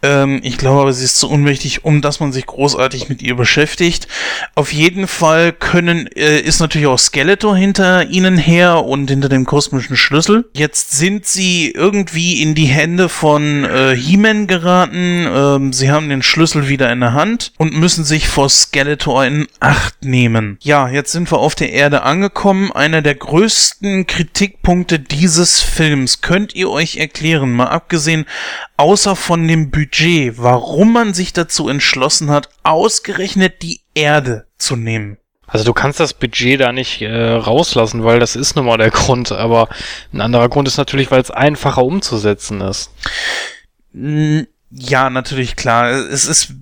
[0.01, 3.35] Ähm, ich glaube aber, sie ist zu unwichtig, um dass man sich großartig mit ihr
[3.35, 4.07] beschäftigt.
[4.55, 9.45] Auf jeden Fall können, äh, ist natürlich auch Skeletor hinter ihnen her und hinter dem
[9.45, 10.49] kosmischen Schlüssel.
[10.53, 15.27] Jetzt sind sie irgendwie in die Hände von äh, He-Man geraten.
[15.34, 19.47] Ähm, sie haben den Schlüssel wieder in der Hand und müssen sich vor Skeletor in
[19.59, 20.57] Acht nehmen.
[20.61, 22.71] Ja, jetzt sind wir auf der Erde angekommen.
[22.71, 26.21] Einer der größten Kritikpunkte dieses Films.
[26.21, 28.25] Könnt ihr euch erklären, mal abgesehen
[28.84, 35.18] außer von dem Budget, warum man sich dazu entschlossen hat, ausgerechnet die Erde zu nehmen.
[35.47, 38.91] Also du kannst das Budget da nicht äh, rauslassen, weil das ist nun mal der
[38.91, 39.31] Grund.
[39.31, 39.69] Aber
[40.11, 42.91] ein anderer Grund ist natürlich, weil es einfacher umzusetzen ist.
[44.69, 45.89] Ja, natürlich klar.
[45.89, 46.53] Es ist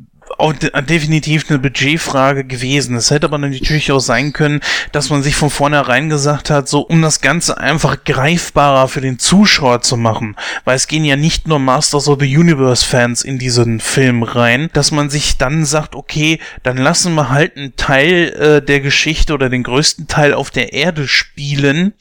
[0.42, 2.96] auch de definitiv eine Budgetfrage gewesen.
[2.96, 4.62] Es hätte aber natürlich auch sein können,
[4.92, 9.20] dass man sich von vornherein gesagt hat, so um das Ganze einfach greifbarer für den
[9.20, 10.36] Zuschauer zu machen,
[10.66, 14.70] weil es gehen ja nicht nur Masters of the Universe Fans in diesen Film rein,
[14.74, 19.34] dass man sich dann sagt, okay, dann lassen wir halt einen Teil äh, der Geschichte
[19.34, 21.94] oder den größten Teil auf der Erde spielen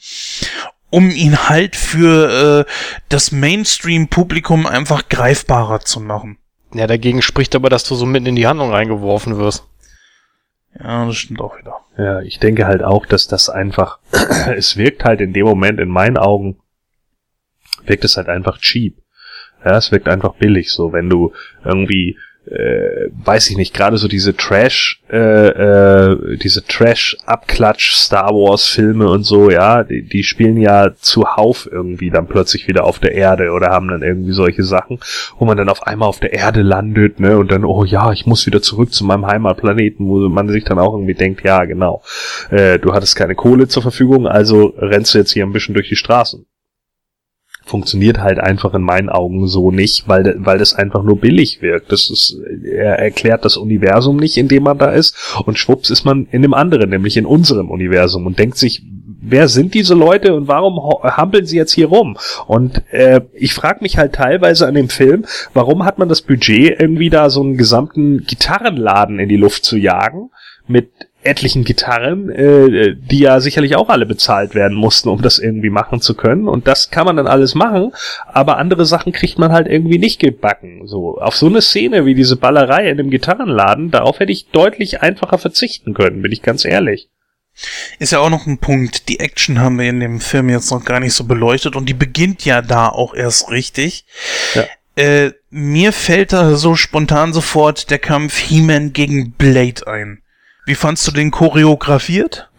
[0.91, 2.71] um ihn halt für äh,
[3.09, 6.37] das Mainstream-Publikum einfach greifbarer zu machen.
[6.73, 9.65] Ja, dagegen spricht aber, dass du so mitten in die Handlung reingeworfen wirst.
[10.79, 11.75] Ja, das stimmt auch wieder.
[11.97, 13.99] Ja, ich denke halt auch, dass das einfach,
[14.55, 16.57] es wirkt halt in dem Moment in meinen Augen,
[17.85, 18.97] wirkt es halt einfach cheap.
[19.65, 21.33] Ja, es wirkt einfach billig, so wenn du
[21.63, 28.65] irgendwie äh, weiß ich nicht, gerade so diese Trash, äh, äh, diese Trash-Abklatsch Star Wars
[28.65, 33.13] Filme und so, ja, die, die spielen ja zuhauf irgendwie dann plötzlich wieder auf der
[33.13, 34.99] Erde oder haben dann irgendwie solche Sachen,
[35.37, 38.25] wo man dann auf einmal auf der Erde landet, ne, und dann, oh ja, ich
[38.25, 42.01] muss wieder zurück zu meinem Heimatplaneten, wo man sich dann auch irgendwie denkt, ja, genau,
[42.49, 45.89] äh, du hattest keine Kohle zur Verfügung, also rennst du jetzt hier ein bisschen durch
[45.89, 46.45] die Straßen
[47.63, 51.91] funktioniert halt einfach in meinen Augen so nicht, weil, weil das einfach nur billig wirkt.
[51.91, 55.15] Das ist, er erklärt das Universum nicht, in dem man da ist,
[55.45, 58.83] und schwupps ist man in dem anderen, nämlich in unserem Universum und denkt sich,
[59.21, 62.17] wer sind diese Leute und warum hampeln sie jetzt hier rum?
[62.47, 66.79] Und äh, ich frage mich halt teilweise an dem Film, warum hat man das Budget,
[66.79, 70.31] irgendwie da so einen gesamten Gitarrenladen in die Luft zu jagen?
[70.67, 70.89] mit
[71.23, 76.01] etlichen Gitarren, äh, die ja sicherlich auch alle bezahlt werden mussten, um das irgendwie machen
[76.01, 76.47] zu können.
[76.47, 77.91] Und das kann man dann alles machen,
[78.27, 80.87] aber andere Sachen kriegt man halt irgendwie nicht gebacken.
[80.87, 85.01] So auf so eine Szene wie diese Ballerei in dem Gitarrenladen, darauf hätte ich deutlich
[85.01, 87.09] einfacher verzichten können, bin ich ganz ehrlich.
[87.99, 89.09] Ist ja auch noch ein Punkt.
[89.09, 91.93] Die Action haben wir in dem Film jetzt noch gar nicht so beleuchtet und die
[91.93, 94.05] beginnt ja da auch erst richtig.
[94.55, 94.65] Ja.
[94.95, 100.21] Äh, mir fällt da so spontan sofort der Kampf He-Man gegen Blade ein.
[100.65, 102.49] Wie fandst du den choreografiert?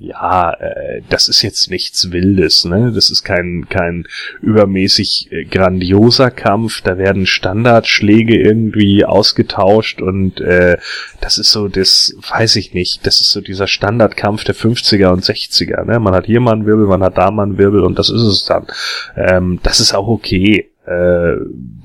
[0.00, 2.92] Ja, äh, das ist jetzt nichts Wildes, ne?
[2.94, 4.06] Das ist kein kein
[4.40, 6.82] übermäßig äh, grandioser Kampf.
[6.82, 10.78] Da werden Standardschläge irgendwie ausgetauscht und äh,
[11.20, 13.06] das ist so das, weiß ich nicht.
[13.06, 15.98] Das ist so dieser Standardkampf der 50er und 60er, ne?
[15.98, 18.22] Man hat hier mal einen Wirbel, man hat da mal einen Wirbel und das ist
[18.22, 18.68] es dann.
[19.16, 21.36] Ähm, das ist auch okay äh,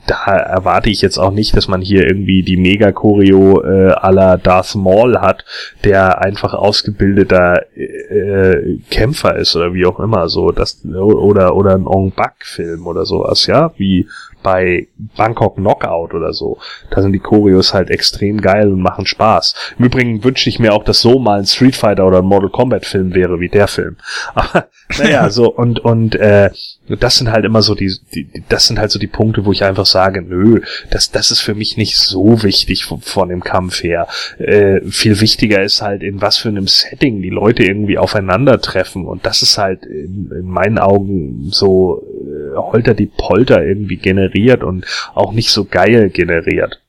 [0.06, 4.76] da erwarte ich jetzt auch nicht, dass man hier irgendwie die Mega-Choreo äh, aller Darth
[4.76, 5.46] Maul hat,
[5.84, 11.88] der einfach ausgebildeter äh, Kämpfer ist oder wie auch immer so, das oder oder ein
[11.88, 14.08] Ong Bak-Film oder sowas, ja, wie
[14.44, 16.58] bei Bangkok Knockout oder so.
[16.92, 19.56] Da sind die Choreos halt extrem geil und machen Spaß.
[19.80, 22.50] Im Übrigen wünsche ich mir auch, dass so mal ein Street Fighter oder ein Mortal
[22.50, 23.96] Kombat Film wäre wie der Film.
[24.36, 24.68] Aber
[25.00, 26.52] naja, so und und äh,
[26.88, 29.64] das sind halt immer so die, die, das sind halt so die Punkte, wo ich
[29.64, 30.60] einfach sage, nö,
[30.90, 34.08] das, das ist für mich nicht so wichtig von, von dem Kampf her.
[34.38, 39.06] Äh, viel wichtiger ist halt, in was für einem Setting die Leute irgendwie aufeinandertreffen.
[39.06, 44.64] Und das ist halt in, in meinen Augen so äh, holter die Polter irgendwie generiert
[44.64, 46.83] und auch nicht so geil generiert.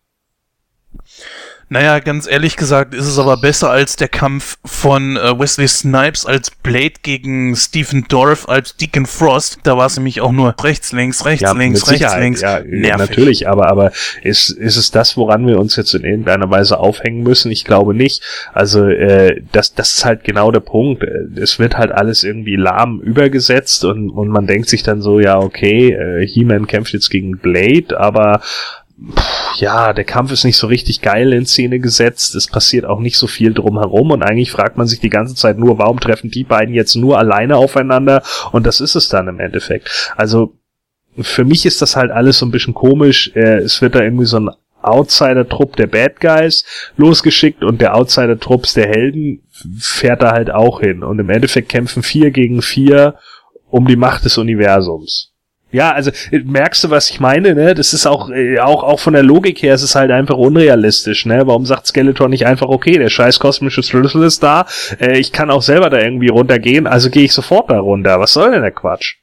[1.75, 6.25] Naja, ganz ehrlich gesagt ist es aber besser als der Kampf von äh, Wesley Snipes
[6.25, 9.59] als Blade gegen Stephen Dorff als Deacon Frost.
[9.65, 12.23] Da war es nämlich auch nur rechts, links, rechts, ja, links, rechts, Sicherheit.
[12.23, 12.43] links.
[12.43, 12.97] Ja, Nervig.
[12.97, 13.91] natürlich, aber, aber
[14.23, 17.51] ist, ist es das, woran wir uns jetzt in irgendeiner Weise aufhängen müssen?
[17.51, 18.23] Ich glaube nicht.
[18.53, 21.03] Also, äh, das, das ist halt genau der Punkt.
[21.03, 25.41] Es wird halt alles irgendwie lahm übergesetzt und, und man denkt sich dann so, ja,
[25.41, 28.43] okay, äh, He-Man kämpft jetzt gegen Blade, aber
[29.57, 32.35] ja, der Kampf ist nicht so richtig geil in Szene gesetzt.
[32.35, 35.59] Es passiert auch nicht so viel drumherum und eigentlich fragt man sich die ganze Zeit
[35.59, 38.23] nur, warum treffen die beiden jetzt nur alleine aufeinander?
[38.53, 40.13] Und das ist es dann im Endeffekt.
[40.17, 40.55] Also
[41.21, 43.31] für mich ist das halt alles so ein bisschen komisch.
[43.35, 44.51] Äh, es wird da irgendwie so ein
[44.83, 46.65] Outsider-Trupp der Bad Guys
[46.97, 49.43] losgeschickt und der Outsider-Trupps der Helden
[49.79, 51.03] fährt da halt auch hin.
[51.03, 53.15] Und im Endeffekt kämpfen vier gegen vier
[53.71, 55.34] um die Macht des Universums.
[55.75, 57.75] Ja, also äh, merkst du, was ich meine, ne?
[57.75, 61.27] Das ist auch, äh, auch, auch von der Logik her, es ist halt einfach unrealistisch,
[61.27, 61.49] ne?
[61.49, 64.67] Warum sagt Skeletor nicht einfach, okay, der scheiß kosmische Schlüssel ist da,
[65.01, 68.21] äh, ich kann auch selber da irgendwie runtergehen, also gehe ich sofort da runter.
[68.21, 69.17] Was soll denn der Quatsch?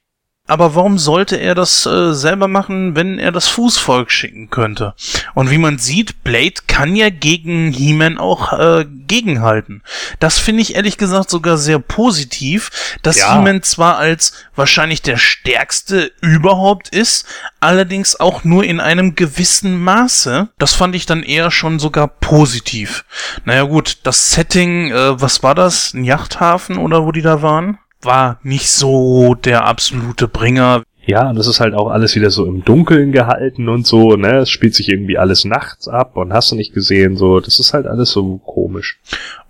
[0.52, 4.92] Aber warum sollte er das äh, selber machen, wenn er das Fußvolk schicken könnte?
[5.32, 9.82] Und wie man sieht, Blade kann ja gegen He-Man auch äh, gegenhalten.
[10.20, 13.32] Das finde ich ehrlich gesagt sogar sehr positiv, dass ja.
[13.32, 17.24] He-Man zwar als wahrscheinlich der stärkste überhaupt ist,
[17.60, 20.50] allerdings auch nur in einem gewissen Maße.
[20.58, 23.06] Das fand ich dann eher schon sogar positiv.
[23.46, 25.94] Naja gut, das Setting, äh, was war das?
[25.94, 27.78] Ein Yachthafen oder wo die da waren?
[28.04, 30.82] War nicht so der absolute Bringer.
[31.04, 34.38] Ja, und das ist halt auch alles wieder so im Dunkeln gehalten und so, ne?
[34.38, 37.74] Es spielt sich irgendwie alles nachts ab und hast du nicht gesehen, so, das ist
[37.74, 39.00] halt alles so komisch.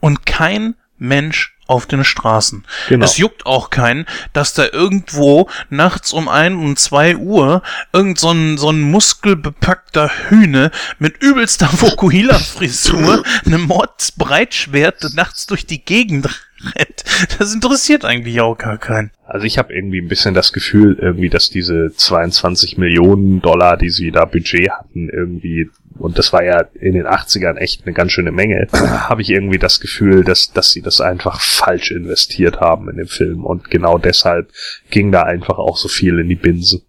[0.01, 2.65] Und kein Mensch auf den Straßen.
[2.89, 3.05] Genau.
[3.05, 7.63] Es juckt auch keinen, dass da irgendwo nachts um ein und zwei Uhr
[7.93, 15.83] irgend so ein, so ein muskelbepackter Hühne mit übelster Vokuhila-Frisur, einem Mordsbreitschwert nachts durch die
[15.83, 16.29] Gegend
[16.77, 17.05] rennt.
[17.39, 19.11] Das interessiert eigentlich auch gar keinen.
[19.25, 23.91] Also ich habe irgendwie ein bisschen das Gefühl, irgendwie, dass diese 22 Millionen Dollar, die
[23.91, 28.13] sie da Budget hatten, irgendwie, und das war ja in den 80ern echt eine ganz
[28.13, 32.89] schöne Menge, habe ich irgendwie das Gefühl, dass, dass sie das einfach falsch investiert haben
[32.89, 33.45] in den Film.
[33.45, 34.51] Und genau deshalb
[34.91, 36.83] ging da einfach auch so viel in die Binsen.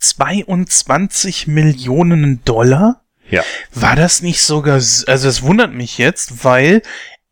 [0.00, 3.02] 22 Millionen Dollar?
[3.30, 3.42] Ja.
[3.74, 6.82] War das nicht sogar, also es wundert mich jetzt, weil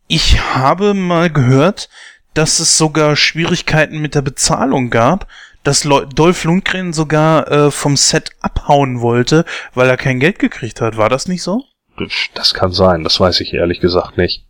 [0.08, 1.88] ich habe mal gehört,
[2.34, 5.26] dass es sogar Schwierigkeiten mit der Bezahlung gab,
[5.66, 9.44] dass Dolph Lundgren sogar äh, vom Set abhauen wollte,
[9.74, 10.96] weil er kein Geld gekriegt hat.
[10.96, 11.64] War das nicht so?
[12.34, 14.44] Das kann sein, das weiß ich ehrlich gesagt nicht.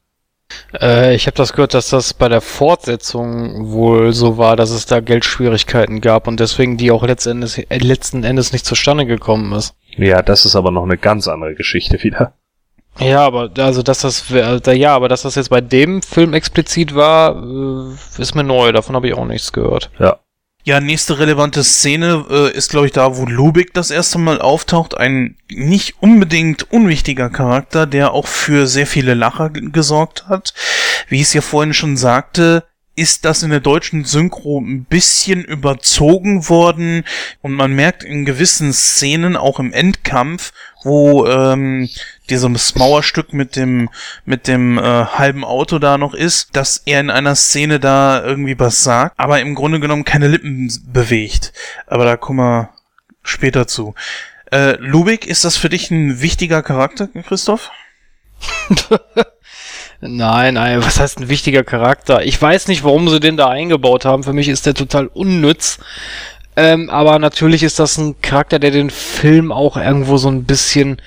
[0.81, 4.87] Äh, ich habe das gehört, dass das bei der Fortsetzung wohl so war, dass es
[4.87, 9.53] da Geldschwierigkeiten gab und deswegen die auch letzten Endes, äh, letzten Endes nicht zustande gekommen
[9.53, 9.75] ist.
[9.97, 12.35] Ja, das ist aber noch eine ganz andere Geschichte wieder.
[12.99, 17.37] Ja, aber also dass das ja, aber dass das jetzt bei dem Film explizit war,
[17.37, 18.73] äh, ist mir neu.
[18.73, 19.91] Davon habe ich auch nichts gehört.
[19.99, 20.19] Ja.
[20.67, 24.97] Ja, nächste relevante Szene äh, ist, glaube ich, da, wo Lubik das erste Mal auftaucht.
[24.97, 30.55] Ein nicht unbedingt unwichtiger Charakter, der auch für sehr viele Lacher gesorgt hat.
[31.07, 32.65] Wie ich es ja vorhin schon sagte,
[32.97, 37.05] ist das in der deutschen Synchro ein bisschen überzogen worden
[37.43, 40.53] und man merkt in gewissen Szenen, auch im Endkampf,
[40.83, 41.89] wo ähm,
[42.27, 43.89] dieses Mauerstück mit dem
[44.25, 48.59] mit dem äh, halben Auto da noch ist, dass er in einer Szene da irgendwie
[48.59, 51.53] was sagt, aber im Grunde genommen keine Lippen bewegt.
[51.87, 52.71] Aber da kommen wir
[53.23, 53.95] später zu.
[54.53, 57.71] Äh, Lubik, ist das für dich ein wichtiger Charakter, Christoph?
[60.01, 62.23] Nein, nein, was heißt ein wichtiger Charakter?
[62.23, 64.25] Ich weiß nicht, warum sie den da eingebaut haben.
[64.25, 65.79] Für mich ist der total unnütz.
[66.55, 71.01] Ähm, aber natürlich ist das ein Charakter, der den Film auch irgendwo so ein bisschen,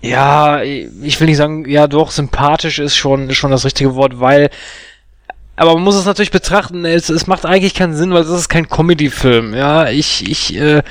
[0.00, 4.50] ja, ich will nicht sagen, ja doch, sympathisch ist schon, schon das richtige Wort, weil,
[5.56, 8.48] aber man muss es natürlich betrachten, es, es macht eigentlich keinen Sinn, weil es ist
[8.48, 10.82] kein Comedy-Film, ja, ich, ich, äh,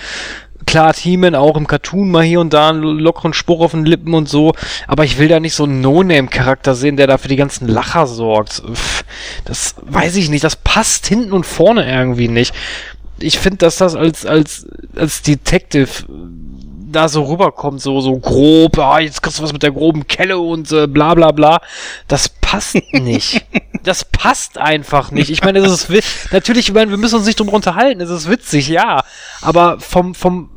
[0.68, 4.14] klar Teamen auch im Cartoon mal hier und da einen lockeren Spruch auf den Lippen
[4.14, 4.54] und so,
[4.86, 8.06] aber ich will da nicht so einen No-Name-Charakter sehen, der da für die ganzen Lacher
[8.06, 8.62] sorgt.
[9.46, 12.54] Das weiß ich nicht, das passt hinten und vorne irgendwie nicht.
[13.20, 15.90] Ich finde, dass das als, als, als Detective
[16.98, 20.40] da so rüberkommt, so, so grob, ah, jetzt kriegst du was mit der groben Kelle
[20.40, 21.62] und äh, bla bla bla.
[22.08, 23.46] Das passt nicht.
[23.84, 25.30] das passt einfach nicht.
[25.30, 28.30] Ich meine, es ist natürlich, ich meine, wir müssen uns nicht drum unterhalten, es ist
[28.30, 29.04] witzig, ja.
[29.42, 30.50] Aber vom, vom,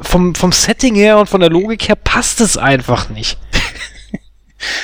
[0.00, 3.36] vom, vom Setting her und von der Logik her passt es einfach nicht.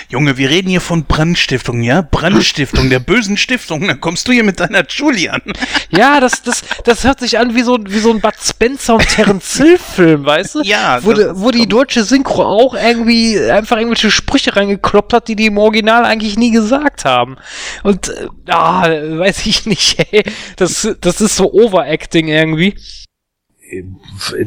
[0.08, 2.02] Junge, wir reden hier von Brandstiftung, ja?
[2.02, 3.86] Brandstiftung, der bösen Stiftung.
[3.86, 5.42] Dann kommst du hier mit deiner Julian.
[5.90, 9.08] Ja, das, das, das hört sich an wie so, wie so ein Bud Spencer und
[9.08, 10.62] Terence Hill Film, weißt du?
[10.62, 10.98] Ja.
[11.02, 15.58] Wo, wo die deutsche Synchro auch irgendwie einfach irgendwelche Sprüche reingekloppt hat, die die im
[15.58, 17.36] Original eigentlich nie gesagt haben.
[17.84, 20.24] Und, äh, ah, weiß ich nicht, ey.
[20.56, 22.74] Das, das ist so Overacting irgendwie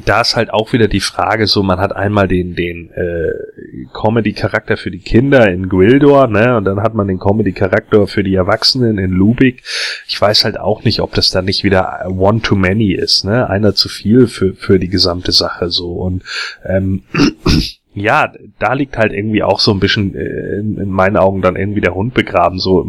[0.05, 4.77] da ist halt auch wieder die Frage, so man hat einmal den den äh, Comedy-Charakter
[4.77, 8.97] für die Kinder in Gwildor, ne, und dann hat man den Comedy-Charakter für die Erwachsenen
[8.97, 9.63] in Lubik.
[10.07, 13.49] Ich weiß halt auch nicht, ob das dann nicht wieder one too many ist, ne,
[13.49, 16.23] einer zu viel für für die gesamte Sache so und
[16.65, 17.03] ähm,
[17.99, 21.55] ja, da liegt halt irgendwie auch so ein bisschen äh, in, in, meinen Augen dann
[21.55, 22.59] irgendwie der Hund begraben.
[22.59, 22.85] So,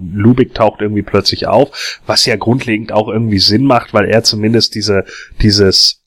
[0.00, 4.74] Lubik taucht irgendwie plötzlich auf, was ja grundlegend auch irgendwie Sinn macht, weil er zumindest
[4.74, 5.04] diese,
[5.40, 6.02] dieses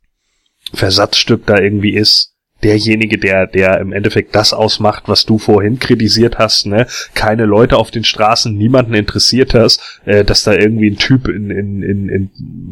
[0.73, 2.34] Versatzstück da irgendwie ist,
[2.65, 6.87] derjenige, der, der im Endeffekt das ausmacht, was du vorhin kritisiert hast, ne?
[7.13, 11.51] Keine Leute auf den Straßen, niemanden interessiert das, äh, dass da irgendwie ein Typ in,
[11.51, 12.29] in, in, in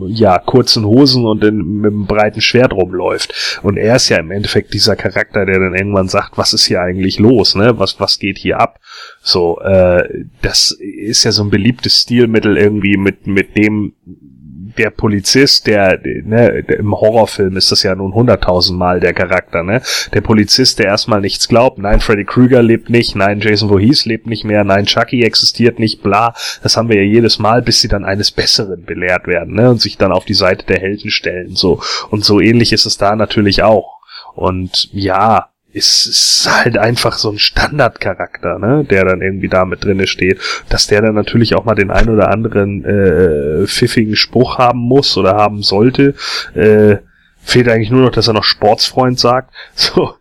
[0.07, 3.59] ja, kurzen Hosen und in, mit einem breiten Schwert rumläuft.
[3.61, 6.81] Und er ist ja im Endeffekt dieser Charakter, der dann irgendwann sagt, was ist hier
[6.81, 7.77] eigentlich los, ne?
[7.77, 8.79] Was, was geht hier ab?
[9.21, 13.93] So, äh, das ist ja so ein beliebtes Stilmittel irgendwie, mit, mit dem
[14.77, 19.81] der Polizist, der, ne, der, im Horrorfilm ist das ja nun hunderttausendmal der Charakter, ne?
[20.13, 24.27] Der Polizist, der erstmal nichts glaubt, nein, Freddy Krueger lebt nicht, nein, Jason Voorhees lebt
[24.27, 26.33] nicht mehr, nein, Chucky existiert nicht, bla.
[26.61, 29.69] Das haben wir ja jedes Mal, bis sie dann eines Besseren belehrt werden, ne?
[29.69, 31.81] Und sich dann auf die Seite der Helden stellen, so.
[32.09, 33.99] Und so ähnlich ist es da natürlich auch.
[34.35, 39.83] Und ja, ist, ist halt einfach so ein Standardcharakter, ne, der dann irgendwie da mit
[39.83, 40.39] drinne steht,
[40.69, 45.17] dass der dann natürlich auch mal den ein oder anderen äh, pfiffigen Spruch haben muss
[45.17, 46.13] oder haben sollte.
[46.53, 46.97] Äh,
[47.41, 49.53] fehlt eigentlich nur noch, dass er noch Sportsfreund sagt.
[49.75, 50.15] So,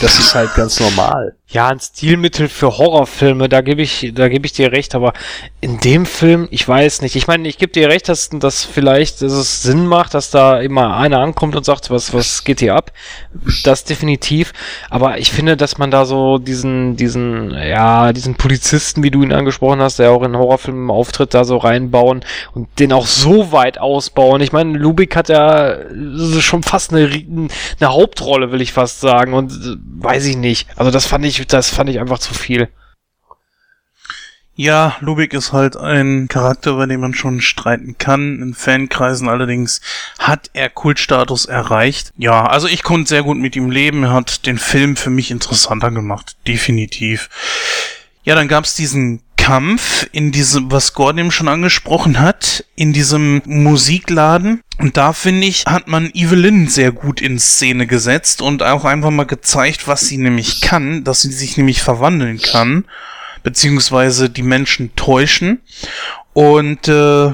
[0.00, 1.36] das ist halt ganz normal.
[1.48, 5.12] Ja, ein Stilmittel für Horrorfilme, da gebe ich, da gebe ich dir recht, aber
[5.60, 7.14] in dem Film, ich weiß nicht.
[7.14, 10.58] Ich meine, ich gebe dir recht, dass, dass vielleicht dass es Sinn macht, dass da
[10.58, 12.90] immer einer ankommt und sagt, was, was geht hier ab?
[13.62, 14.52] Das definitiv.
[14.90, 19.32] Aber ich finde, dass man da so diesen, diesen, ja, diesen Polizisten, wie du ihn
[19.32, 22.24] angesprochen hast, der auch in Horrorfilmen auftritt, da so reinbauen
[22.54, 24.40] und den auch so weit ausbauen.
[24.40, 25.76] Ich meine, Lubik hat ja
[26.40, 29.32] schon fast eine, eine Hauptrolle, will ich fast sagen.
[29.32, 30.68] Und äh, weiß ich nicht.
[30.74, 32.68] Also das fand ich ich, das fand ich einfach zu viel.
[34.58, 38.40] Ja, Lubik ist halt ein Charakter, über den man schon streiten kann.
[38.40, 39.82] In Fankreisen allerdings
[40.18, 42.14] hat er Kultstatus erreicht.
[42.16, 44.04] Ja, also ich konnte sehr gut mit ihm leben.
[44.04, 46.36] Er hat den Film für mich interessanter gemacht.
[46.46, 47.28] Definitiv.
[48.24, 54.60] Ja, dann gab's diesen Kampf in diesem, was Gordon schon angesprochen hat, in diesem Musikladen.
[54.78, 59.12] Und da finde ich, hat man Evelyn sehr gut in Szene gesetzt und auch einfach
[59.12, 62.86] mal gezeigt, was sie nämlich kann, dass sie sich nämlich verwandeln kann,
[63.44, 65.60] beziehungsweise die Menschen täuschen.
[66.32, 67.32] Und äh,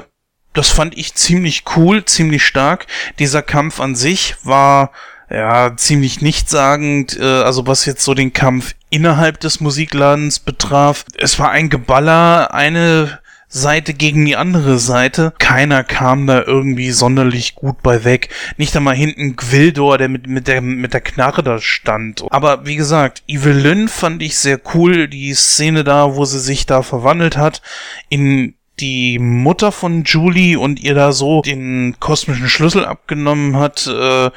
[0.52, 2.88] das fand ich ziemlich cool, ziemlich stark.
[3.20, 4.92] Dieser Kampf an sich war
[5.32, 11.04] ja ziemlich nichtssagend, äh, also was jetzt so den Kampf innerhalb des Musikladens betraf.
[11.18, 15.34] Es war ein Geballer, eine Seite gegen die andere Seite.
[15.38, 18.30] Keiner kam da irgendwie sonderlich gut bei weg.
[18.56, 22.24] Nicht einmal hinten Gwildor, der mit, mit, der, mit der Knarre da stand.
[22.30, 25.06] Aber wie gesagt, Evelyn fand ich sehr cool.
[25.06, 27.60] Die Szene da, wo sie sich da verwandelt hat
[28.08, 33.86] in die Mutter von Julie und ihr da so den kosmischen Schlüssel abgenommen hat.
[33.86, 34.30] Äh,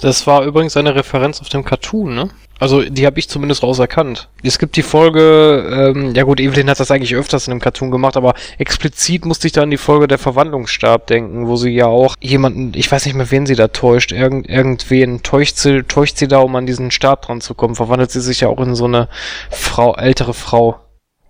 [0.00, 2.28] das war übrigens eine Referenz auf dem Cartoon, ne?
[2.60, 4.28] Also die habe ich zumindest rauserkannt.
[4.42, 7.90] Es gibt die Folge, ähm, ja gut, Evelyn hat das eigentlich öfters in einem Cartoon
[7.90, 11.86] gemacht, aber explizit musste ich da an die Folge der Verwandlungsstab denken, wo sie ja
[11.86, 16.16] auch jemanden, ich weiß nicht mehr, wen sie da täuscht, irgend, irgendwen täuscht sie, täuscht
[16.16, 18.76] sie da, um an diesen Stab dran zu kommen, verwandelt sie sich ja auch in
[18.76, 19.08] so eine
[19.50, 20.78] Frau, ältere Frau.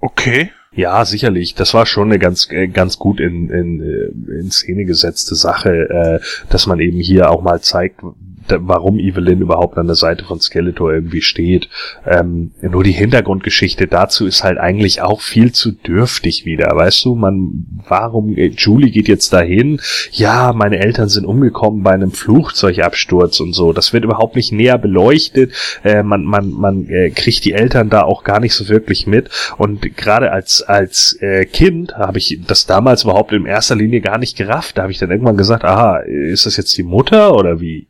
[0.00, 0.50] Okay.
[0.76, 1.54] Ja, sicherlich.
[1.54, 5.70] Das war schon eine ganz, äh, ganz gut in, in, äh, in Szene gesetzte Sache,
[5.70, 6.20] äh,
[6.50, 8.00] dass man eben hier auch mal zeigt,
[8.48, 11.68] warum Evelyn überhaupt an der Seite von Skeletor irgendwie steht.
[12.06, 17.14] Ähm, nur die Hintergrundgeschichte dazu ist halt eigentlich auch viel zu dürftig wieder, weißt du?
[17.14, 19.80] Man, warum, äh, Julie geht jetzt dahin,
[20.12, 23.72] ja, meine Eltern sind umgekommen bei einem Flugzeugabsturz und so.
[23.72, 25.52] Das wird überhaupt nicht näher beleuchtet.
[25.82, 29.30] Äh, man, man, man äh, kriegt die Eltern da auch gar nicht so wirklich mit.
[29.56, 34.18] Und gerade als, als äh, Kind habe ich das damals überhaupt in erster Linie gar
[34.18, 34.78] nicht gerafft.
[34.78, 37.86] Da habe ich dann irgendwann gesagt, aha, ist das jetzt die Mutter oder wie?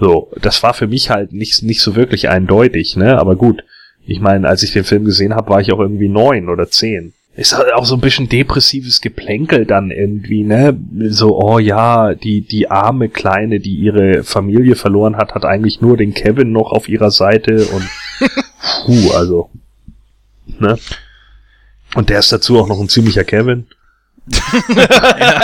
[0.00, 3.18] So, das war für mich halt nicht, nicht so wirklich eindeutig, ne?
[3.18, 3.62] Aber gut,
[4.06, 7.12] ich meine, als ich den Film gesehen habe, war ich auch irgendwie neun oder zehn.
[7.36, 10.76] Ist halt auch so ein bisschen depressives Geplänkel dann irgendwie, ne?
[11.10, 15.98] So, oh ja, die, die arme Kleine, die ihre Familie verloren hat, hat eigentlich nur
[15.98, 17.86] den Kevin noch auf ihrer Seite und
[18.86, 19.50] puh, also,
[20.58, 20.78] ne?
[21.94, 23.66] Und der ist dazu auch noch ein ziemlicher Kevin.
[24.76, 25.42] ja.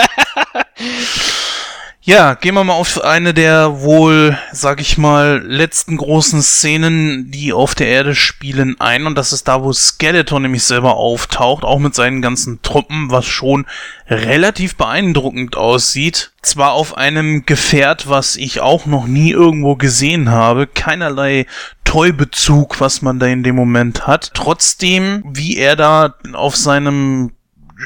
[2.09, 7.51] Ja, gehen wir mal auf eine der wohl, sag ich mal, letzten großen Szenen, die
[7.51, 9.07] auf der Erde spielen ein.
[9.07, 13.25] Und das ist da, wo Skeletor nämlich selber auftaucht, auch mit seinen ganzen Truppen, was
[13.25, 13.65] schon
[14.07, 16.31] relativ beeindruckend aussieht.
[16.41, 21.45] Zwar auf einem Gefährt, was ich auch noch nie irgendwo gesehen habe, keinerlei
[21.83, 24.31] Toy-Bezug, was man da in dem Moment hat.
[24.33, 27.33] Trotzdem, wie er da auf seinem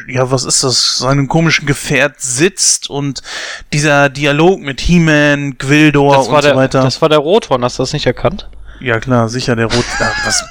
[0.07, 3.21] ja, was ist das, seinem komischen Gefährt sitzt und
[3.73, 6.83] dieser Dialog mit He-Man, Gwildor das und so weiter.
[6.83, 8.49] Das war der Rothorn, hast du das nicht erkannt?
[8.79, 9.85] Ja klar, sicher der Rot.
[9.99, 10.43] Ach, was?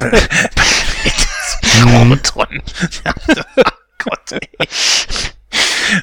[1.84, 2.62] Rothorn.
[3.98, 4.48] Gott, ey.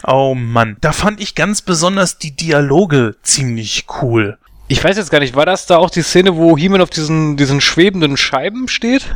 [0.06, 4.38] Oh Mann, da fand ich ganz besonders die Dialoge ziemlich cool.
[4.72, 7.38] Ich weiß jetzt gar nicht, war das da auch die Szene, wo He-Man auf diesen,
[7.38, 9.16] diesen schwebenden Scheiben steht?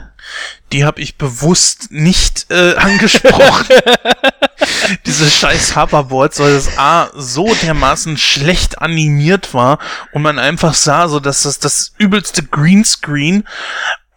[0.72, 3.68] Die habe ich bewusst nicht äh, angesprochen.
[5.06, 9.78] Dieses scheiß Hoverboard, weil das A so dermaßen schlecht animiert war
[10.12, 13.44] und man einfach sah, so dass das das übelste Greenscreen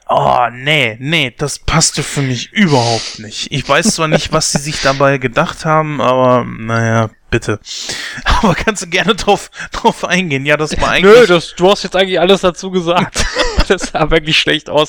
[0.08, 3.48] Oh, nee, nee, das passte für mich überhaupt nicht.
[3.50, 7.60] Ich weiß zwar nicht, was sie sich dabei gedacht haben, aber naja, bitte.
[8.24, 10.46] Aber kannst du gerne drauf, drauf eingehen.
[10.46, 11.14] Ja, das war eigentlich.
[11.14, 13.24] Nö, das, du hast jetzt eigentlich alles dazu gesagt.
[13.68, 14.88] das sah wirklich schlecht aus.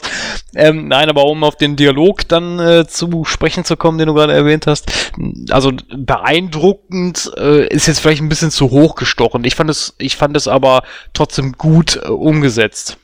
[0.56, 4.14] Ähm, nein, aber um auf den Dialog dann äh, zu sprechen zu kommen, den du
[4.14, 5.12] gerade erwähnt hast,
[5.50, 9.44] also beeindruckend äh, ist jetzt vielleicht ein bisschen zu hoch gestochen.
[9.44, 10.84] Ich fand es, ich fand es aber
[11.14, 12.98] trotzdem gut äh, umgesetzt.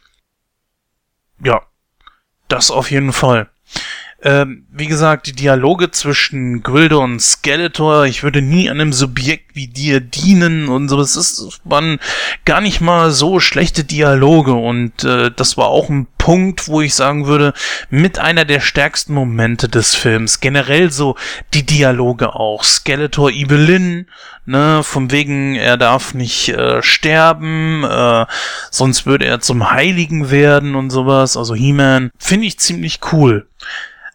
[1.43, 1.63] Ja,
[2.47, 3.49] das auf jeden Fall.
[4.25, 9.67] Ähm, wie gesagt, die Dialoge zwischen Grildo und Skeletor, ich würde nie einem Subjekt wie
[9.67, 11.99] dir dienen und so, ist, waren
[12.45, 16.95] gar nicht mal so schlechte Dialoge und äh, das war auch ein Punkt, wo ich
[16.95, 17.51] sagen würde,
[17.89, 20.39] mit einer der stärksten Momente des Films.
[20.39, 21.17] Generell so
[21.53, 22.63] die Dialoge auch.
[22.63, 24.07] Skeletor Evelyn,
[24.45, 28.25] ne, von wegen, er darf nicht äh, sterben, äh,
[28.71, 32.11] sonst würde er zum Heiligen werden und sowas, also He-Man.
[32.17, 33.45] Finde ich ziemlich cool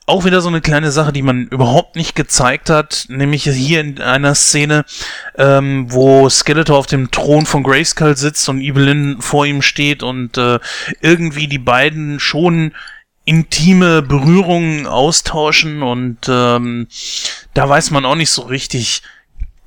[0.09, 4.01] auch wieder so eine kleine Sache, die man überhaupt nicht gezeigt hat, nämlich hier in
[4.01, 4.85] einer Szene,
[5.37, 10.39] ähm, wo Skeletor auf dem Thron von Grayskull sitzt und Evelyn vor ihm steht und
[10.39, 10.59] äh,
[11.03, 12.73] irgendwie die beiden schon
[13.27, 16.89] intime Berührungen austauschen und ähm,
[17.53, 19.03] da weiß man auch nicht so richtig,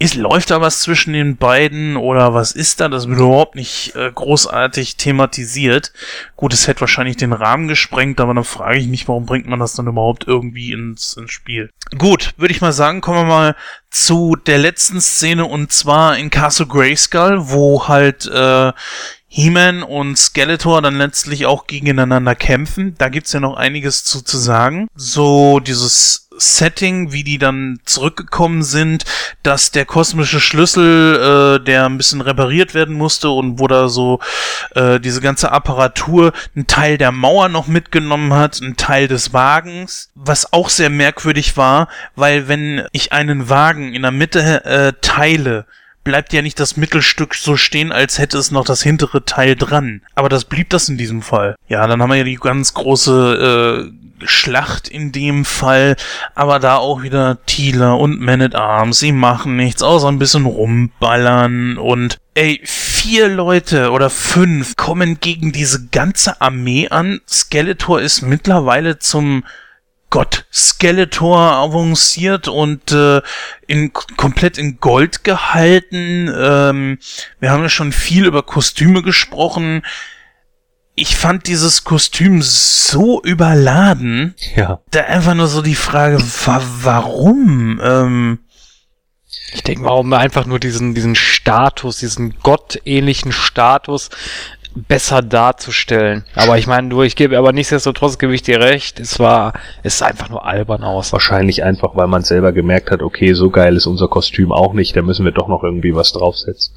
[0.02, 2.90] ist, läuft da was zwischen den beiden oder was ist da?
[2.90, 5.94] Das wird überhaupt nicht äh, großartig thematisiert.
[6.36, 9.60] Gut, es hätte wahrscheinlich den Rahmen gesprengt, aber dann frage ich mich, warum bringt man
[9.60, 11.70] das dann überhaupt irgendwie ins, ins Spiel?
[11.98, 13.56] Gut, würde ich mal sagen, kommen wir mal
[13.92, 18.72] zu der letzten Szene und zwar in Castle Grayskull, wo halt äh,
[19.28, 22.96] He-Man und Skeletor dann letztlich auch gegeneinander kämpfen.
[22.98, 24.88] Da gibt's ja noch einiges zu, zu sagen.
[24.96, 29.06] So dieses Setting, wie die dann zurückgekommen sind,
[29.44, 34.20] dass der kosmische Schlüssel, äh, der ein bisschen repariert werden musste und wo da so
[34.76, 40.10] äh, diese ganze Apparatur einen Teil der Mauer noch mitgenommen hat, einen Teil des Wagens,
[40.16, 45.66] was auch sehr merkwürdig war, weil wenn ich einen Wagen in der Mitte äh, teile,
[46.04, 50.02] bleibt ja nicht das Mittelstück so stehen, als hätte es noch das hintere Teil dran.
[50.16, 51.56] Aber das blieb das in diesem Fall.
[51.68, 55.96] Ja, dann haben wir ja die ganz große äh, Schlacht in dem Fall,
[56.36, 60.46] aber da auch wieder Thieler und Man at Arms, sie machen nichts, außer ein bisschen
[60.46, 67.20] rumballern und ey, vier Leute oder fünf kommen gegen diese ganze Armee an.
[67.28, 69.44] Skeletor ist mittlerweile zum
[70.12, 73.22] Gott Skeletor avanciert und äh,
[73.66, 76.30] in, komplett in Gold gehalten.
[76.38, 77.00] Ähm,
[77.40, 79.84] wir haben ja schon viel über Kostüme gesprochen.
[80.96, 84.36] Ich fand dieses Kostüm so überladen.
[84.56, 84.82] Ja.
[84.92, 87.80] Da einfach nur so die Frage, wa warum?
[87.82, 88.40] Ähm,
[89.54, 94.10] ich denke mal, um einfach nur diesen, diesen Status, diesen gottähnlichen Status
[94.76, 96.24] besser darzustellen.
[96.36, 99.54] Aber ich meine, du, ich gebe aber nichtsdestotrotz gebe ich dir recht, es war,
[99.84, 101.12] es sah einfach nur albern aus.
[101.14, 104.96] Wahrscheinlich einfach, weil man selber gemerkt hat, okay, so geil ist unser Kostüm auch nicht,
[104.96, 106.74] da müssen wir doch noch irgendwie was draufsetzen.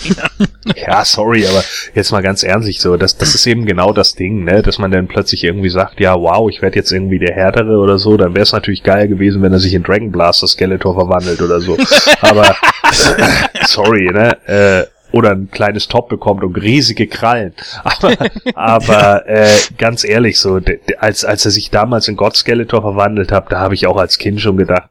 [0.76, 1.62] ja, sorry, aber
[1.94, 4.90] jetzt mal ganz ernstlich so, das, das ist eben genau das Ding, ne, dass man
[4.90, 8.34] dann plötzlich irgendwie sagt, ja, wow, ich werde jetzt irgendwie der Härtere oder so, dann
[8.34, 11.76] wäre es natürlich geil gewesen, wenn er sich in Dragon Blaster Skeletor verwandelt oder so.
[12.20, 12.56] aber
[13.66, 17.54] sorry, ne, äh, oder ein kleines Top bekommt und riesige Krallen.
[17.84, 18.16] Aber,
[18.54, 19.48] aber äh,
[19.78, 20.60] ganz ehrlich, so
[20.98, 24.18] als als er sich damals in God Skeletor verwandelt hat, da habe ich auch als
[24.18, 24.88] Kind schon gedacht,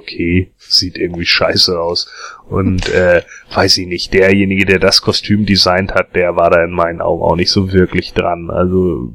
[0.00, 2.10] okay, sieht irgendwie scheiße aus.
[2.48, 3.22] Und äh,
[3.54, 7.22] weiß ich nicht, derjenige, der das Kostüm designt hat, der war da in meinen Augen
[7.22, 8.50] auch nicht so wirklich dran.
[8.50, 9.12] Also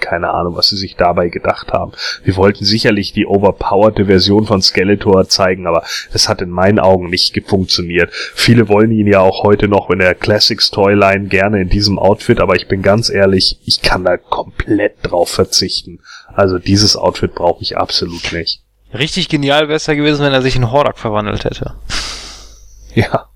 [0.00, 1.92] keine Ahnung, was sie sich dabei gedacht haben.
[2.24, 7.10] Wir wollten sicherlich die overpowerte Version von Skeletor zeigen, aber das hat in meinen Augen
[7.10, 8.10] nicht funktioniert.
[8.12, 12.40] Viele wollen ihn ja auch heute noch in der Classics Toyline gerne in diesem Outfit,
[12.40, 16.00] aber ich bin ganz ehrlich, ich kann da komplett drauf verzichten.
[16.32, 18.62] Also dieses Outfit brauche ich absolut nicht.
[18.92, 21.76] Richtig genial wäre es ja gewesen, wenn er sich in Hordak verwandelt hätte.
[22.94, 23.26] Ja.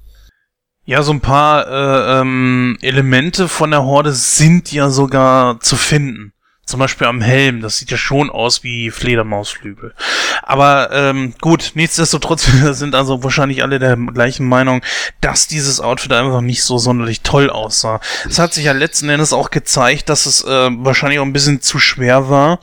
[0.85, 6.35] Ja, so ein paar äh, ähm, Elemente von der Horde sind ja sogar zu finden.
[6.67, 9.95] Zum Beispiel am Helm, das sieht ja schon aus wie Fledermausflügel.
[10.43, 14.83] Aber ähm, gut, nichtsdestotrotz sind also wahrscheinlich alle der gleichen Meinung,
[15.21, 18.01] dass dieses Outfit einfach nicht so sonderlich toll aussah.
[18.29, 21.61] Es hat sich ja letzten Endes auch gezeigt, dass es äh, wahrscheinlich auch ein bisschen
[21.61, 22.61] zu schwer war,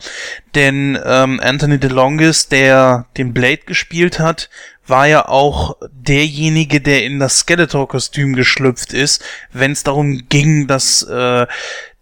[0.56, 4.50] denn ähm, Anthony DeLongis, der den Blade gespielt hat,
[4.88, 9.24] war ja auch derjenige, der in das Skeletor-Kostüm geschlüpft ist,
[9.54, 11.48] wenn es darum ging, dass äh,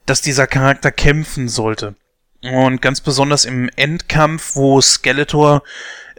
[0.09, 1.95] dass dieser Charakter kämpfen sollte.
[2.41, 5.61] Und ganz besonders im Endkampf, wo Skeletor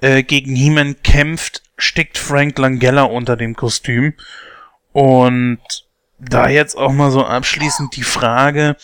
[0.00, 4.14] äh, gegen He-Man kämpft, steckt Frank Langella unter dem Kostüm.
[4.92, 5.60] Und
[6.18, 8.76] da jetzt auch mal so abschließend die Frage,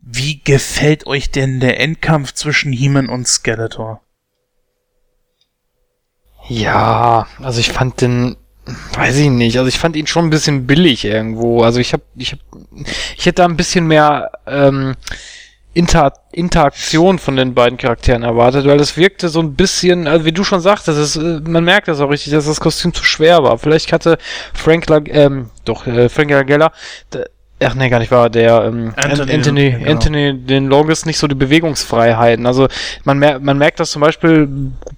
[0.00, 4.02] wie gefällt euch denn der Endkampf zwischen He-Man und Skeletor?
[6.48, 8.36] Ja, also ich fand den
[8.94, 9.58] Weiß ich nicht.
[9.58, 11.62] Also ich fand ihn schon ein bisschen billig irgendwo.
[11.62, 12.42] Also ich habe, ich habe,
[13.16, 14.94] ich hätte da ein bisschen mehr ähm,
[15.72, 20.32] Inter Interaktion von den beiden Charakteren erwartet, weil es wirkte so ein bisschen, also wie
[20.32, 23.42] du schon sagtest, es, äh, man merkt das auch richtig, dass das Kostüm zu schwer
[23.42, 23.58] war.
[23.58, 24.18] Vielleicht hatte
[24.52, 26.72] Frank, Lag ähm, doch äh, Frank Lagella
[27.62, 28.30] Ach nee, gar nicht wahr.
[28.30, 29.90] Der ähm, Anthony, Anthony, genau.
[29.90, 32.46] Anthony den Longest nicht so die Bewegungsfreiheiten.
[32.46, 32.68] Also
[33.04, 34.48] man, mer man merkt das zum Beispiel,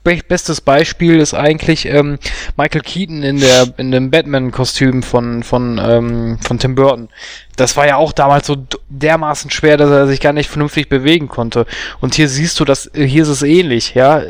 [0.05, 2.19] be bestes Beispiel ist eigentlich ähm,
[2.57, 7.09] Michael Keaton in der in dem Batman-Kostüm von von ähm, von Tim Burton.
[7.57, 8.57] Das war ja auch damals so
[8.89, 11.67] dermaßen schwer, dass er sich gar nicht vernünftig bewegen konnte.
[12.01, 14.23] Und hier siehst du, dass hier ist es ähnlich, ja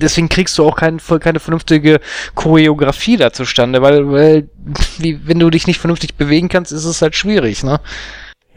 [0.00, 2.00] deswegen kriegst du auch kein, keine vernünftige
[2.34, 4.48] Choreografie da zustande, weil, weil
[4.98, 7.80] wie, wenn du dich nicht vernünftig bewegen kannst, ist es halt schwierig, ne?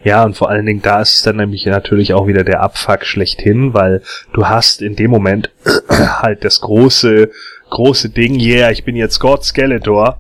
[0.04, 3.06] Ja, und vor allen Dingen da ist es dann nämlich natürlich auch wieder der Abfuck
[3.06, 4.04] schlechthin, weil
[4.34, 5.50] du hast in dem Moment
[5.90, 7.30] halt das große,
[7.70, 10.20] große Ding, yeah, ich bin jetzt God Skeletor.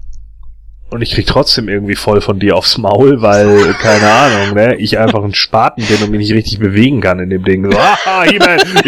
[0.89, 4.97] Und ich krieg trotzdem irgendwie voll von dir aufs Maul, weil, keine Ahnung, ne, ich
[4.97, 7.69] einfach ein Spaten bin und mich nicht richtig bewegen kann in dem Ding.
[7.69, 8.39] So, haha, ich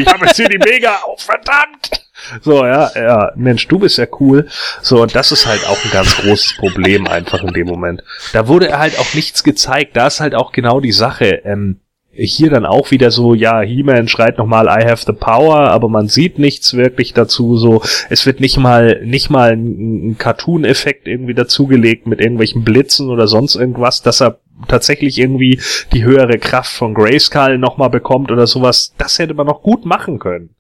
[0.08, 2.09] hab jetzt hier die Mega, oh, verdammt!
[2.42, 4.48] So, ja, ja, Mensch, du bist ja cool.
[4.82, 8.04] So, und das ist halt auch ein ganz großes Problem einfach in dem Moment.
[8.34, 9.96] Da wurde halt auch nichts gezeigt.
[9.96, 11.42] Da ist halt auch genau die Sache.
[11.46, 11.80] Ähm,
[12.12, 16.08] hier dann auch wieder so, ja, He-Man schreit nochmal I have the power, aber man
[16.08, 21.34] sieht nichts wirklich dazu, so, es wird nicht mal, nicht mal ein, ein Cartoon-Effekt irgendwie
[21.34, 25.62] dazugelegt mit irgendwelchen Blitzen oder sonst irgendwas, dass er tatsächlich irgendwie
[25.94, 30.20] die höhere Kraft von Grayskull nochmal bekommt oder sowas, das hätte man noch gut machen
[30.20, 30.56] können.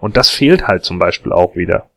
[0.00, 1.88] Und das fehlt halt zum Beispiel auch wieder.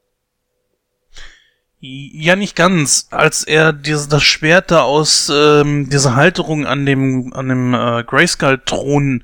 [1.81, 3.07] Ja, nicht ganz.
[3.09, 8.03] Als er dieses, das Schwert da aus ähm, dieser Halterung an dem an dem äh,
[8.03, 9.23] Grayskull-Thron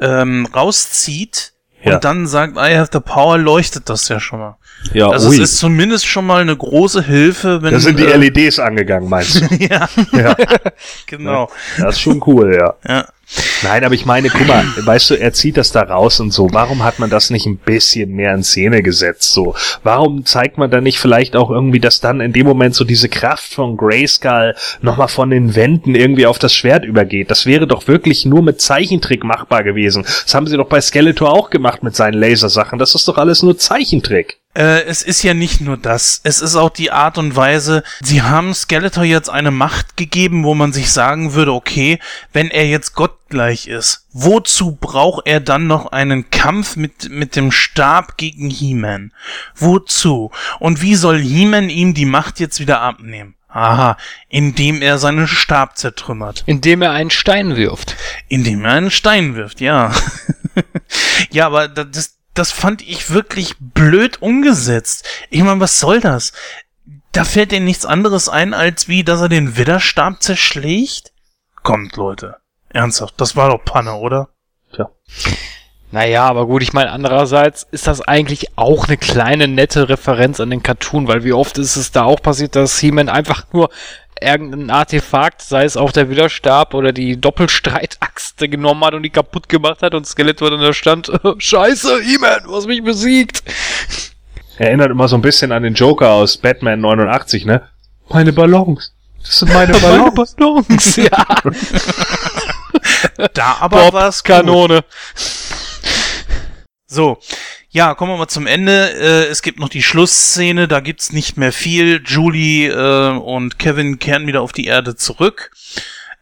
[0.00, 1.94] ähm, rauszieht Ja.
[1.94, 4.58] und dann sagt, I have the power, leuchtet das ja schon mal.
[4.92, 8.16] Ja, Also es ist zumindest schon mal eine große Hilfe, wenn da sind die äh,
[8.16, 9.54] LEDs angegangen, meinst du?
[9.58, 10.36] ja, ja,
[11.06, 11.50] genau.
[11.78, 12.74] das ist schon cool, ja.
[12.86, 13.06] Ja.
[13.62, 16.52] Nein, aber ich meine, guck mal, weißt du, er zieht das da raus und so.
[16.52, 19.32] Warum hat man das nicht ein bisschen mehr in Szene gesetzt?
[19.32, 22.84] So, warum zeigt man da nicht vielleicht auch irgendwie, dass dann in dem Moment so
[22.84, 27.30] diese Kraft von Grayskull nochmal von den Wänden irgendwie auf das Schwert übergeht?
[27.30, 30.02] Das wäre doch wirklich nur mit Zeichentrick machbar gewesen.
[30.02, 32.78] Das haben sie doch bei Skeletor auch gemacht mit seinen Lasersachen.
[32.78, 34.38] Das ist doch alles nur Zeichentrick.
[34.54, 36.20] Äh, es ist ja nicht nur das.
[36.22, 37.82] Es ist auch die Art und Weise.
[38.00, 41.98] Sie haben Skeletor jetzt eine Macht gegeben, wo man sich sagen würde, okay,
[42.32, 47.50] wenn er jetzt gottgleich ist, wozu braucht er dann noch einen Kampf mit, mit dem
[47.50, 49.12] Stab gegen He-Man?
[49.56, 50.30] Wozu?
[50.60, 53.34] Und wie soll He-Man ihm die Macht jetzt wieder abnehmen?
[53.48, 53.96] Aha,
[54.28, 56.42] indem er seinen Stab zertrümmert.
[56.46, 57.94] Indem er einen Stein wirft.
[58.28, 59.92] Indem er einen Stein wirft, ja.
[61.30, 65.06] ja, aber da- das, das fand ich wirklich blöd umgesetzt.
[65.30, 66.32] Ich meine, was soll das?
[67.12, 71.12] Da fällt dir nichts anderes ein, als wie, dass er den Widderstab zerschlägt?
[71.62, 72.36] Kommt, Leute.
[72.70, 74.30] Ernsthaft, das war doch Panne, oder?
[74.74, 74.90] Tja.
[75.94, 80.50] Naja, aber gut, ich meine, andererseits ist das eigentlich auch eine kleine nette Referenz an
[80.50, 83.70] den Cartoon, weil wie oft ist es da auch passiert, dass He-Man einfach nur
[84.20, 89.48] irgendein Artefakt, sei es auch der Widerstab oder die Doppelstreitaxt genommen hat und die kaputt
[89.48, 93.44] gemacht hat und Skeletor dann da stand, Scheiße, He-Man, du hast mich besiegt.
[94.58, 97.68] Erinnert immer so ein bisschen an den Joker aus Batman 89, ne?
[98.08, 98.92] Meine Ballons.
[99.22, 100.34] Das sind meine Ballons.
[100.34, 101.24] Ballons, ja.
[103.32, 104.34] Da aber Bob, war's gut.
[104.36, 104.84] Kanone.
[106.86, 107.18] So,
[107.70, 108.90] ja, kommen wir mal zum Ende.
[108.92, 112.02] Äh, es gibt noch die Schlussszene, da gibt's nicht mehr viel.
[112.04, 115.50] Julie äh, und Kevin kehren wieder auf die Erde zurück.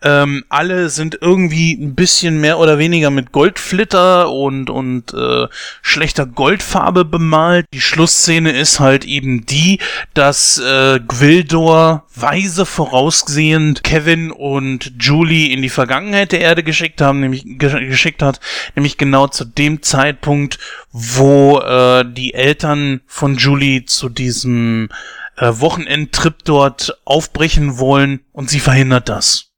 [0.02, 5.46] Ähm, alle sind irgendwie ein bisschen mehr oder weniger mit Goldflitter und, und äh,
[5.80, 7.66] schlechter Goldfarbe bemalt.
[7.72, 9.78] Die Schlussszene ist halt eben die,
[10.14, 17.20] dass äh, Gwildor weise vorausgesehend Kevin und Julie in die Vergangenheit der Erde geschickt haben,
[17.20, 18.40] nämlich ge geschickt hat,
[18.74, 20.58] nämlich genau zu dem Zeitpunkt,
[20.90, 24.88] wo äh, die Eltern von Julie zu diesem
[25.36, 29.51] äh, Wochenendtrip dort aufbrechen wollen und sie verhindert das.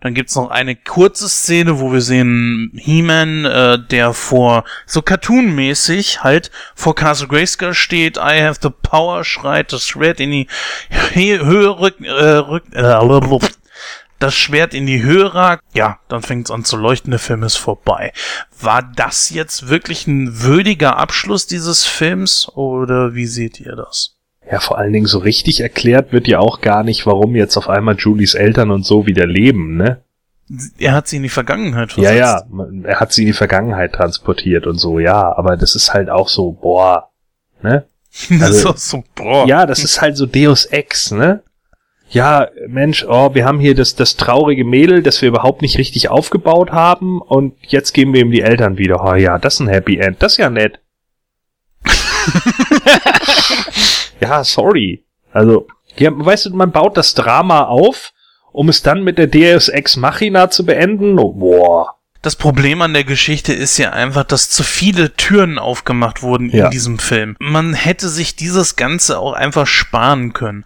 [0.00, 6.22] Dann gibt's noch eine kurze Szene, wo wir sehen He-Man, äh, der vor, so cartoonmäßig
[6.22, 10.48] halt, vor Castle Grayskull steht, I have the power, schreit das Schwert in die
[11.12, 13.48] He Höhe rück, äh, rück, äh,
[14.18, 17.56] das Schwert in die Höhe ragt, ja, dann fängt's an zu leuchten, der Film ist
[17.56, 18.12] vorbei.
[18.60, 24.15] War das jetzt wirklich ein würdiger Abschluss dieses Films oder wie seht ihr das?
[24.50, 27.68] Ja, vor allen Dingen so richtig erklärt wird ja auch gar nicht, warum jetzt auf
[27.68, 30.02] einmal Julies Eltern und so wieder leben, ne?
[30.78, 32.18] Er hat sie in die Vergangenheit Ja, versetzt.
[32.20, 35.92] ja, man- er hat sie in die Vergangenheit transportiert und so, ja, aber das ist
[35.92, 37.10] halt auch so, boah,
[37.62, 37.86] ne?
[38.30, 39.46] Das Also- ist auch so, boah.
[39.48, 41.42] Ja, das ist halt so Deus Ex, ne?
[42.08, 46.08] Ja, Mensch, oh, wir haben hier das, das traurige Mädel, das wir überhaupt nicht richtig
[46.08, 49.04] aufgebaut haben und jetzt geben wir ihm die Eltern wieder.
[49.04, 50.78] Oh ja, das ist ein Happy End, das ist ja nett.
[54.20, 55.04] ja, sorry.
[55.32, 55.66] Also,
[55.96, 58.12] ja, weißt du, man baut das Drama auf,
[58.52, 61.18] um es dann mit der Deus Ex Machina zu beenden.
[61.18, 61.95] Oh, boah.
[62.22, 66.64] Das Problem an der Geschichte ist ja einfach, dass zu viele Türen aufgemacht wurden Ja.
[66.66, 67.36] in diesem Film.
[67.38, 70.64] Man hätte sich dieses Ganze auch einfach sparen können.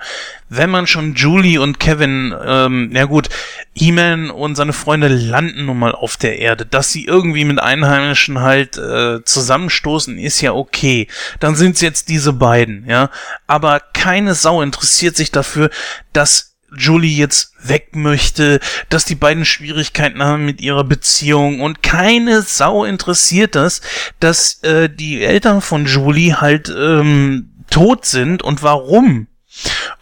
[0.49, 3.29] Wenn man schon Julie und Kevin, ähm, ja gut,
[3.75, 6.67] He-Man und seine Freunde landen nun mal auf der Erde.
[6.67, 11.07] Dass sie irgendwie mit Einheimischen halt äh, zusammenstoßen, ist ja okay.
[11.39, 13.11] Dann sind es jetzt diese beiden, ja.
[13.47, 15.71] Aber keine Sau interessiert sich dafür,
[16.13, 22.43] dass Julie jetzt weg möchte, dass die beiden Schwierigkeiten haben mit ihrer Beziehung und keine
[22.43, 23.81] Sau interessiert das,
[24.21, 29.27] dass äh, die Eltern von Julie halt ähm, tot sind und warum.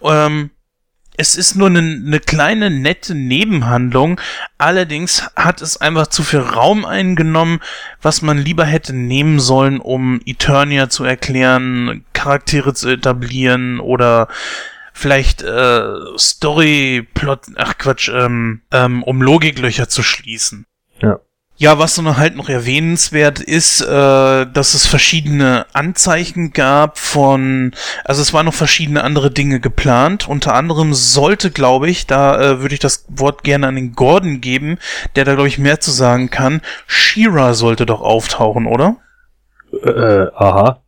[0.02, 0.50] Ähm,
[1.20, 4.20] es ist nur eine ne kleine nette Nebenhandlung,
[4.56, 7.58] allerdings hat es einfach zu viel Raum eingenommen,
[8.00, 14.28] was man lieber hätte nehmen sollen, um Eternia zu erklären, Charaktere zu etablieren oder
[14.98, 15.82] vielleicht äh,
[16.18, 20.66] Storyplot, ach Quatsch, ähm, ähm, um Logiklöcher zu schließen.
[21.00, 21.20] Ja.
[21.60, 27.72] Ja, was dann halt noch erwähnenswert ist, äh, dass es verschiedene Anzeichen gab von,
[28.04, 30.28] also es waren noch verschiedene andere Dinge geplant.
[30.28, 34.40] Unter anderem sollte, glaube ich, da äh, würde ich das Wort gerne an den Gordon
[34.40, 34.78] geben,
[35.16, 36.60] der da, glaube ich, mehr zu sagen kann.
[36.86, 38.98] Shira sollte doch auftauchen, oder?
[39.82, 40.80] Äh, aha.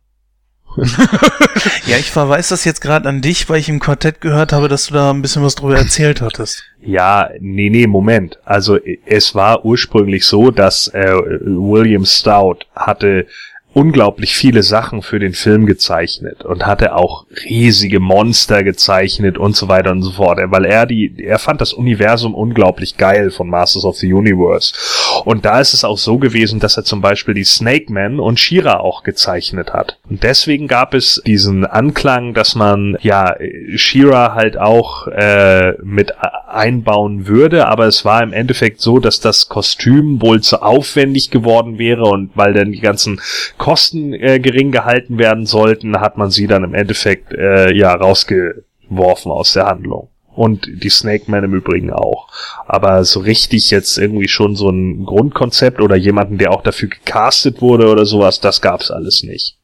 [1.85, 4.87] ja, ich verweise das jetzt gerade an dich, weil ich im Quartett gehört habe, dass
[4.87, 6.63] du da ein bisschen was drüber erzählt hattest.
[6.81, 8.39] Ja, nee, nee, Moment.
[8.43, 13.27] Also es war ursprünglich so, dass äh, William Stout hatte
[13.73, 19.69] unglaublich viele Sachen für den Film gezeichnet und hatte auch riesige Monster gezeichnet und so
[19.69, 23.85] weiter und so fort, weil er die, er fand das Universum unglaublich geil von Masters
[23.85, 24.73] of the Universe.
[25.25, 28.39] Und da ist es auch so gewesen, dass er zum Beispiel die Snake Man und
[28.39, 29.97] Shira auch gezeichnet hat.
[30.09, 33.35] Und deswegen gab es diesen Anklang, dass man ja
[33.75, 36.13] Shira halt auch äh, mit
[36.47, 41.77] einbauen würde, aber es war im Endeffekt so, dass das Kostüm wohl zu aufwendig geworden
[41.77, 43.21] wäre und weil dann die ganzen
[43.57, 49.31] Kosten äh, gering gehalten werden sollten, hat man sie dann im Endeffekt äh, ja rausgeworfen
[49.31, 50.10] aus der Handlung.
[50.33, 52.29] Und die Snake Man im Übrigen auch.
[52.65, 57.61] Aber so richtig jetzt irgendwie schon so ein Grundkonzept oder jemanden, der auch dafür gecastet
[57.61, 59.57] wurde oder sowas, das gab's alles nicht.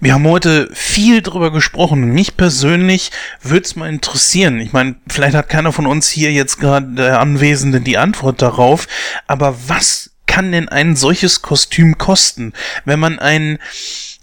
[0.00, 2.12] Wir haben heute viel drüber gesprochen.
[2.12, 3.10] Mich persönlich
[3.42, 4.58] würde es mal interessieren.
[4.60, 8.86] Ich meine, vielleicht hat keiner von uns hier jetzt gerade der Anwesende die Antwort darauf.
[9.26, 12.52] Aber was kann denn ein solches Kostüm kosten?
[12.84, 13.58] Wenn man ein,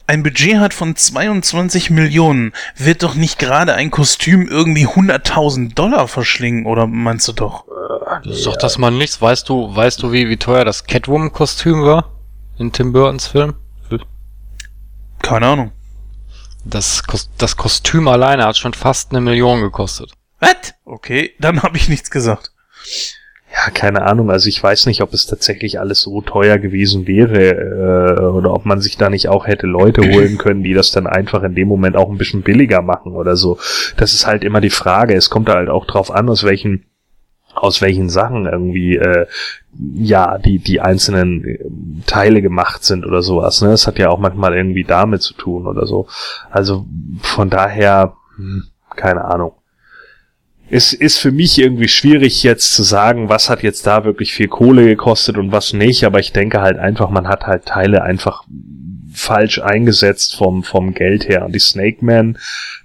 [0.07, 6.07] ein Budget hat von 22 Millionen, wird doch nicht gerade ein Kostüm irgendwie 100.000 Dollar
[6.07, 7.65] verschlingen, oder meinst du doch?
[8.23, 9.21] Das ist doch das mal nichts.
[9.21, 12.13] Weißt du, weißt du, wie, wie teuer das Catwoman-Kostüm war?
[12.57, 13.55] In Tim Burtons Film?
[15.21, 15.71] Keine Ahnung.
[16.63, 17.03] Das,
[17.37, 20.13] das Kostüm alleine hat schon fast eine Million gekostet.
[20.39, 20.73] Was?
[20.85, 22.51] Okay, dann habe ich nichts gesagt.
[23.57, 24.29] Ja, keine Ahnung.
[24.29, 28.65] Also ich weiß nicht, ob es tatsächlich alles so teuer gewesen wäre äh, oder ob
[28.65, 31.67] man sich da nicht auch hätte Leute holen können, die das dann einfach in dem
[31.67, 33.57] Moment auch ein bisschen billiger machen oder so.
[33.95, 35.15] Das ist halt immer die Frage.
[35.15, 36.85] Es kommt halt auch drauf an, aus welchen
[37.55, 39.25] aus welchen Sachen irgendwie äh,
[39.95, 41.59] ja die die einzelnen äh,
[42.05, 43.63] Teile gemacht sind oder sowas.
[43.63, 46.07] Ne, das hat ja auch manchmal irgendwie damit zu tun oder so.
[46.51, 46.85] Also
[47.21, 48.65] von daher hm,
[48.95, 49.53] keine Ahnung
[50.69, 54.47] es ist für mich irgendwie schwierig jetzt zu sagen, was hat jetzt da wirklich viel
[54.47, 58.43] Kohle gekostet und was nicht, aber ich denke halt einfach, man hat halt Teile einfach
[59.17, 61.43] falsch eingesetzt vom, vom Geld her.
[61.43, 62.37] Und die Snake Man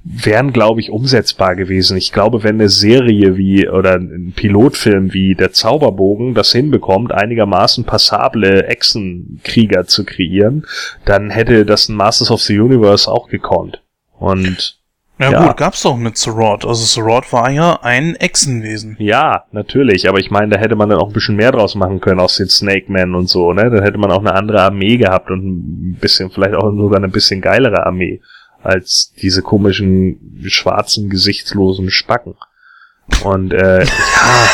[0.02, 1.96] wären, glaube ich, umsetzbar gewesen.
[1.96, 7.84] Ich glaube, wenn eine Serie wie oder ein Pilotfilm wie Der Zauberbogen das hinbekommt, einigermaßen
[7.84, 10.66] passable Echsenkrieger zu kreieren,
[11.04, 13.82] dann hätte das ein Masters of the Universe auch gekonnt.
[14.18, 14.81] Und
[15.18, 15.46] ja, ja.
[15.46, 16.64] gut, gab's doch mit Sorod.
[16.64, 18.96] Also Sorod war ja ein Echsenwesen.
[18.98, 20.08] Ja, natürlich.
[20.08, 22.36] Aber ich meine, da hätte man dann auch ein bisschen mehr draus machen können aus
[22.36, 23.70] den Snake Men und so, ne?
[23.70, 27.08] Dann hätte man auch eine andere Armee gehabt und ein bisschen, vielleicht auch sogar eine
[27.08, 28.20] bisschen geilere Armee
[28.62, 32.34] als diese komischen, schwarzen, gesichtslosen Spacken.
[33.24, 34.48] Und äh, ja,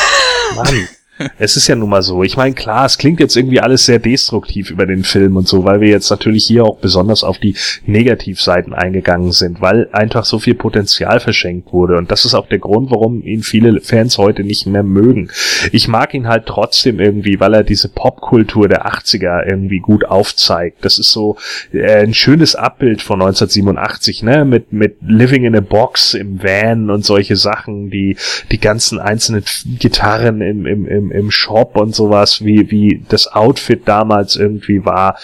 [0.55, 0.87] Mann
[1.37, 2.23] es ist ja nun mal so.
[2.23, 5.63] Ich meine, klar, es klingt jetzt irgendwie alles sehr destruktiv über den Film und so,
[5.65, 7.55] weil wir jetzt natürlich hier auch besonders auf die
[7.85, 11.97] Negativseiten eingegangen sind, weil einfach so viel Potenzial verschenkt wurde.
[11.97, 15.29] Und das ist auch der Grund, warum ihn viele Fans heute nicht mehr mögen.
[15.71, 20.85] Ich mag ihn halt trotzdem irgendwie, weil er diese Popkultur der 80er irgendwie gut aufzeigt.
[20.85, 21.37] Das ist so
[21.73, 26.89] äh, ein schönes Abbild von 1987, ne, mit, mit Living in a Box im Van
[26.89, 28.17] und solche Sachen, die,
[28.51, 29.43] die ganzen einzelnen
[29.79, 35.17] Gitarren im, im, im im, Shop und sowas, wie, wie das Outfit damals irgendwie war.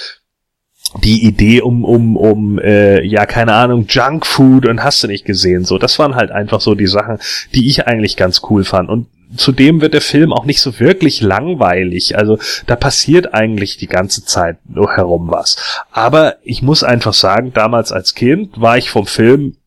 [1.03, 5.65] Die Idee um um um äh, ja keine Ahnung Junkfood und hast du nicht gesehen
[5.65, 5.77] so.
[5.77, 7.17] Das waren halt einfach so die Sachen
[7.53, 8.89] die ich eigentlich ganz cool fand.
[8.89, 12.17] Und zudem wird der Film auch nicht so wirklich langweilig.
[12.17, 12.37] Also
[12.67, 15.83] da passiert eigentlich die ganze Zeit nur herum was.
[15.91, 19.57] Aber ich muss einfach sagen damals als Kind war ich vom Film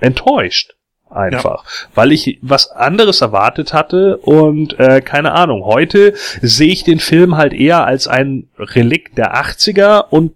[0.00, 0.77] enttäuscht
[1.10, 1.88] einfach, ja.
[1.94, 7.36] weil ich was anderes erwartet hatte und äh, keine Ahnung, heute sehe ich den Film
[7.36, 10.32] halt eher als ein Relikt der 80er und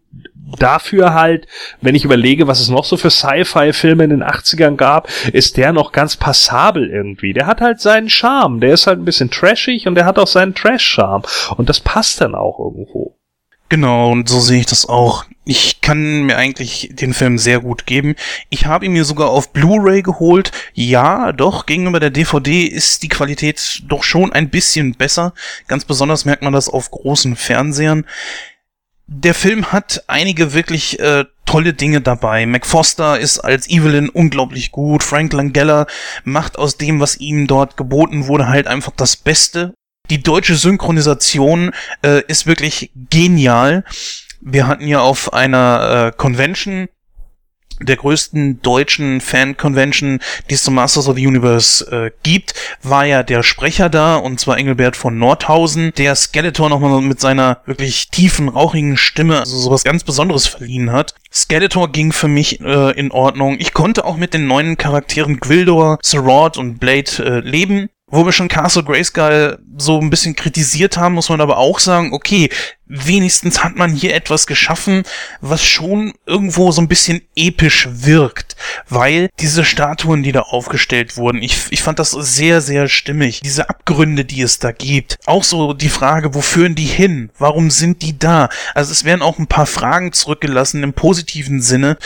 [0.58, 1.46] dafür halt,
[1.80, 5.72] wenn ich überlege, was es noch so für Sci-Fi-Filme in den 80ern gab, ist der
[5.72, 7.32] noch ganz passabel irgendwie.
[7.32, 10.26] Der hat halt seinen Charme, der ist halt ein bisschen trashig und der hat auch
[10.26, 11.22] seinen Trash-Charme
[11.56, 13.16] und das passt dann auch irgendwo.
[13.72, 15.24] Genau, und so sehe ich das auch.
[15.46, 18.16] Ich kann mir eigentlich den Film sehr gut geben.
[18.50, 20.52] Ich habe ihn mir sogar auf Blu-ray geholt.
[20.74, 25.32] Ja, doch, gegenüber der DVD ist die Qualität doch schon ein bisschen besser.
[25.68, 28.04] Ganz besonders merkt man das auf großen Fernsehern.
[29.06, 32.44] Der Film hat einige wirklich äh, tolle Dinge dabei.
[32.44, 35.02] Mac Foster ist als Evelyn unglaublich gut.
[35.02, 35.86] Frank Langella
[36.24, 39.72] macht aus dem, was ihm dort geboten wurde, halt einfach das Beste
[40.10, 41.72] die deutsche Synchronisation
[42.04, 43.84] äh, ist wirklich genial.
[44.40, 46.88] Wir hatten ja auf einer äh, Convention
[47.80, 53.22] der größten deutschen Fan-Convention, die es zum Masters of the Universe äh, gibt, war ja
[53.22, 58.48] der Sprecher da, und zwar Engelbert von Nordhausen, der Skeletor nochmal mit seiner wirklich tiefen,
[58.48, 61.14] rauchigen Stimme also sowas ganz Besonderes verliehen hat.
[61.32, 63.56] Skeletor ging für mich äh, in Ordnung.
[63.58, 67.88] Ich konnte auch mit den neuen Charakteren Gwildor, Sorod und Blade äh, leben.
[68.14, 72.12] Wo wir schon Castle Grayskull so ein bisschen kritisiert haben, muss man aber auch sagen,
[72.12, 72.50] okay,
[72.84, 75.04] wenigstens hat man hier etwas geschaffen,
[75.40, 78.54] was schon irgendwo so ein bisschen episch wirkt,
[78.86, 83.40] weil diese Statuen, die da aufgestellt wurden, ich, ich fand das sehr, sehr stimmig.
[83.40, 85.18] Diese Abgründe, die es da gibt.
[85.24, 87.30] Auch so die Frage, wo führen die hin?
[87.38, 88.50] Warum sind die da?
[88.74, 91.96] Also es werden auch ein paar Fragen zurückgelassen im positiven Sinne.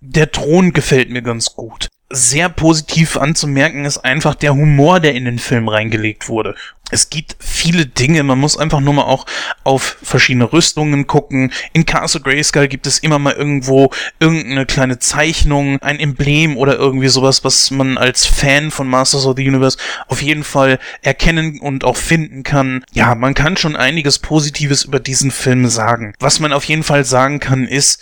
[0.00, 5.24] Der Thron gefällt mir ganz gut sehr positiv anzumerken ist einfach der Humor, der in
[5.24, 6.54] den Film reingelegt wurde.
[6.88, 9.26] Es gibt viele Dinge, man muss einfach nur mal auch
[9.64, 11.52] auf verschiedene Rüstungen gucken.
[11.72, 17.08] In Castle Grayskull gibt es immer mal irgendwo irgendeine kleine Zeichnung, ein Emblem oder irgendwie
[17.08, 21.82] sowas, was man als Fan von Masters of the Universe auf jeden Fall erkennen und
[21.82, 22.84] auch finden kann.
[22.92, 26.14] Ja, man kann schon einiges Positives über diesen Film sagen.
[26.20, 28.00] Was man auf jeden Fall sagen kann ist,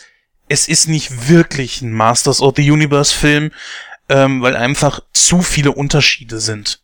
[0.48, 3.51] es ist nicht wirklich ein Masters of the Universe Film
[4.09, 6.81] ähm, weil einfach zu viele Unterschiede sind.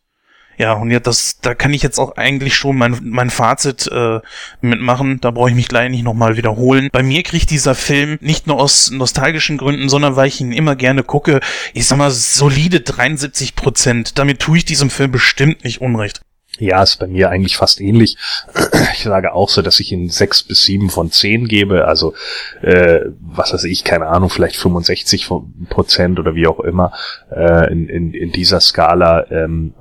[0.57, 4.19] Ja, und ja, das, da kann ich jetzt auch eigentlich schon mein, mein Fazit äh,
[4.61, 5.19] mitmachen.
[5.19, 6.89] Da brauche ich mich gleich nicht nochmal wiederholen.
[6.91, 10.75] Bei mir kriegt dieser Film nicht nur aus nostalgischen Gründen, sondern weil ich ihn immer
[10.75, 11.39] gerne gucke,
[11.73, 14.19] ich sag mal, solide 73 Prozent.
[14.19, 16.21] Damit tue ich diesem Film bestimmt nicht Unrecht.
[16.61, 18.17] Ja, ist bei mir eigentlich fast ähnlich.
[18.93, 21.85] Ich sage auch so, dass ich ihn sechs bis sieben von zehn gebe.
[21.85, 22.13] Also,
[22.61, 25.27] äh, was weiß ich, keine Ahnung, vielleicht 65
[25.69, 26.91] Prozent oder wie auch immer
[27.35, 29.73] äh, in, in, in dieser Skala, ähm,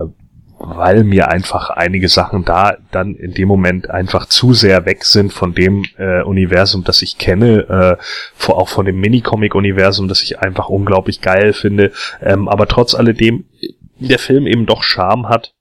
[0.59, 5.35] weil mir einfach einige Sachen da dann in dem Moment einfach zu sehr weg sind
[5.35, 8.03] von dem äh, Universum, das ich kenne, äh,
[8.35, 11.93] vor, auch von dem Minicomic-Universum, das ich einfach unglaublich geil finde.
[12.23, 13.45] Ähm, aber trotz alledem
[13.99, 15.53] der Film eben doch Charme hat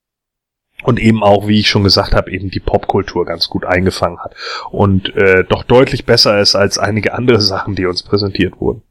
[0.84, 4.36] und eben auch, wie ich schon gesagt habe, eben die Popkultur ganz gut eingefangen hat
[4.72, 8.82] und äh, doch deutlich besser ist als einige andere Sachen, die uns präsentiert wurden.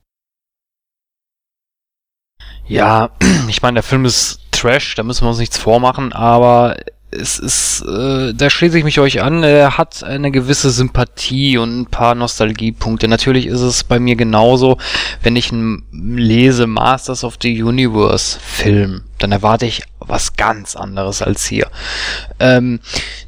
[2.66, 3.10] Ja,
[3.48, 6.76] ich meine, der Film ist Trash, da müssen wir uns nichts vormachen, aber
[7.10, 11.80] es ist, äh, da schließe ich mich euch an, er hat eine gewisse Sympathie und
[11.80, 13.08] ein paar Nostalgiepunkte.
[13.08, 14.76] Natürlich ist es bei mir genauso,
[15.22, 15.50] wenn ich
[15.90, 21.68] lese Masters of the Universe Film, dann erwarte ich was ganz anderes als hier.
[22.40, 22.80] Ähm,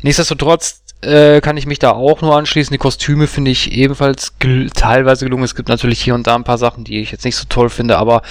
[0.03, 2.73] nichtsdestotrotz äh, kann ich mich da auch nur anschließen.
[2.73, 5.45] Die Kostüme finde ich ebenfalls gel teilweise gelungen.
[5.45, 7.71] Es gibt natürlich hier und da ein paar Sachen, die ich jetzt nicht so toll
[7.71, 8.23] finde, aber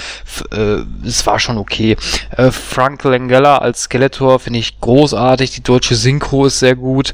[0.52, 1.98] äh, es war schon okay.
[2.36, 5.52] Äh, Frank Langella als Skeletor finde ich großartig.
[5.52, 7.14] Die deutsche Synchro ist sehr gut.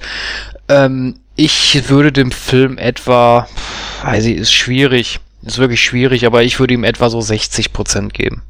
[0.68, 3.48] Ähm, ich würde dem Film etwa,
[4.04, 8.44] weiß ich, ist schwierig, ist wirklich schwierig, aber ich würde ihm etwa so 60% geben.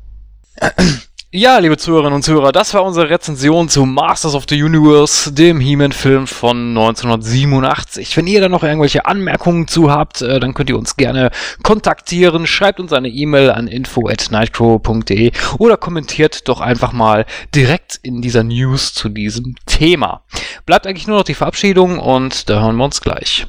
[1.38, 5.60] Ja, liebe Zuhörerinnen und Zuhörer, das war unsere Rezension zu Masters of the Universe, dem
[5.60, 8.16] He-Man-Film von 1987.
[8.16, 11.32] Wenn ihr da noch irgendwelche Anmerkungen zu habt, äh, dann könnt ihr uns gerne
[11.62, 12.48] kontaktieren.
[12.48, 18.94] Schreibt uns eine E-Mail an info@nightcrow.de oder kommentiert doch einfach mal direkt in dieser News
[18.94, 20.24] zu diesem Thema.
[20.66, 23.46] Bleibt eigentlich nur noch die Verabschiedung und da hören wir uns gleich.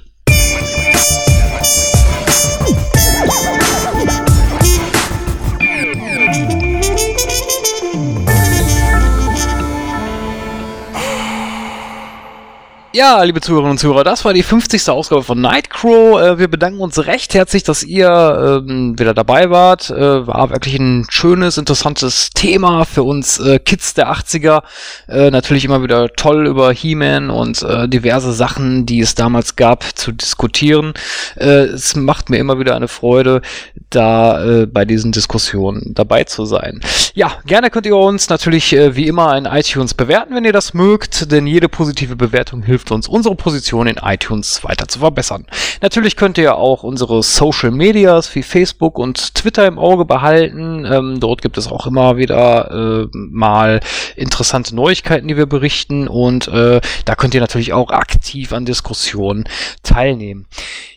[12.97, 14.89] Ja, liebe Zuhörerinnen und Zuhörer, das war die 50.
[14.89, 16.19] Ausgabe von Nightcrow.
[16.19, 19.91] Äh, wir bedanken uns recht herzlich, dass ihr ähm, wieder dabei wart.
[19.91, 24.63] Äh, war wirklich ein schönes, interessantes Thema für uns äh, Kids der 80er.
[25.09, 29.85] Äh, natürlich immer wieder toll über He-Man und äh, diverse Sachen, die es damals gab,
[29.95, 30.95] zu diskutieren.
[31.35, 33.43] Äh, es macht mir immer wieder eine Freude,
[33.91, 36.81] da bei diesen Diskussionen dabei zu sein.
[37.15, 41.31] Ja, gerne könnt ihr uns natürlich wie immer in iTunes bewerten, wenn ihr das mögt,
[41.31, 45.47] denn jede positive Bewertung hilft hilft uns, unsere Position in iTunes weiter zu verbessern.
[45.81, 50.85] Natürlich könnt ihr auch unsere Social Medias wie Facebook und Twitter im Auge behalten.
[50.85, 53.81] Ähm, dort gibt es auch immer wieder äh, mal
[54.15, 59.45] interessante Neuigkeiten, die wir berichten und äh, da könnt ihr natürlich auch aktiv an Diskussionen
[59.83, 60.47] teilnehmen.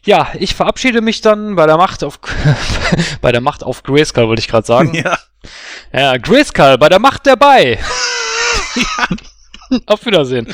[0.06, 2.20] Ja, ich verabschiede mich dann bei der Macht auf
[3.22, 4.94] bei der Macht auf Grayskull, wollte ich gerade sagen.
[4.94, 5.18] Ja.
[5.94, 7.80] Ja, Grayskull bei der Macht dabei.
[8.76, 9.08] ja.
[9.86, 10.48] Auf Wiedersehen.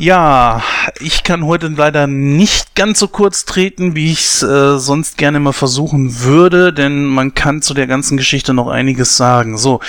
[0.00, 0.62] Ja,
[1.00, 5.40] ich kann heute leider nicht ganz so kurz treten, wie ich es äh, sonst gerne
[5.40, 9.58] mal versuchen würde, denn man kann zu der ganzen Geschichte noch einiges sagen.
[9.58, 9.80] So,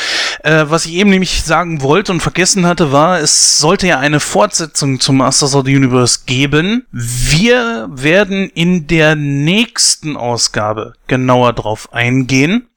[0.44, 4.20] äh, was ich eben nämlich sagen wollte und vergessen hatte, war, es sollte ja eine
[4.20, 6.88] Fortsetzung zum Masters of the Universe geben.
[6.92, 12.68] Wir werden in der nächsten Ausgabe genauer drauf eingehen.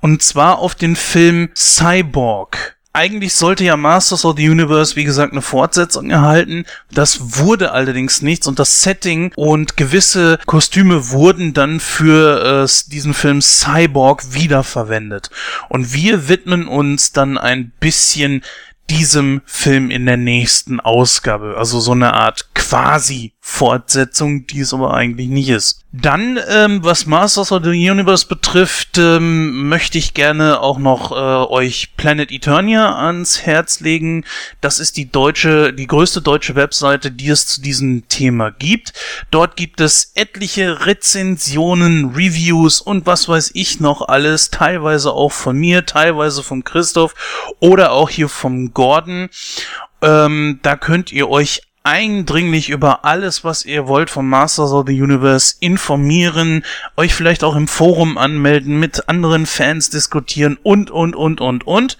[0.00, 5.32] Und zwar auf den Film Cyborg eigentlich sollte ja Masters of the Universe, wie gesagt,
[5.32, 6.64] eine Fortsetzung erhalten.
[6.90, 13.12] Das wurde allerdings nichts und das Setting und gewisse Kostüme wurden dann für äh, diesen
[13.12, 15.30] Film Cyborg wiederverwendet.
[15.68, 18.42] Und wir widmen uns dann ein bisschen
[18.88, 21.56] diesem Film in der nächsten Ausgabe.
[21.58, 25.84] Also so eine Art quasi Fortsetzung, die es aber eigentlich nicht ist.
[25.92, 31.14] Dann, ähm, was Masters of the Universe betrifft, ähm, möchte ich gerne auch noch äh,
[31.14, 34.24] euch Planet Eternia ans Herz legen.
[34.60, 38.92] Das ist die deutsche, die größte deutsche Webseite, die es zu diesem Thema gibt.
[39.30, 45.56] Dort gibt es etliche Rezensionen, Reviews und was weiß ich noch alles, teilweise auch von
[45.56, 47.14] mir, teilweise von Christoph
[47.60, 49.28] oder auch hier vom Gordon.
[50.02, 55.00] Ähm, da könnt ihr euch eindringlich über alles, was ihr wollt vom Masters of the
[55.00, 56.64] Universe informieren,
[56.96, 61.96] euch vielleicht auch im Forum anmelden, mit anderen Fans diskutieren und, und, und, und, und.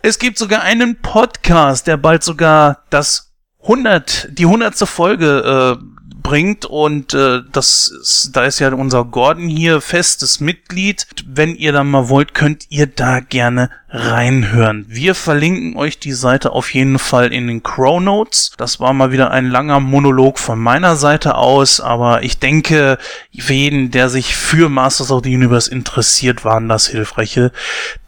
[0.00, 3.32] Es gibt sogar einen Podcast, der bald sogar das
[3.62, 4.78] 100, die 100.
[4.88, 5.84] Folge äh,
[6.22, 11.06] bringt und äh, das ist, da ist ja unser Gordon hier festes Mitglied.
[11.26, 14.84] Wenn ihr da mal wollt, könnt ihr da gerne reinhören.
[14.88, 18.52] Wir verlinken euch die Seite auf jeden Fall in den Crow Notes.
[18.56, 22.98] Das war mal wieder ein langer Monolog von meiner Seite aus, aber ich denke,
[23.36, 27.52] für jeden, der sich für Masters of the Universe interessiert, waren das hilfreiche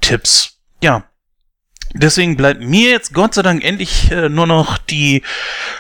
[0.01, 0.59] Tipps.
[0.81, 1.05] Ja,
[1.95, 5.23] Deswegen bleibt mir jetzt Gott sei Dank endlich äh, nur noch die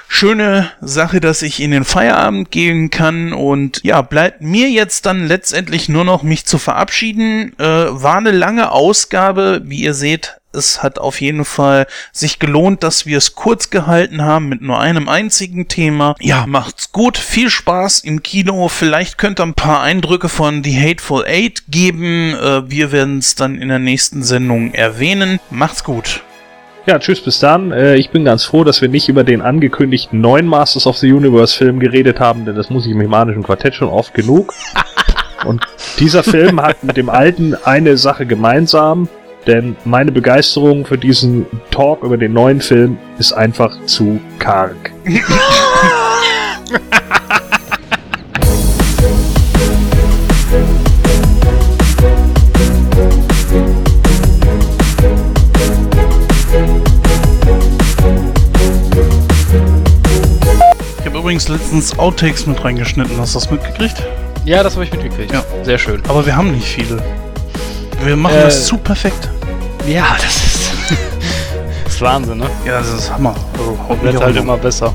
[0.08, 5.26] schöne Sache, dass ich in den Feierabend gehen kann und ja, bleibt mir jetzt dann
[5.26, 7.58] letztendlich nur noch mich zu verabschieden.
[7.58, 12.82] Äh, war eine lange Ausgabe, wie ihr seht, es hat auf jeden Fall sich gelohnt,
[12.82, 16.14] dass wir es kurz gehalten haben mit nur einem einzigen Thema.
[16.20, 18.68] Ja, macht's gut, viel Spaß im Kino.
[18.68, 22.34] Vielleicht könnt ihr ein paar Eindrücke von The Hateful Eight geben.
[22.34, 25.40] Äh, wir werden es dann in der nächsten Sendung erwähnen.
[25.50, 26.22] Macht's gut.
[26.84, 27.70] Ja, tschüss, bis dann.
[27.70, 31.12] Äh, ich bin ganz froh, dass wir nicht über den angekündigten neuen Masters of the
[31.12, 34.52] Universe Film geredet haben, denn das muss ich im Himanischen Quartett schon oft genug.
[35.44, 35.64] Und
[35.98, 39.08] dieser Film hat mit dem alten eine Sache gemeinsam.
[39.46, 44.92] Denn meine Begeisterung für diesen Talk über den neuen Film ist einfach zu karg.
[45.04, 45.20] Ich
[61.04, 63.18] habe übrigens letztens Outtakes mit reingeschnitten.
[63.18, 64.06] Hast du das mitgekriegt?
[64.44, 65.32] Ja, das habe ich mitgekriegt.
[65.32, 65.42] Ja.
[65.64, 66.00] Sehr schön.
[66.06, 67.02] Aber wir haben nicht viele.
[68.04, 69.28] Wir machen Äh, das zu perfekt.
[69.86, 70.72] Ja, das ist,
[71.84, 72.50] das ist Wahnsinn, ne?
[72.64, 73.34] Ja, das ist Hammer.
[73.88, 74.92] Also, Wird halt immer besser.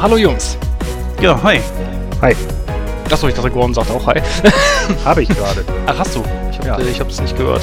[0.00, 0.56] Hallo Jungs.
[1.20, 1.60] Ja, hi.
[2.20, 2.34] Hi,
[3.10, 4.20] Achso, ich dachte, Gordon sagt auch Hi.
[5.04, 5.64] habe ich gerade.
[5.86, 6.24] Ach, hast du?
[6.50, 6.72] Ich Ja.
[6.72, 7.62] habe ich hab's nicht gehört.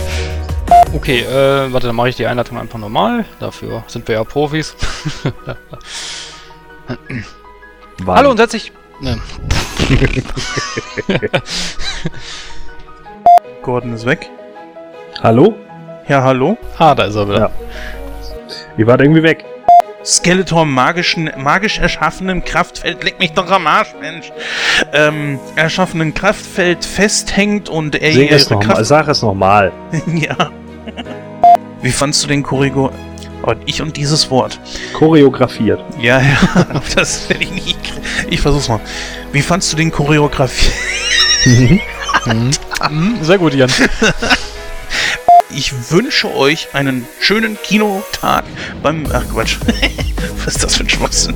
[0.93, 3.25] Okay, äh, warte, dann mache ich die Einleitung einfach normal.
[3.39, 4.75] Dafür sind wir ja Profis.
[8.07, 8.71] Hallo und herzlich...
[9.01, 9.19] Ne.
[13.61, 14.29] Gordon ist weg.
[15.23, 15.55] Hallo?
[16.07, 16.57] Ja, hallo.
[16.77, 17.39] Ah, da ist er wieder.
[17.39, 17.51] Ja.
[18.77, 19.45] Ihr wart irgendwie weg.
[20.03, 24.31] Skeletor magischen, magisch erschaffenem Kraftfeld, leck mich doch am Arsch, Mensch,
[24.93, 29.71] ähm, erschaffenen Kraftfeld festhängt und er Sing es ihre nochmal, sag es nochmal.
[30.13, 30.51] ja.
[31.81, 32.91] Wie fandst du den Korrigo...
[33.41, 34.59] Oh, ich und dieses Wort.
[34.93, 35.83] Choreografiert.
[35.99, 36.65] Ja, ja,
[36.95, 37.79] das werde ich nicht...
[38.29, 38.79] Ich versuch's mal.
[39.31, 41.81] Wie fandst du den Choreografie...
[42.89, 43.69] Mhm, sehr gut, Jan.
[45.56, 48.44] Ich wünsche euch einen schönen Kinotag
[48.84, 49.07] beim...
[49.14, 49.57] Ach Quatsch.
[50.44, 51.36] Was ist das für ein Schwachsinn?